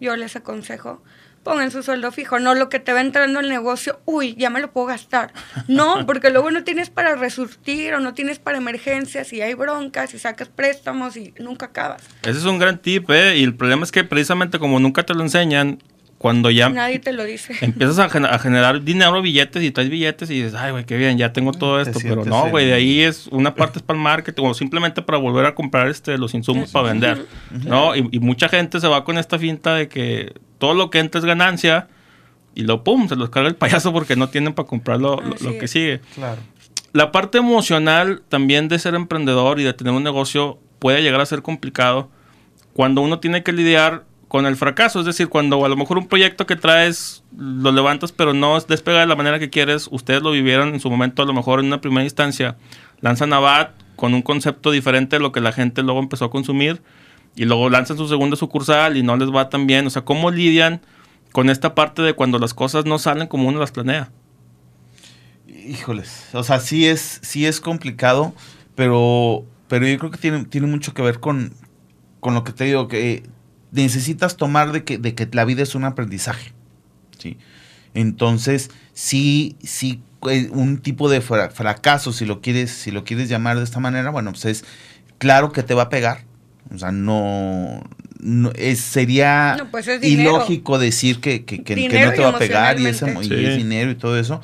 Yo 0.00 0.16
les 0.16 0.34
aconsejo, 0.34 1.02
pongan 1.42 1.70
su 1.70 1.82
sueldo 1.82 2.12
fijo, 2.12 2.38
no 2.38 2.54
lo 2.54 2.68
que 2.68 2.78
te 2.78 2.92
va 2.92 3.00
entrando 3.00 3.40
el 3.40 3.48
negocio, 3.48 4.00
uy, 4.04 4.34
ya 4.36 4.50
me 4.50 4.60
lo 4.60 4.72
puedo 4.72 4.88
gastar. 4.88 5.32
No, 5.68 6.06
porque 6.06 6.30
luego 6.30 6.50
no 6.50 6.64
tienes 6.64 6.90
para 6.90 7.14
resurtir 7.16 7.94
o 7.94 8.00
no 8.00 8.14
tienes 8.14 8.38
para 8.38 8.58
emergencias 8.58 9.32
y 9.32 9.42
hay 9.42 9.54
broncas 9.54 10.14
y 10.14 10.18
sacas 10.18 10.48
préstamos 10.48 11.16
y 11.16 11.34
nunca 11.38 11.66
acabas. 11.66 12.02
Ese 12.22 12.38
es 12.38 12.44
un 12.44 12.58
gran 12.58 12.78
tip, 12.78 13.10
¿eh? 13.10 13.36
Y 13.36 13.44
el 13.44 13.54
problema 13.54 13.84
es 13.84 13.92
que 13.92 14.04
precisamente 14.04 14.58
como 14.58 14.80
nunca 14.80 15.04
te 15.04 15.14
lo 15.14 15.22
enseñan, 15.22 15.78
cuando 16.22 16.52
ya 16.52 16.68
nadie 16.68 17.00
te 17.00 17.12
lo 17.12 17.24
dice. 17.24 17.52
Empiezas 17.62 17.98
a, 17.98 18.38
generar 18.38 18.84
dinero, 18.84 19.20
billetes 19.20 19.60
y 19.60 19.72
traes 19.72 19.90
billetes 19.90 20.30
y 20.30 20.34
dices, 20.40 20.54
ay, 20.54 20.70
güey, 20.70 20.84
qué 20.84 20.96
bien, 20.96 21.18
ya 21.18 21.32
tengo 21.32 21.50
todo 21.50 21.80
esto. 21.80 21.98
Pero 22.00 22.24
no, 22.24 22.48
güey, 22.48 22.66
de 22.66 22.74
ahí 22.74 23.00
es 23.00 23.26
una 23.26 23.56
parte 23.56 23.80
es 23.80 23.82
para 23.82 23.96
el 23.96 24.04
marketing 24.04 24.44
o 24.44 24.54
simplemente 24.54 25.02
para 25.02 25.18
volver 25.18 25.46
a 25.46 25.56
comprar 25.56 25.88
este 25.88 26.16
los 26.18 26.32
insumos 26.34 26.70
para 26.70 26.90
vender. 26.90 27.26
¿No? 27.50 27.96
Y, 27.96 28.20
mucha 28.20 28.48
gente 28.48 28.78
se 28.78 28.86
va 28.86 29.02
con 29.02 29.18
esta 29.18 29.36
finta 29.36 29.74
de 29.74 29.88
que 29.88 30.32
todo 30.58 30.74
lo 30.74 30.90
que 30.90 31.00
entra 31.00 31.18
es 31.18 31.24
ganancia 31.24 31.88
y 32.54 32.62
lo 32.62 32.84
pum, 32.84 33.08
se 33.08 33.16
los 33.16 33.28
carga 33.30 33.48
el 33.48 33.56
payaso 33.56 33.92
porque 33.92 34.14
no 34.14 34.28
tienen 34.28 34.54
para 34.54 34.68
comprar 34.68 35.00
lo, 35.00 35.20
lo 35.20 35.58
que 35.58 35.66
sigue. 35.66 36.02
Claro. 36.14 36.40
La 36.92 37.10
parte 37.10 37.38
emocional 37.38 38.22
también 38.28 38.68
de 38.68 38.78
ser 38.78 38.94
emprendedor 38.94 39.58
y 39.58 39.64
de 39.64 39.72
tener 39.72 39.92
un 39.92 40.04
negocio 40.04 40.60
puede 40.78 41.02
llegar 41.02 41.20
a 41.20 41.26
ser 41.26 41.42
complicado 41.42 42.10
cuando 42.74 43.00
uno 43.00 43.18
tiene 43.18 43.42
que 43.42 43.52
lidiar 43.52 44.04
con 44.32 44.46
el 44.46 44.56
fracaso. 44.56 45.00
Es 45.00 45.04
decir, 45.04 45.28
cuando 45.28 45.62
a 45.62 45.68
lo 45.68 45.76
mejor 45.76 45.98
un 45.98 46.08
proyecto 46.08 46.46
que 46.46 46.56
traes 46.56 47.22
lo 47.36 47.70
levantas, 47.70 48.12
pero 48.12 48.32
no 48.32 48.58
despega 48.58 49.00
de 49.00 49.06
la 49.06 49.14
manera 49.14 49.38
que 49.38 49.50
quieres, 49.50 49.90
ustedes 49.90 50.22
lo 50.22 50.30
vivieron 50.30 50.72
en 50.72 50.80
su 50.80 50.88
momento, 50.88 51.22
a 51.22 51.26
lo 51.26 51.34
mejor 51.34 51.60
en 51.60 51.66
una 51.66 51.82
primera 51.82 52.02
instancia, 52.02 52.56
lanzan 53.02 53.34
a 53.34 53.40
BAT 53.40 53.72
con 53.94 54.14
un 54.14 54.22
concepto 54.22 54.70
diferente 54.70 55.16
de 55.16 55.20
lo 55.20 55.32
que 55.32 55.42
la 55.42 55.52
gente 55.52 55.82
luego 55.82 56.00
empezó 56.00 56.24
a 56.24 56.30
consumir 56.30 56.80
y 57.36 57.44
luego 57.44 57.68
lanzan 57.68 57.98
su 57.98 58.08
segunda 58.08 58.38
sucursal 58.38 58.96
y 58.96 59.02
no 59.02 59.18
les 59.18 59.28
va 59.28 59.50
tan 59.50 59.66
bien. 59.66 59.86
O 59.86 59.90
sea, 59.90 60.00
¿cómo 60.00 60.30
lidian 60.30 60.80
con 61.32 61.50
esta 61.50 61.74
parte 61.74 62.00
de 62.00 62.14
cuando 62.14 62.38
las 62.38 62.54
cosas 62.54 62.86
no 62.86 62.98
salen 62.98 63.28
como 63.28 63.46
uno 63.50 63.60
las 63.60 63.70
planea? 63.70 64.12
Híjoles, 65.46 66.30
o 66.32 66.42
sea, 66.42 66.58
sí 66.58 66.86
es, 66.86 67.20
sí 67.22 67.44
es 67.44 67.60
complicado, 67.60 68.32
pero, 68.76 69.44
pero 69.68 69.86
yo 69.86 69.98
creo 69.98 70.10
que 70.10 70.16
tiene, 70.16 70.46
tiene 70.46 70.68
mucho 70.68 70.94
que 70.94 71.02
ver 71.02 71.20
con, 71.20 71.52
con 72.20 72.32
lo 72.32 72.44
que 72.44 72.52
te 72.52 72.64
digo, 72.64 72.88
que 72.88 73.24
necesitas 73.72 74.36
tomar 74.36 74.70
de 74.72 74.84
que, 74.84 74.98
de 74.98 75.14
que 75.14 75.28
la 75.32 75.44
vida 75.44 75.62
es 75.62 75.74
un 75.74 75.84
aprendizaje. 75.84 76.52
¿sí? 77.18 77.38
Entonces, 77.94 78.70
sí, 78.92 79.56
sí, 79.62 80.00
eh, 80.30 80.48
un 80.52 80.78
tipo 80.78 81.10
de 81.10 81.20
fracaso, 81.20 82.12
si 82.12 82.24
lo 82.24 82.40
quieres, 82.40 82.70
si 82.70 82.90
lo 82.90 83.04
quieres 83.04 83.28
llamar 83.28 83.58
de 83.58 83.64
esta 83.64 83.80
manera, 83.80 84.10
bueno, 84.10 84.30
pues 84.30 84.44
es 84.44 84.64
claro 85.18 85.52
que 85.52 85.62
te 85.62 85.74
va 85.74 85.84
a 85.84 85.88
pegar. 85.88 86.24
O 86.72 86.78
sea, 86.78 86.92
no, 86.92 87.82
es, 88.54 88.80
sería 88.80 89.56
pues 89.70 89.88
es 89.88 90.02
ilógico 90.04 90.78
decir 90.78 91.20
que, 91.20 91.44
que, 91.44 91.62
que, 91.62 91.76
no 91.76 92.12
te 92.12 92.20
va 92.20 92.28
a 92.30 92.38
pegar 92.38 92.80
y, 92.80 92.86
ese, 92.86 93.12
y 93.22 93.44
es 93.44 93.56
dinero 93.56 93.90
y 93.90 93.94
todo 93.94 94.18
eso. 94.18 94.40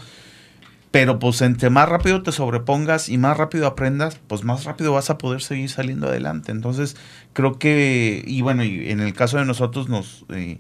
Pero 0.91 1.19
pues 1.19 1.43
entre 1.43 1.69
más 1.69 1.89
rápido 1.89 2.23
te 2.23 2.33
sobrepongas 2.33 3.09
y 3.09 3.19
más 3.19 3.37
rápido 3.37 3.67
aprendas, 3.67 4.19
pues 4.27 4.45
más 4.45 4.65
rápido 4.65 4.93
vas 4.93 5.11
a 5.11 5.19
poder 5.19 5.43
seguir 5.43 5.69
saliendo 5.69 6.09
adelante. 6.09 6.51
Entonces, 6.51 6.97
creo 7.35 7.59
que, 7.59 8.23
y 8.27 8.41
bueno, 8.41 8.65
y 8.65 8.91
en 8.91 9.01
el 9.01 9.13
caso 9.13 9.37
de 9.37 9.45
nosotros, 9.45 9.89
nos, 9.89 10.25
eh, 10.31 10.59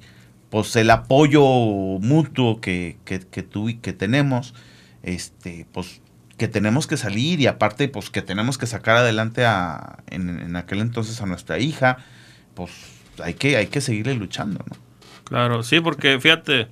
pues 0.50 0.76
el 0.76 0.90
apoyo 0.90 1.42
mutuo 1.42 2.60
que, 2.60 2.98
que, 3.04 3.20
que 3.20 3.42
tú 3.42 3.70
y 3.70 3.74
que 3.74 3.92
tenemos, 3.92 4.54
este, 5.02 5.66
pues 5.72 6.02
que 6.36 6.48
tenemos 6.48 6.86
que 6.86 6.96
salir 6.96 7.40
y 7.40 7.46
aparte, 7.46 7.88
pues 7.88 8.10
que 8.10 8.22
tenemos 8.22 8.58
que 8.58 8.66
sacar 8.66 8.96
adelante 8.96 9.44
a, 9.44 9.98
en, 10.08 10.28
en 10.28 10.56
aquel 10.56 10.80
entonces 10.80 11.20
a 11.20 11.26
nuestra 11.26 11.58
hija, 11.58 11.98
pues 12.54 12.70
hay 13.22 13.34
que, 13.34 13.56
hay 13.56 13.66
que 13.66 13.80
seguirle 13.80 14.14
luchando, 14.14 14.64
¿no? 14.68 14.76
Claro, 15.24 15.62
sí, 15.62 15.80
porque 15.80 16.18
fíjate, 16.20 16.68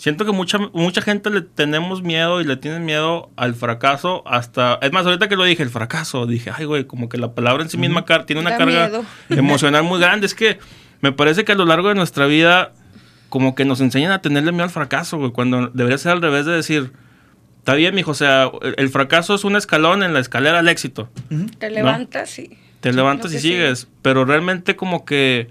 Siento 0.00 0.24
que 0.24 0.32
mucha, 0.32 0.56
mucha 0.72 1.02
gente 1.02 1.28
le 1.28 1.42
tenemos 1.42 2.02
miedo 2.02 2.40
y 2.40 2.44
le 2.44 2.56
tienen 2.56 2.86
miedo 2.86 3.28
al 3.36 3.54
fracaso 3.54 4.22
hasta... 4.26 4.78
Es 4.80 4.92
más, 4.92 5.04
ahorita 5.04 5.28
que 5.28 5.36
lo 5.36 5.44
dije, 5.44 5.62
el 5.62 5.68
fracaso, 5.68 6.24
dije, 6.24 6.50
ay, 6.56 6.64
güey, 6.64 6.84
como 6.86 7.10
que 7.10 7.18
la 7.18 7.34
palabra 7.34 7.62
en 7.62 7.68
sí 7.68 7.76
misma 7.76 8.06
tiene 8.24 8.40
una 8.40 8.56
carga 8.56 8.90
emocional 9.28 9.82
muy 9.82 10.00
grande. 10.00 10.24
Es 10.24 10.34
que 10.34 10.58
me 11.02 11.12
parece 11.12 11.44
que 11.44 11.52
a 11.52 11.54
lo 11.54 11.66
largo 11.66 11.90
de 11.90 11.96
nuestra 11.96 12.24
vida 12.24 12.72
como 13.28 13.54
que 13.54 13.66
nos 13.66 13.82
enseñan 13.82 14.10
a 14.12 14.22
tenerle 14.22 14.52
miedo 14.52 14.64
al 14.64 14.70
fracaso, 14.70 15.18
güey, 15.18 15.32
cuando 15.32 15.68
debería 15.68 15.98
ser 15.98 16.12
al 16.12 16.22
revés 16.22 16.46
de 16.46 16.52
decir, 16.52 16.92
está 17.58 17.74
bien, 17.74 17.94
mijo, 17.94 18.12
o 18.12 18.14
sea, 18.14 18.50
el 18.78 18.88
fracaso 18.88 19.34
es 19.34 19.44
un 19.44 19.54
escalón 19.54 20.02
en 20.02 20.14
la 20.14 20.20
escalera 20.20 20.60
al 20.60 20.68
éxito. 20.70 21.10
Te 21.58 21.68
levantas 21.68 22.38
y... 22.38 22.56
Te 22.80 22.94
levantas 22.94 23.34
y 23.34 23.38
sigues, 23.38 23.86
pero 24.00 24.24
realmente 24.24 24.76
como 24.76 25.04
que 25.04 25.50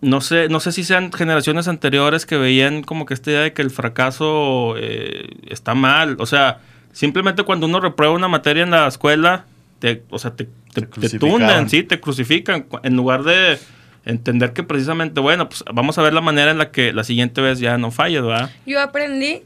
no 0.00 0.20
sé, 0.20 0.48
no 0.48 0.60
sé 0.60 0.72
si 0.72 0.84
sean 0.84 1.12
generaciones 1.12 1.68
anteriores 1.68 2.26
que 2.26 2.36
veían 2.36 2.82
como 2.82 3.06
que 3.06 3.14
esta 3.14 3.30
idea 3.30 3.40
de 3.42 3.52
que 3.52 3.62
el 3.62 3.70
fracaso 3.70 4.74
eh, 4.76 5.30
está 5.48 5.74
mal. 5.74 6.16
O 6.18 6.26
sea, 6.26 6.60
simplemente 6.92 7.42
cuando 7.44 7.66
uno 7.66 7.80
reprueba 7.80 8.14
una 8.14 8.28
materia 8.28 8.62
en 8.62 8.70
la 8.70 8.86
escuela, 8.86 9.46
te, 9.78 10.02
o 10.10 10.18
sea, 10.18 10.34
te, 10.34 10.48
te, 10.72 10.82
tunden, 11.18 11.68
sí, 11.68 11.82
te 11.82 12.00
crucifican. 12.00 12.66
En 12.82 12.96
lugar 12.96 13.22
de 13.22 13.58
entender 14.04 14.52
que 14.52 14.62
precisamente, 14.62 15.20
bueno, 15.20 15.48
pues 15.48 15.64
vamos 15.72 15.98
a 15.98 16.02
ver 16.02 16.14
la 16.14 16.20
manera 16.20 16.50
en 16.50 16.58
la 16.58 16.70
que 16.70 16.92
la 16.92 17.04
siguiente 17.04 17.40
vez 17.40 17.58
ya 17.58 17.78
no 17.78 17.90
falle, 17.90 18.20
¿verdad? 18.20 18.50
Yo 18.66 18.80
aprendí 18.80 19.42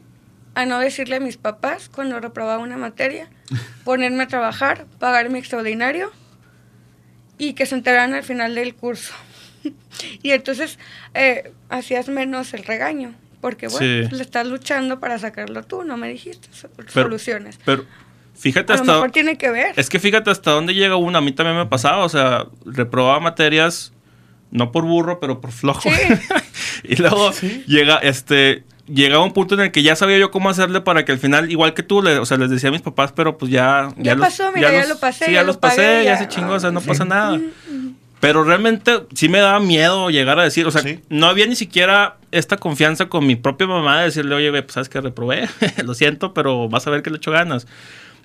a 0.55 0.67
no 0.67 0.79
decirle 0.81 1.17
a 1.17 1.21
mis 1.21 1.37
papás 1.37 1.89
cuando 1.89 2.19
reprobaba 2.21 2.63
una 2.63 2.77
materia, 2.77 3.29
ponerme 3.85 4.25
a 4.25 4.29
trabajar, 4.29 4.87
pagar 4.99 5.31
mi 5.31 5.39
extraordinario 5.39 6.11
y 7.39 7.55
que 7.55 7.67
se 7.67 7.75
enteraran 7.75 8.15
al 8.15 8.23
final 8.25 8.55
del 8.55 8.75
curso. 8.75 9.15
y 10.23 10.31
entonces 10.31 10.79
eh, 11.15 11.53
hacías 11.69 12.09
menos 12.09 12.55
el 12.55 12.65
regaño, 12.65 13.15
porque 13.41 13.69
bueno, 13.69 14.09
le 14.11 14.23
estás 14.23 14.47
luchando 14.47 15.01
para 15.01 15.19
sacarlo 15.19 15.63
tú, 15.63 15.85
no 15.85 15.97
me 15.97 16.09
dijiste 16.09 16.49
soluciones. 16.89 17.59
Pero 17.65 17.85
fíjate 18.35 18.73
hasta... 18.73 18.87
Lo 18.87 18.95
mejor 18.95 19.11
tiene 19.11 19.39
que 19.39 19.51
ver. 19.51 19.73
Es 19.77 19.89
que 19.89 19.99
fíjate 19.99 20.31
hasta 20.31 20.51
dónde 20.53 20.75
llega 20.75 20.97
uno, 20.97 21.19
a 21.19 21.21
mí 21.21 21.33
también 21.33 21.57
me 21.57 21.67
pasaba, 21.67 22.05
o 22.05 22.09
sea, 22.09 22.47
reprobaba 22.65 23.21
materias, 23.21 23.93
no 24.51 24.73
por 24.73 24.85
burro, 24.85 25.21
pero 25.21 25.41
por 25.41 25.53
flojo. 25.53 25.89
y 26.83 26.97
luego 26.97 27.33
llega, 27.67 27.97
este, 27.97 28.65
llegaba 28.87 29.25
un 29.25 29.33
punto 29.33 29.55
en 29.55 29.61
el 29.61 29.73
que 29.73 29.83
ya 29.83 29.97
sabía 29.97 30.19
yo 30.19 30.31
cómo 30.31 30.51
hacerle 30.51 30.81
para 30.81 31.05
que 31.05 31.13
al 31.13 31.19
final, 31.19 31.51
igual 31.51 31.75
que 31.75 31.83
tú, 31.83 32.03
le, 32.03 32.19
o 32.19 32.27
sea, 32.27 32.37
les 32.37 32.51
decía 32.51 32.69
a 32.69 32.73
mis 32.73 32.83
papás, 32.83 33.13
pero 33.13 33.39
pues 33.39 33.51
ya... 33.51 33.89
Ya, 33.97 34.17
pasó, 34.17 34.51
mira, 34.53 34.73
ya, 34.73 34.87
lo 34.87 34.99
pasé. 34.99 35.27
Sí, 35.27 35.33
ya, 35.33 35.43
los 35.43 35.57
pasé, 35.57 36.05
ya, 36.05 36.19
se 36.19 36.29
chingó, 36.29 36.55
o 36.55 36.61
sea, 36.61 36.71
no 36.71 36.81
pasa 36.81 37.05
nada. 37.05 37.41
Pero 38.21 38.45
realmente 38.45 39.07
sí 39.15 39.29
me 39.31 39.39
daba 39.39 39.61
miedo 39.61 40.11
llegar 40.11 40.39
a 40.39 40.45
decir, 40.45 40.67
o 40.67 40.71
sea, 40.71 40.83
no 41.09 41.27
había 41.27 41.47
ni 41.47 41.57
siquiera 41.57 42.19
esta 42.31 42.59
confianza 42.59 43.09
con 43.09 43.27
mi 43.27 43.35
propia 43.35 43.67
mamá 43.67 44.01
de 44.01 44.05
decirle, 44.07 44.35
oye, 44.35 44.51
pues 44.63 44.75
sabes 44.75 44.91
que 44.91 45.01
reprobé, 45.01 45.49
lo 45.85 45.95
siento, 45.95 46.35
pero 46.35 46.69
vas 46.69 46.87
a 46.87 46.91
ver 46.91 47.03
que 47.03 47.11
le 47.11 47.17
echo 47.17 47.31
ganas. 47.31 47.67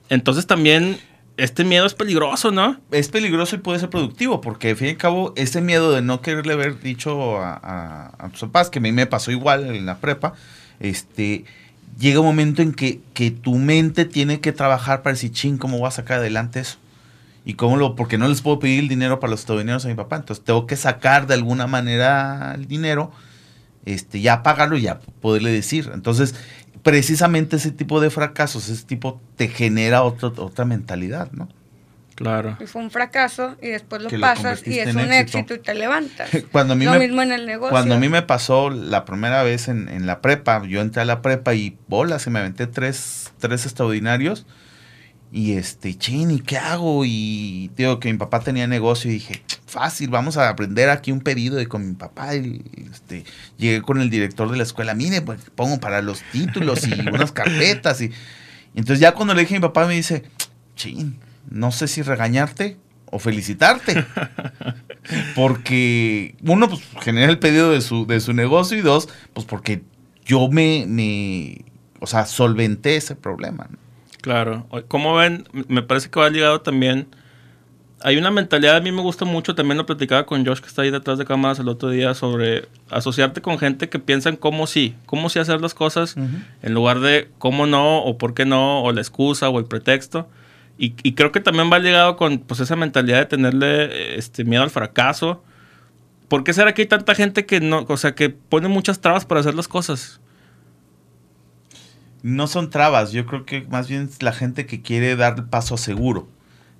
Entonces 0.10 0.48
también 0.48 1.00
este 1.38 1.64
miedo 1.64 1.86
es 1.86 1.94
peligroso, 1.94 2.52
¿no? 2.52 2.80
Es 2.92 3.10
peligroso 3.10 3.56
y 3.56 3.60
puede 3.60 3.80
ser 3.80 3.90
productivo, 3.90 4.42
porque 4.42 4.72
al 4.72 4.76
fin 4.76 4.88
y 4.88 4.92
al 4.92 4.98
cabo, 4.98 5.34
ese 5.36 5.62
miedo 5.62 5.92
de 5.92 6.02
no 6.02 6.22
quererle 6.22 6.54
haber 6.54 6.80
dicho 6.80 7.40
a, 7.42 8.12
a, 8.18 8.30
tus 8.30 8.42
papás, 8.42 8.70
que 8.70 8.80
a 8.80 8.82
mí 8.82 8.92
me 8.92 9.06
pasó 9.06 9.32
igual 9.32 9.76
en 9.76 9.86
la 9.86 9.98
prepa, 10.00 10.34
este, 10.80 11.46
llega 11.98 12.20
un 12.20 12.26
momento 12.26 12.62
en 12.62 12.74
que, 12.74 13.00
que 13.14 13.32
tu 13.32 13.56
mente 13.56 14.06
tiene 14.06 14.40
que 14.40 14.52
trabajar 14.52 15.04
para 15.04 15.14
decir, 15.14 15.32
ching, 15.32 15.58
¿cómo 15.58 15.78
voy 15.78 15.88
a 15.88 15.92
sacar 15.92 16.20
adelante 16.20 16.60
eso? 16.60 16.78
¿Y 17.46 17.54
cómo 17.54 17.78
lo? 17.78 17.96
Porque 17.96 18.18
no 18.18 18.28
les 18.28 18.42
puedo 18.42 18.58
pedir 18.58 18.80
el 18.80 18.88
dinero 18.88 19.20
para 19.20 19.32
los 19.32 19.42
estadounidenses 19.42 19.86
a 19.86 19.90
mi 19.90 19.96
papá. 19.96 20.16
Entonces 20.16 20.44
tengo 20.44 20.66
que 20.66 20.76
sacar 20.76 21.28
de 21.28 21.36
alguna 21.36 21.68
manera 21.68 22.54
el 22.56 22.68
dinero, 22.68 23.12
este, 23.86 24.20
ya 24.20 24.42
pagarlo 24.42 24.78
y 24.78 24.82
ya 24.82 25.00
poderle 25.22 25.52
decir. 25.52 25.92
Entonces, 25.94 26.34
precisamente 26.82 27.58
ese 27.58 27.70
tipo 27.70 28.02
de 28.02 28.10
fracasos, 28.10 28.68
ese 28.68 28.84
tipo 28.86 29.22
te 29.36 29.48
genera 29.48 30.02
otra 30.02 30.66
mentalidad, 30.66 31.32
¿no? 31.34 31.48
Claro. 32.16 32.58
Y 32.62 32.66
fue 32.66 32.82
un 32.82 32.90
fracaso 32.90 33.58
y 33.62 33.68
después 33.68 34.02
lo 34.02 34.10
pasas 34.20 34.66
y 34.66 34.80
es 34.80 34.96
un 34.96 35.12
éxito. 35.12 35.54
y 35.54 35.60
te 35.60 35.76
levantas. 35.76 36.30
cuando 36.52 36.74
a 36.74 36.76
mí 36.76 36.86
lo 36.86 36.94
me, 36.94 37.00
mismo 37.00 37.22
en 37.22 37.32
el 37.34 37.46
negocio. 37.46 37.72
Cuando 37.72 37.96
a 37.96 38.00
mí 38.00 38.10
me 38.10 38.22
pasó 38.24 38.72
la 38.72 39.06
primera 39.06 39.44
vez 39.44 39.68
en, 39.68 39.90
en 39.90 40.08
la 40.08 40.22
prepa, 40.22 40.66
yo 40.66 40.82
entré 40.82 41.04
a 41.04 41.06
la 41.06 41.22
prepa 41.22 41.54
y 41.54 41.78
bola, 41.88 42.18
se 42.18 42.30
me 42.32 42.40
aventé 42.40 42.66
tres, 42.66 43.34
tres 43.38 43.66
extraordinarios 43.66 44.48
y 45.36 45.58
este, 45.58 45.98
chin, 45.98 46.32
¿y 46.32 46.40
qué 46.40 46.58
hago? 46.58 47.04
Y 47.04 47.70
digo 47.76 48.00
que 48.00 48.10
mi 48.10 48.18
papá 48.18 48.40
tenía 48.40 48.68
negocio 48.68 49.12
y 49.12 49.16
dije, 49.16 49.44
fácil, 49.66 50.10
vamos 50.10 50.38
a 50.38 50.48
aprender 50.48 50.90
aquí 50.90 51.12
un 51.12 51.20
pedido 51.20 51.58
de 51.58 51.68
con 51.68 51.86
mi 51.86 51.94
papá. 51.94 52.38
Y, 52.38 52.64
este, 52.90 53.26
llegué 53.58 53.82
con 53.82 54.00
el 54.00 54.10
director 54.10 54.50
de 54.50 54.56
la 54.56 54.64
escuela, 54.64 54.94
mire, 54.94 55.22
pues 55.22 55.42
pongo 55.54 55.78
para 55.82 56.02
los 56.02 56.22
títulos 56.32 56.88
y 56.88 56.94
unas 57.10 57.34
carpetas. 57.34 58.00
Y, 58.00 58.12
entonces 58.76 59.02
ya 59.02 59.12
cuando 59.12 59.34
le 59.34 59.42
dije 59.42 59.56
a 59.56 59.60
mi 59.60 59.62
papá 59.62 59.86
me 59.86 59.96
dice, 59.96 60.24
chin, 60.78 61.20
no 61.50 61.74
sé 61.74 61.90
si 61.90 62.02
regañarte 62.02 62.78
o 63.08 63.20
felicitarte. 63.20 64.06
porque 65.36 66.38
uno, 66.44 66.70
pues 66.70 66.82
generé 67.02 67.30
el 67.30 67.40
pedido 67.40 67.72
de 67.72 67.82
su, 67.82 68.08
de 68.08 68.22
su 68.22 68.32
negocio 68.32 68.78
y 68.78 68.82
dos, 68.82 69.10
pues 69.34 69.46
porque 69.46 69.84
yo 70.24 70.48
me, 70.48 70.86
me, 70.88 71.66
o 72.00 72.08
sea, 72.08 72.26
solventé 72.26 72.96
ese 72.96 73.18
problema. 73.18 73.68
¿no? 73.70 73.85
Claro. 74.26 74.66
Como 74.88 75.14
ven, 75.14 75.48
me 75.68 75.84
parece 75.84 76.10
que 76.10 76.20
va 76.20 76.32
ligado 76.32 76.60
también. 76.62 77.06
Hay 78.02 78.18
una 78.18 78.32
mentalidad, 78.32 78.76
a 78.76 78.82
mí 78.82 78.92
me 78.92 79.04
gusta 79.04 79.24
mucho, 79.24 79.54
también 79.54 79.78
lo 79.78 79.86
platicaba 79.86 80.26
con 80.26 80.44
Josh, 80.44 80.62
que 80.62 80.66
está 80.66 80.82
ahí 80.82 80.90
detrás 80.90 81.20
de 81.20 81.26
cámaras 81.26 81.60
el 81.60 81.70
otro 81.70 81.90
día, 81.90 82.16
sobre 82.16 82.68
asociarte 82.90 83.44
con 83.44 83.60
gente 83.60 83.88
que 83.88 84.00
piensa 84.00 84.30
en 84.30 84.38
cómo 84.38 84.66
sí, 84.66 84.96
cómo 85.06 85.30
sí 85.30 85.38
hacer 85.38 85.62
las 85.62 85.76
cosas, 85.76 86.16
en 86.18 86.74
lugar 86.74 87.02
de 87.02 87.30
cómo 87.38 87.68
no, 87.68 88.00
o 88.00 88.18
por 88.18 88.34
qué 88.34 88.46
no, 88.46 88.82
o 88.82 88.92
la 88.92 89.00
excusa, 89.00 89.48
o 89.50 89.60
el 89.60 89.66
pretexto. 89.66 90.28
Y, 90.80 90.90
creo 91.12 91.32
que 91.32 91.40
también 91.40 91.72
va 91.72 91.78
ligado 91.78 92.18
con 92.18 92.40
pues, 92.40 92.60
esa 92.62 92.76
mentalidad 92.76 93.20
de 93.20 93.26
tenerle 93.28 94.18
este, 94.18 94.44
miedo 94.44 94.64
al 94.64 94.72
fracaso. 94.72 95.44
¿Por 96.30 96.44
qué 96.44 96.52
será 96.52 96.74
que 96.74 96.82
hay 96.82 96.88
tanta 96.88 97.14
gente 97.14 97.46
que 97.46 97.60
no, 97.60 97.86
o 97.88 97.98
sea, 97.98 98.16
que 98.16 98.32
pone 98.32 98.70
muchas 98.70 99.02
trabas 99.02 99.24
para 99.24 99.42
hacer 99.42 99.54
las 99.54 99.68
cosas? 99.68 100.20
No 102.26 102.48
son 102.48 102.72
trabas, 102.72 103.12
yo 103.12 103.28
creo 103.28 103.46
que 103.46 103.68
más 103.70 103.88
bien 103.88 104.10
es 104.12 104.24
la 104.24 104.32
gente 104.32 104.66
que 104.66 104.82
quiere 104.82 105.16
dar 105.16 105.36
el 105.38 105.44
paso 105.44 105.78
seguro. 105.78 106.28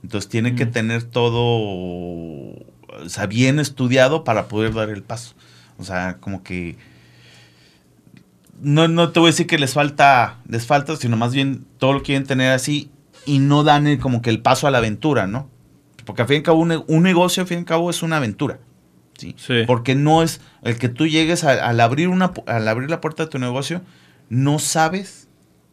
Entonces 0.02 0.28
tiene 0.28 0.56
que 0.56 0.66
tener 0.66 1.04
todo, 1.04 1.38
o 1.38 2.66
sea, 3.06 3.28
bien 3.28 3.60
estudiado 3.60 4.24
para 4.24 4.48
poder 4.48 4.74
dar 4.74 4.90
el 4.90 5.04
paso. 5.04 5.36
O 5.78 5.84
sea, 5.84 6.18
como 6.20 6.42
que 6.42 6.78
no, 8.60 8.88
no 8.88 9.12
te 9.12 9.20
voy 9.20 9.28
a 9.28 9.32
decir 9.34 9.46
que 9.46 9.60
les 9.60 9.76
falta, 9.76 10.40
les 10.50 10.66
falta, 10.66 10.96
sino 10.96 11.16
más 11.16 11.32
bien 11.32 11.64
todo 11.78 11.94
lo 11.94 12.02
quieren 12.02 12.26
tener 12.26 12.52
así 12.52 12.90
y 13.28 13.38
no 13.38 13.64
dan 13.64 13.98
como 13.98 14.24
que 14.24 14.32
el 14.32 14.42
paso 14.42 14.66
a 14.66 14.72
la 14.72 14.80
aventura, 14.80 15.28
¿no? 15.28 15.48
Porque 16.06 16.24
al 16.24 16.28
fin 16.28 16.38
y 16.38 16.38
al 16.38 16.44
cabo 16.44 16.58
un, 16.60 17.04
negocio, 17.04 17.42
al 17.42 17.48
fin 17.48 17.58
y 17.58 17.60
al 17.60 17.66
cabo 17.66 17.92
es 17.92 18.02
una 18.02 18.18
aventura. 18.18 18.58
¿sí? 19.16 19.36
Porque 19.68 19.94
no 19.94 20.24
es 20.24 20.42
el 20.64 20.80
que 20.80 20.90
tú 20.90 21.06
llegues 21.06 21.44
al, 21.44 21.80
abrir 21.80 22.08
una, 22.08 22.34
al 22.48 22.68
abrir 22.68 22.90
la 22.90 23.00
puerta 23.00 23.26
de 23.26 23.30
tu 23.30 23.38
negocio, 23.38 23.84
no 24.30 24.58
sabes 24.58 25.25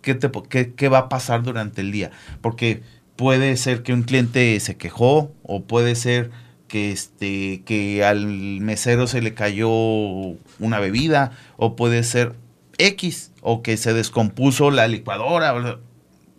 qué, 0.02 0.14
te, 0.14 0.30
qué, 0.48 0.74
qué 0.74 0.88
va 0.88 0.98
a 0.98 1.08
pasar 1.08 1.42
durante 1.42 1.80
el 1.80 1.92
día. 1.92 2.10
Porque 2.40 2.82
puede 3.16 3.56
ser 3.56 3.82
que 3.82 3.92
un 3.92 4.02
cliente 4.02 4.58
se 4.60 4.76
quejó 4.76 5.32
o 5.42 5.62
puede 5.64 5.94
ser 5.94 6.30
que 6.68 6.90
este 6.90 7.62
que 7.64 8.02
al 8.04 8.26
mesero 8.26 9.06
se 9.06 9.20
le 9.20 9.34
cayó 9.34 9.68
una 9.68 10.80
bebida 10.80 11.32
o 11.56 11.76
puede 11.76 12.02
ser 12.02 12.34
X 12.78 13.30
o 13.42 13.62
que 13.62 13.76
se 13.76 13.92
descompuso 13.92 14.70
la 14.70 14.88
licuadora 14.88 15.78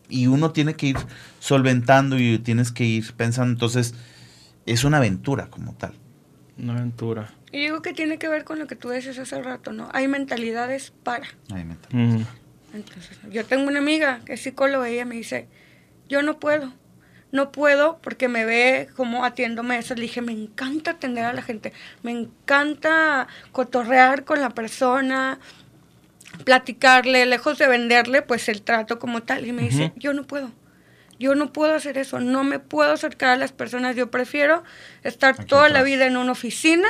y 0.09 0.27
uno 0.27 0.51
tiene 0.51 0.73
que 0.73 0.87
ir 0.87 0.97
solventando 1.39 2.19
y 2.19 2.39
tienes 2.39 2.71
que 2.71 2.83
ir 2.83 3.13
pensando. 3.13 3.51
Entonces 3.51 3.93
es 4.65 4.83
una 4.83 4.97
aventura 4.97 5.49
como 5.49 5.73
tal. 5.75 5.93
Una 6.57 6.73
aventura. 6.73 7.31
Y 7.51 7.59
digo 7.59 7.81
que 7.81 7.93
tiene 7.93 8.17
que 8.17 8.27
ver 8.27 8.43
con 8.43 8.57
lo 8.57 8.65
que 8.65 8.75
tú 8.75 8.89
dices 8.89 9.19
hace 9.19 9.41
rato 9.41 9.71
no 9.71 9.89
hay 9.93 10.07
mentalidades 10.07 10.93
para. 11.03 11.27
Hay 11.53 11.63
mentalidades. 11.63 12.27
Entonces 12.73 13.17
yo 13.29 13.45
tengo 13.45 13.67
una 13.67 13.79
amiga 13.79 14.21
que 14.25 14.33
es 14.33 14.41
psicóloga 14.41 14.89
y 14.89 14.95
ella 14.95 15.05
me 15.05 15.15
dice 15.15 15.47
yo 16.09 16.21
no 16.21 16.39
puedo 16.39 16.73
no 17.33 17.51
puedo 17.51 17.97
porque 18.03 18.27
me 18.27 18.45
ve 18.45 18.87
como 18.95 19.25
atiéndome 19.25 19.79
eso. 19.79 19.95
Le 19.95 20.03
dije, 20.03 20.21
me 20.21 20.31
encanta 20.31 20.91
atender 20.91 21.25
a 21.25 21.33
la 21.33 21.41
gente, 21.41 21.73
me 22.03 22.11
encanta 22.11 23.27
cotorrear 23.51 24.23
con 24.23 24.39
la 24.39 24.51
persona, 24.51 25.39
platicarle, 26.45 27.25
lejos 27.25 27.57
de 27.57 27.67
venderle, 27.67 28.21
pues 28.21 28.47
el 28.49 28.61
trato 28.61 28.99
como 28.99 29.23
tal. 29.23 29.47
Y 29.47 29.51
me 29.51 29.63
dice, 29.63 29.93
yo 29.95 30.13
no 30.13 30.27
puedo. 30.27 30.51
Yo 31.17 31.33
no 31.33 31.51
puedo 31.51 31.73
hacer 31.73 31.97
eso, 31.97 32.19
no 32.19 32.43
me 32.43 32.59
puedo 32.59 32.91
acercar 32.91 33.29
a 33.29 33.37
las 33.37 33.51
personas. 33.51 33.95
Yo 33.95 34.11
prefiero 34.11 34.63
estar 35.01 35.43
toda 35.45 35.69
la 35.69 35.81
vida 35.81 36.05
en 36.05 36.17
una 36.17 36.33
oficina, 36.33 36.87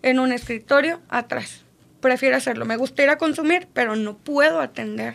en 0.00 0.18
un 0.18 0.32
escritorio, 0.32 1.02
atrás. 1.10 1.63
Prefiero 2.04 2.36
hacerlo. 2.36 2.66
Me 2.66 2.76
gusta 2.76 3.02
ir 3.02 3.08
a 3.08 3.16
consumir, 3.16 3.66
pero 3.72 3.96
no 3.96 4.18
puedo 4.18 4.60
atender. 4.60 5.14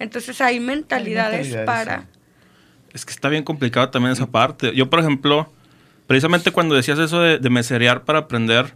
Entonces 0.00 0.40
hay 0.40 0.58
mentalidades, 0.58 1.54
para 1.64 2.08
es 2.92 3.04
que 3.04 3.12
está 3.12 3.28
bien 3.28 3.44
complicado 3.44 3.88
también 3.88 4.12
esa 4.12 4.26
parte. 4.26 4.74
Yo, 4.74 4.90
por 4.90 4.98
ejemplo, 4.98 5.48
precisamente 6.08 6.50
cuando 6.50 6.74
decías 6.74 6.98
eso 6.98 7.20
de, 7.20 7.38
de 7.38 7.50
meserear 7.50 8.02
para 8.02 8.18
aprender, 8.18 8.74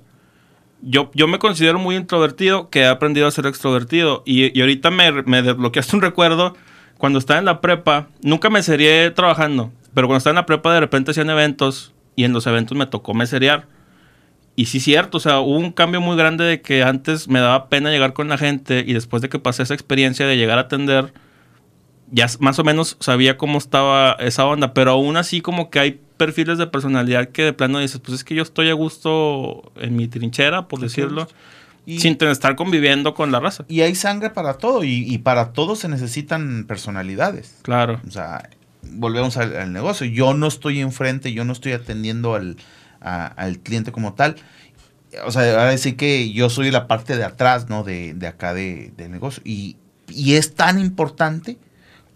yo, 0.83 1.11
yo 1.15 1.27
me 1.27 1.41
considero 1.41 1.81
muy 1.81 1.97
introvertido 1.97 2.71
que 2.71 2.83
he 2.83 2.87
aprendido 2.87 3.27
a 3.27 3.33
ser 3.33 3.47
extrovertido. 3.47 4.23
Y, 4.25 4.57
y 4.57 4.61
ahorita 4.61 4.93
me, 4.93 5.11
me, 5.25 5.43
desbloqueaste 5.43 5.97
un 5.97 6.03
recuerdo. 6.03 6.57
Cuando 6.97 7.19
estaba 7.19 7.41
en 7.41 7.45
la 7.45 7.61
prepa, 7.61 8.07
nunca 8.23 8.51
me 8.51 8.63
serié 8.63 9.11
trabajando, 9.11 9.73
pero 9.95 10.07
cuando 10.07 10.19
estaba 10.19 10.33
en 10.33 10.37
la 10.37 10.47
prepa 10.47 10.75
de 10.75 10.79
repente 10.79 11.11
hacían 11.11 11.29
eventos 11.29 11.93
y 12.15 12.23
en 12.23 12.33
los 12.33 12.47
eventos 12.47 12.79
me 12.79 12.87
tocó 12.87 13.15
meserear. 13.15 13.67
Y 14.59 14.67
sí, 14.67 14.81
cierto, 14.81 15.19
o 15.19 15.21
sea, 15.21 15.39
hubo 15.39 15.57
un 15.57 15.71
cambio 15.71 16.01
muy 16.01 16.17
grande 16.17 16.43
de 16.43 16.61
que 16.61 16.83
antes 16.83 17.29
me 17.29 17.39
daba 17.39 17.69
pena 17.69 17.93
llegar 17.93 18.13
con 18.13 18.29
la 18.29 18.37
gente 18.37 18.83
y 18.85 18.93
después 18.93 19.23
de 19.23 19.29
que 19.29 19.39
pasé 19.39 19.63
esa 19.63 19.73
experiencia 19.73 20.27
de 20.27 20.37
llegar 20.37 20.59
a 20.59 20.63
atender, 20.63 21.13
ya 22.11 22.27
más 22.41 22.59
o 22.59 22.65
menos 22.65 22.97
sabía 22.99 23.37
cómo 23.37 23.59
estaba 23.59 24.17
esa 24.19 24.47
onda, 24.47 24.75
pero 24.75 24.91
aún 24.91 25.17
así 25.17 25.43
como 25.43 25.71
que 25.71 25.79
hay 25.79 26.01
perfiles 26.17 26.59
de 26.59 26.67
personalidad 26.67 27.29
que 27.29 27.45
de 27.45 27.53
plano 27.53 27.79
dices, 27.79 28.01
pues 28.01 28.17
es 28.17 28.25
que 28.25 28.35
yo 28.35 28.43
estoy 28.43 28.69
a 28.69 28.73
gusto 28.73 29.71
en 29.77 29.95
mi 29.95 30.09
trinchera, 30.09 30.67
por 30.67 30.81
decirlo, 30.81 31.29
sin 31.87 32.19
estar 32.21 32.57
conviviendo 32.57 33.15
con 33.15 33.31
la 33.31 33.39
raza. 33.39 33.65
Y 33.69 33.83
hay 33.83 33.95
sangre 33.95 34.31
para 34.31 34.55
todo, 34.55 34.83
y, 34.83 35.19
para 35.19 35.53
todo 35.53 35.77
se 35.77 35.89
necesitan 35.89 36.65
personalidades. 36.67 37.61
Claro. 37.63 38.01
O 38.09 38.11
sea, 38.11 38.51
volvemos 38.83 39.37
al, 39.37 39.73
negocio. 39.73 40.05
Yo 40.09 40.35
no 40.35 40.49
estoy 40.49 40.81
enfrente, 40.81 41.33
yo 41.33 41.45
no 41.45 41.53
estoy 41.53 41.75
atendiendo 41.75 42.35
al, 42.35 42.57
al 43.01 43.59
cliente 43.61 43.93
como 43.93 44.15
tal. 44.15 44.37
O 45.25 45.33
sea, 45.33 45.43
ahora 45.51 45.71
decir 45.71 45.97
que 45.97 46.33
yo 46.33 46.51
soy 46.51 46.71
la 46.71 46.87
parte 46.87 47.17
de 47.17 47.25
atrás, 47.25 47.69
¿no? 47.69 47.83
De, 47.83 48.15
de 48.15 48.27
acá 48.27 48.55
de, 48.55 48.93
del 48.97 49.11
negocio. 49.11 49.43
Y, 49.45 49.77
y 50.09 50.35
es 50.35 50.55
tan 50.55 50.79
importante 50.79 51.59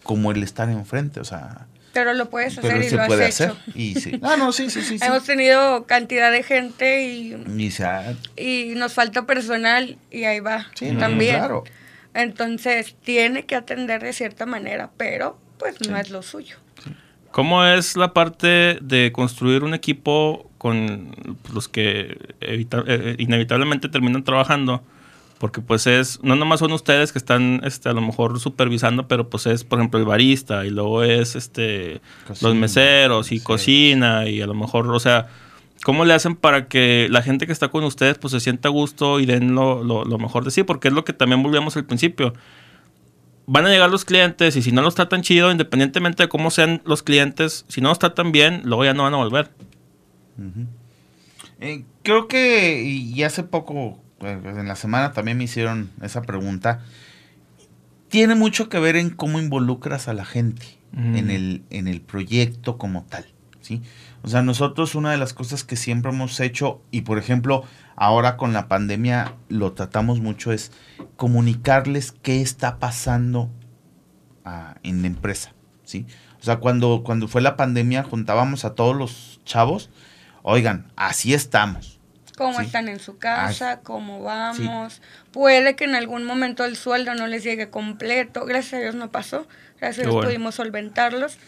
como 0.02 0.32
el 0.32 0.42
estar 0.42 0.68
enfrente, 0.68 1.20
o 1.20 1.24
sea... 1.24 1.66
Pero 1.92 2.14
lo 2.14 2.30
puedes 2.30 2.56
hacer 2.56 2.82
y 2.82 2.90
lo 2.90 3.02
has 3.02 3.40
hecho. 3.40 3.56
Y 3.74 3.94
sí. 3.96 4.18
Ah, 4.22 4.36
no, 4.38 4.52
sí, 4.52 4.70
sí, 4.70 4.80
sí. 4.80 4.98
Hemos 5.02 5.24
tenido 5.24 5.84
cantidad 5.84 6.32
de 6.32 6.42
gente 6.42 7.04
y, 7.04 7.34
y, 7.56 8.72
y, 8.72 8.74
nos 8.76 8.94
falta 8.94 9.26
personal 9.26 9.98
y 10.10 10.24
ahí 10.24 10.40
va 10.40 10.68
sí, 10.74 10.92
también. 10.92 11.36
claro. 11.36 11.64
Entonces 12.14 12.96
tiene 13.04 13.44
que 13.44 13.56
atender 13.56 14.02
de 14.02 14.14
cierta 14.14 14.46
manera, 14.46 14.90
pero 14.96 15.38
pues 15.58 15.86
no 15.86 15.96
es 15.98 16.08
lo 16.08 16.22
suyo. 16.22 16.56
¿Cómo 17.30 17.64
es 17.64 17.96
la 17.96 18.12
parte 18.12 18.78
de 18.80 19.10
construir 19.12 19.62
un 19.62 19.72
equipo 19.72 20.50
con 20.62 21.36
los 21.52 21.68
que 21.68 22.16
eh, 22.40 23.16
inevitablemente 23.18 23.88
terminan 23.88 24.22
trabajando? 24.22 24.82
porque 25.42 25.60
pues 25.60 25.88
es, 25.88 26.20
no 26.22 26.36
nomás 26.36 26.60
son 26.60 26.70
ustedes 26.70 27.10
que 27.10 27.18
están 27.18 27.62
este, 27.64 27.88
a 27.88 27.92
lo 27.92 28.00
mejor 28.00 28.38
supervisando, 28.38 29.08
pero 29.08 29.28
pues 29.28 29.46
es, 29.46 29.64
por 29.64 29.80
ejemplo, 29.80 29.98
el 29.98 30.06
barista 30.06 30.64
y 30.64 30.70
luego 30.70 31.02
es 31.02 31.34
este 31.34 32.00
los 32.40 32.54
meseros 32.54 33.32
y 33.32 33.40
cocina 33.40 34.28
y 34.28 34.40
a 34.40 34.46
lo 34.46 34.54
mejor, 34.54 34.88
o 34.88 35.00
sea, 35.00 35.26
¿cómo 35.82 36.04
le 36.04 36.14
hacen 36.14 36.36
para 36.36 36.68
que 36.68 37.08
la 37.10 37.22
gente 37.22 37.46
que 37.48 37.52
está 37.52 37.70
con 37.70 37.82
ustedes 37.82 38.18
pues 38.18 38.30
se 38.30 38.38
sienta 38.38 38.68
a 38.68 38.70
gusto 38.70 39.18
y 39.18 39.26
den 39.26 39.56
lo, 39.56 39.82
lo, 39.82 40.18
mejor 40.18 40.44
de 40.44 40.52
sí? 40.52 40.62
Porque 40.62 40.86
es 40.86 40.94
lo 40.94 41.04
que 41.04 41.12
también 41.12 41.42
volvíamos 41.42 41.76
al 41.76 41.86
principio. 41.86 42.34
Van 43.46 43.66
a 43.66 43.70
llegar 43.70 43.90
los 43.90 44.04
clientes 44.04 44.54
y 44.54 44.62
si 44.62 44.70
no 44.70 44.80
los 44.80 44.94
tratan 44.94 45.22
chido, 45.22 45.50
independientemente 45.50 46.22
de 46.22 46.28
cómo 46.28 46.52
sean 46.52 46.82
los 46.84 47.02
clientes, 47.02 47.64
si 47.66 47.80
no 47.80 47.88
los 47.88 47.98
tratan 47.98 48.30
bien, 48.30 48.62
luego 48.64 48.84
ya 48.84 48.94
no 48.94 49.02
van 49.02 49.14
a 49.14 49.16
volver. 49.16 49.50
Eh, 51.60 51.84
creo 52.02 52.28
que, 52.28 52.82
y 52.82 53.22
hace 53.22 53.42
poco 53.42 54.00
pues, 54.22 54.38
en 54.44 54.68
la 54.68 54.76
semana 54.76 55.12
también 55.12 55.36
me 55.36 55.44
hicieron 55.44 55.90
esa 56.00 56.22
pregunta, 56.22 56.80
tiene 58.08 58.36
mucho 58.36 58.68
que 58.68 58.78
ver 58.78 58.94
en 58.94 59.10
cómo 59.10 59.40
involucras 59.40 60.06
a 60.06 60.14
la 60.14 60.24
gente 60.24 60.64
en, 60.94 61.30
el, 61.30 61.64
en 61.70 61.88
el 61.88 62.00
proyecto 62.02 62.78
como 62.78 63.02
tal. 63.04 63.26
¿sí? 63.62 63.82
O 64.22 64.28
sea, 64.28 64.42
nosotros 64.42 64.94
una 64.94 65.10
de 65.10 65.16
las 65.16 65.32
cosas 65.32 65.64
que 65.64 65.74
siempre 65.74 66.12
hemos 66.12 66.38
hecho, 66.38 66.82
y 66.92 67.00
por 67.00 67.18
ejemplo, 67.18 67.64
ahora 67.96 68.36
con 68.36 68.52
la 68.52 68.68
pandemia 68.68 69.34
lo 69.48 69.72
tratamos 69.72 70.20
mucho, 70.20 70.52
es 70.52 70.70
comunicarles 71.16 72.12
qué 72.12 72.42
está 72.42 72.78
pasando 72.78 73.50
ah, 74.44 74.76
en 74.84 75.00
la 75.00 75.08
empresa. 75.08 75.52
¿sí? 75.82 76.06
O 76.40 76.44
sea, 76.44 76.58
cuando, 76.58 77.02
cuando 77.04 77.26
fue 77.26 77.42
la 77.42 77.56
pandemia 77.56 78.04
juntábamos 78.04 78.64
a 78.64 78.74
todos 78.76 78.94
los 78.94 79.40
chavos, 79.44 79.90
oigan, 80.42 80.90
así 80.96 81.34
estamos 81.34 81.92
cómo 82.36 82.60
están 82.60 82.88
en 82.88 82.98
su 82.98 83.18
casa, 83.18 83.80
cómo 83.82 84.22
vamos. 84.22 85.00
Puede 85.30 85.76
que 85.76 85.84
en 85.84 85.94
algún 85.94 86.24
momento 86.24 86.64
el 86.64 86.76
sueldo 86.76 87.14
no 87.14 87.26
les 87.26 87.44
llegue 87.44 87.70
completo. 87.70 88.44
Gracias 88.44 88.74
a 88.74 88.78
Dios 88.80 88.94
no 88.94 89.10
pasó. 89.10 89.46
Gracias 89.80 90.06
a 90.06 90.10
Dios 90.10 90.24
pudimos 90.24 90.56
solventarlos. 90.56 91.38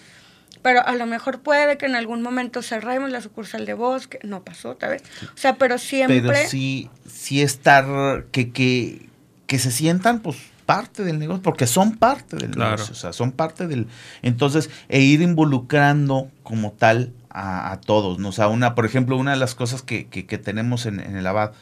Pero 0.62 0.86
a 0.86 0.94
lo 0.94 1.04
mejor 1.06 1.40
puede 1.40 1.76
que 1.76 1.86
en 1.86 1.94
algún 1.94 2.22
momento 2.22 2.62
cerremos 2.62 3.10
la 3.10 3.20
sucursal 3.20 3.66
de 3.66 3.74
bosque. 3.74 4.18
No 4.22 4.44
pasó, 4.44 4.76
tal 4.76 4.90
vez. 4.90 5.02
O 5.22 5.36
sea, 5.36 5.56
pero 5.56 5.78
siempre... 5.78 6.22
Pero 6.22 6.48
sí, 6.48 6.88
sí 7.06 7.42
estar, 7.42 8.24
que, 8.30 8.50
que, 8.50 9.08
que 9.46 9.58
se 9.58 9.70
sientan, 9.70 10.20
pues, 10.20 10.38
parte 10.64 11.04
del 11.04 11.18
negocio, 11.18 11.42
porque 11.42 11.66
son 11.66 11.96
parte 11.96 12.36
del 12.36 12.52
negocio, 12.52 12.92
o 12.92 12.96
sea, 12.96 13.12
son 13.12 13.32
parte 13.32 13.66
del... 13.66 13.88
Entonces, 14.22 14.70
e 14.88 15.00
ir 15.00 15.20
involucrando 15.20 16.30
como 16.42 16.72
tal 16.72 17.12
a, 17.34 17.80
todos, 17.84 18.18
¿no? 18.18 18.30
Sea, 18.30 18.48
una, 18.48 18.74
por 18.74 18.86
ejemplo, 18.86 19.16
una 19.16 19.32
de 19.32 19.36
las 19.36 19.54
cosas 19.54 19.82
que, 19.82 20.04
tenemos 20.42 20.86
en, 20.86 21.00
el 21.00 21.26
abad, 21.26 21.52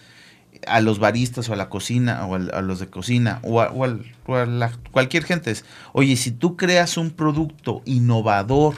a 0.66 0.80
los 0.80 0.98
baristas 0.98 1.48
o 1.48 1.54
a 1.54 1.56
la 1.56 1.70
cocina, 1.70 2.26
o 2.26 2.34
a, 2.34 2.62
los 2.62 2.78
de 2.78 2.88
cocina, 2.88 3.40
o 3.42 3.60
a, 3.62 3.72
cualquier 4.90 5.24
gente 5.24 5.50
es, 5.50 5.64
oye, 5.94 6.16
si 6.16 6.30
tú 6.30 6.56
creas 6.56 6.98
un 6.98 7.10
producto 7.10 7.80
innovador 7.86 8.74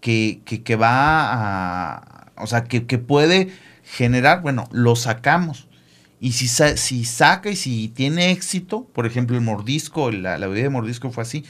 que, 0.00 0.40
que, 0.44 0.76
va 0.76 0.88
a, 1.32 2.32
o 2.36 2.46
sea, 2.46 2.64
que, 2.64 2.80
puede 2.98 3.52
generar, 3.84 4.40
bueno, 4.40 4.68
lo 4.72 4.96
sacamos. 4.96 5.68
Y 6.18 6.32
si, 6.32 6.48
si 6.48 7.04
saca 7.04 7.50
y 7.50 7.56
si 7.56 7.88
tiene 7.88 8.30
éxito, 8.30 8.84
por 8.92 9.06
ejemplo, 9.06 9.36
el 9.36 9.42
mordisco, 9.42 10.10
la, 10.10 10.38
la 10.38 10.46
bebida 10.46 10.64
de 10.64 10.70
mordisco 10.70 11.10
fue 11.10 11.22
así, 11.22 11.44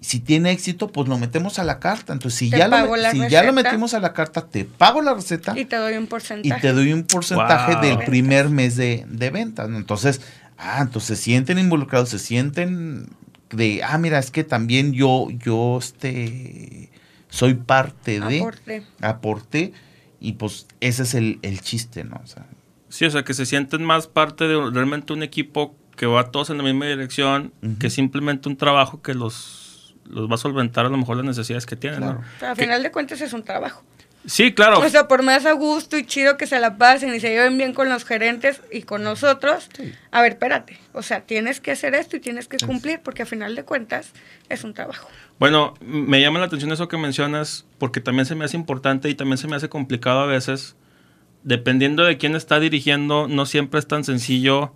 si 0.00 0.20
tiene 0.20 0.52
éxito, 0.52 0.88
pues 0.88 1.08
lo 1.08 1.18
metemos 1.18 1.58
a 1.58 1.64
la 1.64 1.80
carta. 1.80 2.12
Entonces, 2.12 2.38
si, 2.38 2.50
ya 2.50 2.68
lo, 2.68 2.96
si 3.10 3.28
ya 3.28 3.42
lo 3.42 3.52
metimos 3.52 3.94
a 3.94 4.00
la 4.00 4.12
carta, 4.12 4.46
te 4.46 4.64
pago 4.64 5.02
la 5.02 5.14
receta. 5.14 5.58
Y 5.58 5.64
te 5.64 5.76
doy 5.76 5.96
un 5.96 6.06
porcentaje. 6.06 6.56
Y 6.56 6.60
te 6.60 6.72
doy 6.72 6.92
un 6.92 7.04
porcentaje 7.04 7.76
del 7.86 7.98
primer 8.04 8.48
mes 8.48 8.76
de, 8.76 9.04
de 9.08 9.30
ventas. 9.30 9.68
Entonces, 9.68 10.20
ah, 10.56 10.78
entonces 10.80 11.18
se 11.18 11.24
sienten 11.24 11.58
involucrados, 11.58 12.10
se 12.10 12.18
sienten 12.18 13.08
de, 13.50 13.82
ah, 13.82 13.98
mira, 13.98 14.18
es 14.18 14.30
que 14.30 14.44
también 14.44 14.92
yo, 14.92 15.28
yo, 15.30 15.78
este, 15.78 16.90
soy 17.28 17.54
parte 17.54 18.20
de. 18.20 18.40
Aporte. 18.40 18.82
Aporte. 19.00 19.72
Y 20.20 20.32
pues 20.32 20.66
ese 20.80 21.04
es 21.04 21.14
el, 21.14 21.60
chiste, 21.60 22.04
¿no? 22.04 22.20
O 22.22 22.26
sea, 22.26 22.46
sí, 22.88 23.04
o 23.04 23.10
sea, 23.10 23.24
que 23.24 23.34
se 23.34 23.46
sienten 23.46 23.84
más 23.84 24.08
parte 24.08 24.48
de 24.48 24.70
realmente 24.70 25.12
un 25.12 25.22
equipo 25.22 25.76
que 25.96 26.06
va 26.06 26.30
todos 26.30 26.50
en 26.50 26.58
la 26.58 26.64
misma 26.64 26.86
dirección, 26.86 27.52
que 27.78 27.90
simplemente 27.90 28.48
un 28.48 28.56
trabajo 28.56 29.00
que 29.00 29.14
los 29.14 29.67
los 30.08 30.30
va 30.30 30.34
a 30.34 30.38
solventar 30.38 30.86
a 30.86 30.88
lo 30.88 30.96
mejor 30.96 31.16
las 31.16 31.26
necesidades 31.26 31.66
que 31.66 31.76
tienen. 31.76 32.00
¿no? 32.00 32.22
Pero 32.40 32.50
al 32.52 32.56
final 32.56 32.82
de 32.82 32.90
cuentas 32.90 33.20
es 33.20 33.32
un 33.32 33.42
trabajo. 33.42 33.82
Sí, 34.26 34.52
claro. 34.52 34.80
O 34.80 34.88
sea, 34.88 35.08
por 35.08 35.22
más 35.22 35.46
a 35.46 35.52
gusto 35.52 35.96
y 35.96 36.04
chido 36.04 36.36
que 36.36 36.46
se 36.46 36.60
la 36.60 36.76
pasen 36.76 37.14
y 37.14 37.20
se 37.20 37.30
lleven 37.30 37.56
bien 37.56 37.72
con 37.72 37.88
los 37.88 38.04
gerentes 38.04 38.60
y 38.70 38.82
con 38.82 39.02
nosotros, 39.02 39.70
a 40.10 40.20
ver, 40.20 40.32
espérate. 40.32 40.78
O 40.92 41.02
sea, 41.02 41.22
tienes 41.22 41.60
que 41.60 41.70
hacer 41.70 41.94
esto 41.94 42.16
y 42.16 42.20
tienes 42.20 42.46
que 42.46 42.58
cumplir 42.58 43.00
porque 43.02 43.22
a 43.22 43.26
final 43.26 43.54
de 43.54 43.64
cuentas 43.64 44.12
es 44.48 44.64
un 44.64 44.74
trabajo. 44.74 45.08
Bueno, 45.38 45.74
me 45.80 46.20
llama 46.20 46.40
la 46.40 46.46
atención 46.46 46.72
eso 46.72 46.88
que 46.88 46.98
mencionas 46.98 47.64
porque 47.78 48.00
también 48.00 48.26
se 48.26 48.34
me 48.34 48.44
hace 48.44 48.56
importante 48.56 49.08
y 49.08 49.14
también 49.14 49.38
se 49.38 49.48
me 49.48 49.56
hace 49.56 49.68
complicado 49.68 50.20
a 50.20 50.26
veces. 50.26 50.76
Dependiendo 51.44 52.04
de 52.04 52.18
quién 52.18 52.34
está 52.34 52.60
dirigiendo, 52.60 53.28
no 53.28 53.46
siempre 53.46 53.80
es 53.80 53.86
tan 53.86 54.04
sencillo 54.04 54.74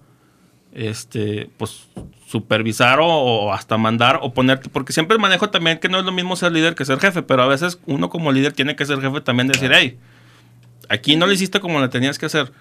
este, 0.74 1.50
pues 1.58 1.88
supervisar 2.26 2.98
o, 3.02 3.52
hasta 3.52 3.76
mandar 3.76 4.18
o 4.22 4.32
ponerte, 4.32 4.70
porque 4.70 4.92
siempre 4.92 5.18
manejo 5.18 5.50
también 5.50 5.78
que 5.78 5.88
no 5.88 5.98
es 5.98 6.04
lo 6.04 6.12
mismo 6.12 6.34
ser 6.34 6.52
líder 6.52 6.74
que 6.74 6.84
ser 6.84 6.98
jefe, 6.98 7.22
pero 7.22 7.42
a 7.42 7.46
veces 7.46 7.78
uno 7.86 8.08
como 8.08 8.32
líder 8.32 8.52
tiene 8.52 8.74
que 8.74 8.86
ser 8.86 9.00
jefe 9.00 9.20
también 9.20 9.48
decir, 9.48 9.70
hey, 9.74 9.98
aquí 10.88 11.16
no 11.16 11.26
lo 11.26 11.32
hiciste 11.32 11.60
como 11.60 11.78
lo 11.78 11.90
tenías 11.90 12.18
que 12.18 12.26
hacer. 12.26 12.52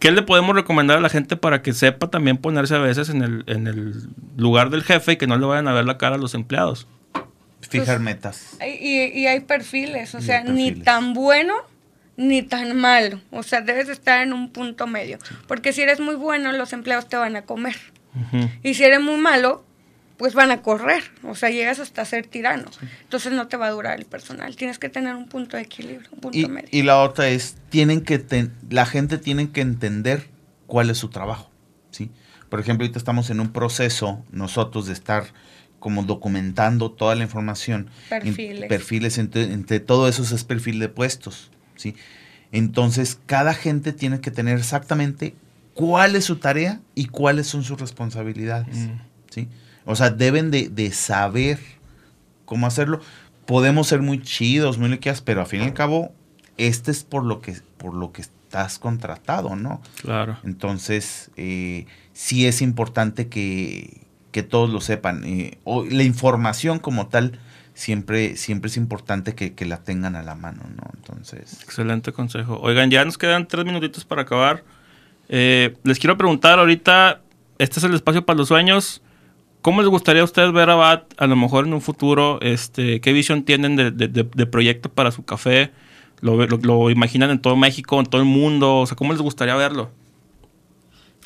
¿Qué 0.00 0.10
le 0.10 0.22
podemos 0.22 0.54
recomendar 0.54 0.98
a 0.98 1.00
la 1.00 1.08
gente 1.08 1.36
para 1.36 1.62
que 1.62 1.72
sepa 1.72 2.08
también 2.10 2.36
ponerse 2.36 2.74
a 2.74 2.78
veces 2.78 3.08
en 3.08 3.22
el, 3.22 3.44
en 3.46 3.66
el 3.66 3.94
lugar 4.36 4.70
del 4.70 4.82
jefe 4.82 5.12
y 5.12 5.16
que 5.16 5.26
no 5.26 5.38
le 5.38 5.46
vayan 5.46 5.68
a 5.68 5.72
ver 5.72 5.84
la 5.86 5.96
cara 5.96 6.16
a 6.16 6.18
los 6.18 6.34
empleados? 6.34 6.86
Fijar 7.60 8.00
metas. 8.00 8.58
Y, 8.60 9.20
y, 9.20 9.26
hay 9.26 9.40
perfiles, 9.40 10.14
o 10.14 10.20
sea, 10.20 10.44
ni 10.44 10.72
tan 10.72 11.14
bueno 11.14 11.54
ni 12.16 12.42
tan 12.42 12.76
malo. 12.76 13.20
O 13.30 13.42
sea, 13.42 13.60
debes 13.60 13.88
estar 13.88 14.22
en 14.22 14.32
un 14.32 14.50
punto 14.50 14.86
medio. 14.86 15.18
Porque 15.46 15.72
si 15.72 15.82
eres 15.82 16.00
muy 16.00 16.14
bueno, 16.14 16.52
los 16.52 16.72
empleados 16.72 17.08
te 17.08 17.16
van 17.16 17.36
a 17.36 17.42
comer. 17.42 17.76
Y 18.62 18.74
si 18.74 18.84
eres 18.84 19.00
muy 19.00 19.18
malo, 19.18 19.64
pues 20.16 20.34
van 20.34 20.50
a 20.50 20.62
correr. 20.62 21.04
O 21.22 21.34
sea, 21.34 21.50
llegas 21.50 21.78
hasta 21.78 22.04
ser 22.04 22.26
tirano. 22.26 22.70
Entonces 23.02 23.32
no 23.32 23.48
te 23.48 23.56
va 23.56 23.66
a 23.66 23.70
durar 23.70 23.98
el 23.98 24.06
personal. 24.06 24.56
Tienes 24.56 24.78
que 24.78 24.88
tener 24.88 25.14
un 25.14 25.28
punto 25.28 25.56
de 25.56 25.64
equilibrio, 25.64 26.08
un 26.12 26.20
punto 26.20 26.38
y, 26.38 26.46
medio. 26.46 26.68
Y 26.70 26.82
la 26.82 27.02
otra 27.02 27.28
es, 27.28 27.56
tienen 27.68 28.00
que 28.00 28.24
la 28.70 28.86
gente 28.86 29.18
tiene 29.18 29.50
que 29.50 29.60
entender 29.60 30.28
cuál 30.66 30.88
es 30.90 30.98
su 30.98 31.10
trabajo. 31.10 31.50
¿sí? 31.90 32.10
Por 32.48 32.60
ejemplo, 32.60 32.84
ahorita 32.84 32.98
estamos 32.98 33.28
en 33.30 33.40
un 33.40 33.52
proceso 33.52 34.24
nosotros 34.30 34.86
de 34.86 34.94
estar 34.94 35.26
como 35.78 36.02
documentando 36.04 36.90
toda 36.90 37.14
la 37.14 37.22
información. 37.22 37.90
Perfiles. 38.08 38.68
perfiles, 38.68 39.18
entre, 39.18 39.42
entre 39.52 39.78
todo 39.78 40.08
eso 40.08 40.22
es 40.22 40.44
perfil 40.44 40.78
de 40.78 40.88
puestos. 40.88 41.50
¿Sí? 41.76 41.94
Entonces, 42.52 43.18
cada 43.26 43.54
gente 43.54 43.92
tiene 43.92 44.20
que 44.20 44.30
tener 44.30 44.58
exactamente 44.58 45.34
cuál 45.74 46.16
es 46.16 46.24
su 46.24 46.36
tarea 46.36 46.80
y 46.94 47.06
cuáles 47.06 47.46
son 47.46 47.62
sus 47.62 47.78
responsabilidades, 47.78 48.76
mm. 48.76 49.00
¿sí? 49.30 49.48
O 49.84 49.94
sea, 49.94 50.10
deben 50.10 50.50
de, 50.50 50.90
saber 50.92 51.60
cómo 52.44 52.66
hacerlo. 52.66 53.00
Podemos 53.46 53.86
ser 53.86 54.02
muy 54.02 54.20
chidos, 54.20 54.78
muy 54.78 54.88
liquidas, 54.88 55.20
pero 55.20 55.42
al 55.42 55.46
fin 55.46 55.60
y 55.60 55.64
al 55.64 55.74
cabo, 55.74 56.12
este 56.56 56.90
es 56.90 57.04
por 57.04 57.24
lo 57.24 57.40
que, 57.40 57.56
por 57.76 57.94
lo 57.94 58.10
que 58.10 58.22
estás 58.22 58.80
contratado, 58.80 59.54
¿no? 59.54 59.80
Claro. 60.02 60.38
Entonces, 60.42 61.30
eh, 61.36 61.86
sí 62.12 62.46
es 62.46 62.62
importante 62.62 63.28
que, 63.28 64.02
todos 64.50 64.68
lo 64.68 64.82
sepan. 64.82 65.24
Eh, 65.24 65.56
la 65.64 66.02
información 66.02 66.78
como 66.78 67.06
tal 67.06 67.38
siempre, 67.76 68.36
siempre 68.36 68.68
es 68.70 68.76
importante 68.78 69.34
que, 69.34 69.66
la 69.66 69.82
tengan 69.82 70.16
a 70.16 70.22
la 70.22 70.34
mano, 70.34 70.62
¿no? 70.76 70.90
Entonces. 70.96 71.62
Excelente 71.62 72.10
consejo. 72.10 72.58
Oigan, 72.62 72.90
ya 72.90 73.04
nos 73.04 73.18
quedan 73.18 73.46
tres 73.46 73.66
minutitos 73.66 74.04
para 74.04 74.22
acabar. 74.22 74.64
Eh, 75.28 75.76
les 75.84 75.98
quiero 75.98 76.16
preguntar 76.16 76.58
ahorita, 76.58 77.20
este 77.58 77.78
es 77.78 77.84
el 77.84 77.94
espacio 77.94 78.24
para 78.24 78.38
los 78.38 78.48
sueños. 78.48 79.02
¿Cómo 79.60 79.82
les 79.82 79.90
gustaría 79.90 80.22
a 80.22 80.24
ustedes 80.24 80.52
ver 80.52 80.70
a 80.70 80.74
BAT 80.74 81.12
a 81.18 81.26
lo 81.26 81.36
mejor 81.36 81.66
en 81.66 81.74
un 81.74 81.82
futuro? 81.82 82.40
Este, 82.40 83.00
¿Qué 83.02 83.12
visión 83.12 83.42
tienen 83.42 83.76
de, 83.76 84.46
proyecto 84.46 84.88
para 84.88 85.10
su 85.10 85.24
café? 85.24 85.70
¿Lo, 86.22 86.46
lo, 86.46 86.88
imaginan 86.88 87.30
en 87.30 87.40
todo 87.40 87.56
México, 87.56 88.00
en 88.00 88.06
todo 88.06 88.22
el 88.22 88.26
mundo? 88.26 88.78
O 88.78 88.86
sea, 88.86 88.96
¿cómo 88.96 89.12
les 89.12 89.20
gustaría 89.20 89.54
verlo? 89.54 89.90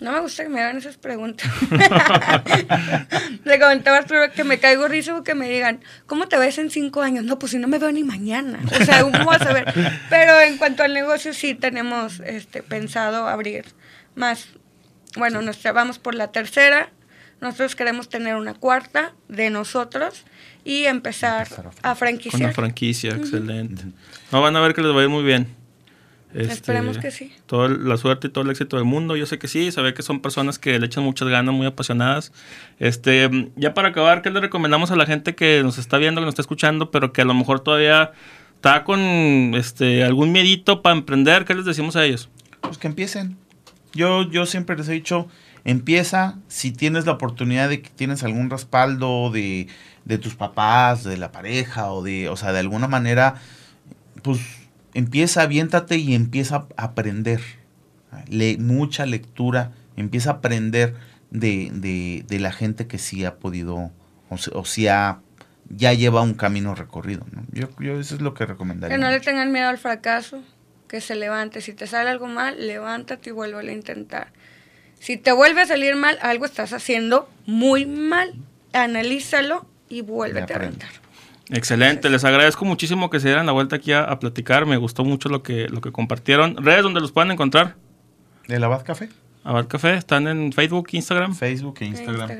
No 0.00 0.12
me 0.12 0.20
gusta 0.20 0.44
que 0.44 0.48
me 0.48 0.60
hagan 0.62 0.78
esas 0.78 0.96
preguntas. 0.96 1.50
Le 3.44 3.60
comentaba 3.60 3.98
a 3.98 4.00
Arturo 4.00 4.32
que 4.34 4.44
me 4.44 4.58
caigo 4.58 4.88
risa 4.88 5.22
que 5.22 5.34
me 5.34 5.48
digan, 5.48 5.80
¿cómo 6.06 6.26
te 6.26 6.38
ves 6.38 6.56
en 6.56 6.70
cinco 6.70 7.02
años? 7.02 7.24
No, 7.24 7.38
pues 7.38 7.52
si 7.52 7.58
no 7.58 7.68
me 7.68 7.78
veo 7.78 7.92
ni 7.92 8.02
mañana. 8.02 8.60
O 8.80 8.84
sea, 8.84 9.02
¿cómo 9.02 9.24
vas 9.26 9.42
a 9.42 9.52
ver? 9.52 9.72
Pero 10.08 10.40
en 10.40 10.56
cuanto 10.56 10.82
al 10.82 10.94
negocio, 10.94 11.34
sí 11.34 11.54
tenemos 11.54 12.20
este, 12.20 12.62
pensado 12.62 13.28
abrir 13.28 13.66
más. 14.14 14.48
Bueno, 15.16 15.42
nos 15.42 15.62
vamos 15.62 15.98
por 15.98 16.14
la 16.14 16.32
tercera. 16.32 16.90
Nosotros 17.42 17.76
queremos 17.76 18.08
tener 18.08 18.36
una 18.36 18.54
cuarta 18.54 19.12
de 19.28 19.50
nosotros 19.50 20.24
y 20.64 20.84
empezar, 20.84 21.48
a, 21.82 21.94
franquiciar. 21.94 22.42
Una 22.42 22.52
franquicia, 22.52 23.10
excelente. 23.10 23.84
No, 24.30 24.40
van 24.40 24.56
a 24.56 24.60
ver 24.60 24.74
que 24.74 24.82
les 24.82 24.94
va 24.94 25.00
a 25.00 25.04
ir 25.04 25.08
muy 25.08 25.24
bien. 25.24 25.59
Este, 26.32 26.52
Esperemos 26.52 26.98
que 26.98 27.10
sí. 27.10 27.32
Toda 27.46 27.68
la 27.68 27.96
suerte 27.96 28.28
y 28.28 28.30
todo 28.30 28.44
el 28.44 28.50
éxito 28.50 28.76
del 28.76 28.84
mundo. 28.84 29.16
Yo 29.16 29.26
sé 29.26 29.38
que 29.38 29.48
sí, 29.48 29.72
sabe 29.72 29.94
que 29.94 30.02
son 30.02 30.20
personas 30.20 30.58
que 30.58 30.78
le 30.78 30.86
echan 30.86 31.02
muchas 31.02 31.28
ganas, 31.28 31.54
muy 31.54 31.66
apasionadas. 31.66 32.32
Este, 32.78 33.50
ya 33.56 33.74
para 33.74 33.88
acabar, 33.88 34.22
¿qué 34.22 34.30
le 34.30 34.40
recomendamos 34.40 34.90
a 34.90 34.96
la 34.96 35.06
gente 35.06 35.34
que 35.34 35.62
nos 35.62 35.78
está 35.78 35.98
viendo, 35.98 36.20
que 36.20 36.26
nos 36.26 36.32
está 36.32 36.42
escuchando, 36.42 36.90
pero 36.90 37.12
que 37.12 37.22
a 37.22 37.24
lo 37.24 37.34
mejor 37.34 37.60
todavía 37.60 38.12
está 38.54 38.84
con 38.84 39.00
este 39.54 40.04
algún 40.04 40.30
miedito 40.30 40.82
para 40.82 40.96
emprender? 40.96 41.44
¿Qué 41.44 41.54
les 41.54 41.64
decimos 41.64 41.96
a 41.96 42.04
ellos? 42.04 42.28
Pues 42.60 42.78
que 42.78 42.86
empiecen. 42.86 43.36
Yo, 43.92 44.30
yo 44.30 44.46
siempre 44.46 44.76
les 44.76 44.88
he 44.88 44.92
dicho, 44.92 45.26
empieza 45.64 46.38
si 46.46 46.70
tienes 46.70 47.06
la 47.06 47.12
oportunidad 47.12 47.68
de 47.68 47.82
que 47.82 47.90
tienes 47.90 48.22
algún 48.22 48.50
respaldo 48.50 49.30
de, 49.32 49.66
de 50.04 50.18
tus 50.18 50.36
papás, 50.36 51.02
de 51.02 51.16
la 51.16 51.32
pareja 51.32 51.90
o 51.90 52.04
de, 52.04 52.28
o 52.28 52.36
sea, 52.36 52.52
de 52.52 52.60
alguna 52.60 52.86
manera, 52.86 53.34
pues 54.22 54.59
empieza, 54.94 55.42
aviéntate 55.42 55.96
y 55.96 56.14
empieza 56.14 56.66
a 56.76 56.84
aprender. 56.84 57.40
Le, 58.28 58.58
mucha 58.58 59.06
lectura, 59.06 59.72
empieza 59.96 60.30
a 60.30 60.32
aprender 60.34 60.94
de, 61.30 62.24
la 62.28 62.52
gente 62.52 62.86
que 62.86 62.98
sí 62.98 63.24
ha 63.24 63.36
podido, 63.36 63.76
o, 63.76 64.36
o 64.52 64.64
sí 64.64 64.88
ha, 64.88 65.20
ya 65.68 65.92
lleva 65.92 66.22
un 66.22 66.34
camino 66.34 66.74
recorrido. 66.74 67.24
Yo, 67.52 67.68
yo 67.78 68.00
eso 68.00 68.16
es 68.16 68.20
lo 68.20 68.34
que 68.34 68.46
recomendaría. 68.46 68.96
Que 68.96 69.00
no 69.00 69.10
le 69.10 69.20
tengan 69.20 69.52
miedo 69.52 69.68
al 69.68 69.78
fracaso, 69.78 70.42
que 70.88 71.00
se 71.00 71.14
levante. 71.14 71.60
Si 71.60 71.72
te 71.72 71.86
sale 71.86 72.10
algo 72.10 72.26
mal, 72.26 72.66
levántate 72.66 73.30
y 73.30 73.32
vuelve 73.32 73.70
a 73.70 73.72
intentar. 73.72 74.32
Si 74.98 75.16
te 75.16 75.32
vuelve 75.32 75.62
a 75.62 75.66
salir 75.66 75.96
mal, 75.96 76.18
algo 76.20 76.44
estás 76.44 76.72
haciendo 76.72 77.30
muy 77.46 77.86
mal. 77.86 78.34
Analízalo 78.72 79.66
y 79.88 80.02
vuélvete 80.02 80.54
a 80.54 80.58
rentar. 80.58 80.90
Excelente, 81.52 82.08
les 82.10 82.24
agradezco 82.24 82.64
muchísimo 82.64 83.10
que 83.10 83.18
se 83.18 83.28
dieran 83.28 83.46
la 83.46 83.52
vuelta 83.52 83.76
aquí 83.76 83.92
a, 83.92 84.18
platicar. 84.18 84.66
Me 84.66 84.76
gustó 84.76 85.04
mucho 85.04 85.28
lo 85.28 85.42
que, 85.42 85.68
lo 85.68 85.80
que 85.80 85.90
compartieron. 85.90 86.56
¿Redes 86.56 86.82
donde 86.82 87.00
los 87.00 87.12
pueden 87.12 87.32
encontrar? 87.32 87.74
¿El 88.46 88.62
Abad 88.62 88.84
Café? 88.84 89.08
Abad 89.42 89.66
Café, 89.66 89.94
están 89.94 90.28
en 90.28 90.52
Facebook, 90.52 90.88
Instagram. 90.92 91.34
Facebook 91.34 91.78
e 91.80 91.86
Instagram. 91.86 92.30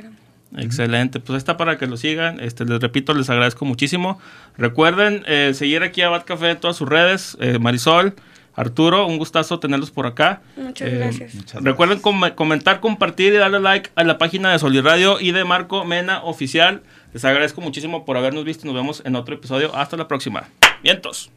Excelente, 0.57 1.21
pues 1.21 1.39
está 1.39 1.57
para 1.57 1.79
que 1.79 1.87
lo 1.87 1.97
sigan. 1.97 2.41
Este, 2.41 2.65
les 2.65 2.81
repito, 2.81 3.15
les 3.15 3.31
agradezco 3.31 3.65
muchísimo. 3.65 4.21
Recuerden 4.57 5.23
eh, 5.27 5.53
seguir 5.55 5.83
aquí 5.83 6.03
a 6.03 6.09
Abad 6.09 6.25
Café 6.25 6.51
en 6.51 6.61
todas 6.61 6.77
sus 6.77 6.89
redes. 6.89 7.37
Eh, 7.41 7.59
Marisol, 7.59 8.15
Arturo, 8.55 9.07
un 9.07 9.19
gustazo 9.19 9.61
tenerlos 9.61 9.91
por 9.91 10.07
acá. 10.07 10.43
Muchas 10.57 10.89
eh, 10.89 10.97
gracias. 10.97 11.55
recuerden 11.55 12.01
comentar, 12.01 12.81
compartir 12.81 13.33
y 13.33 13.37
darle 13.37 13.61
like 13.61 13.91
a 13.95 14.05
la 14.05 14.19
página 14.19 14.51
de 14.51 14.59
Soliradio 14.59 15.21
y 15.21 15.33
de 15.33 15.45
Marco 15.45 15.85
Mena 15.85 16.23
Oficial. 16.23 16.83
Les 17.13 17.25
agradezco 17.25 17.61
muchísimo 17.61 18.05
por 18.05 18.17
habernos 18.17 18.45
visto. 18.45 18.67
Nos 18.67 18.75
vemos 18.75 19.03
en 19.05 19.17
otro 19.17 19.35
episodio. 19.35 19.75
Hasta 19.75 19.97
la 19.97 20.07
próxima. 20.07 20.49
Vientos. 20.83 21.31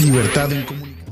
Libertad 0.00 0.52
en 0.52 0.64
comunicación. 0.64 1.07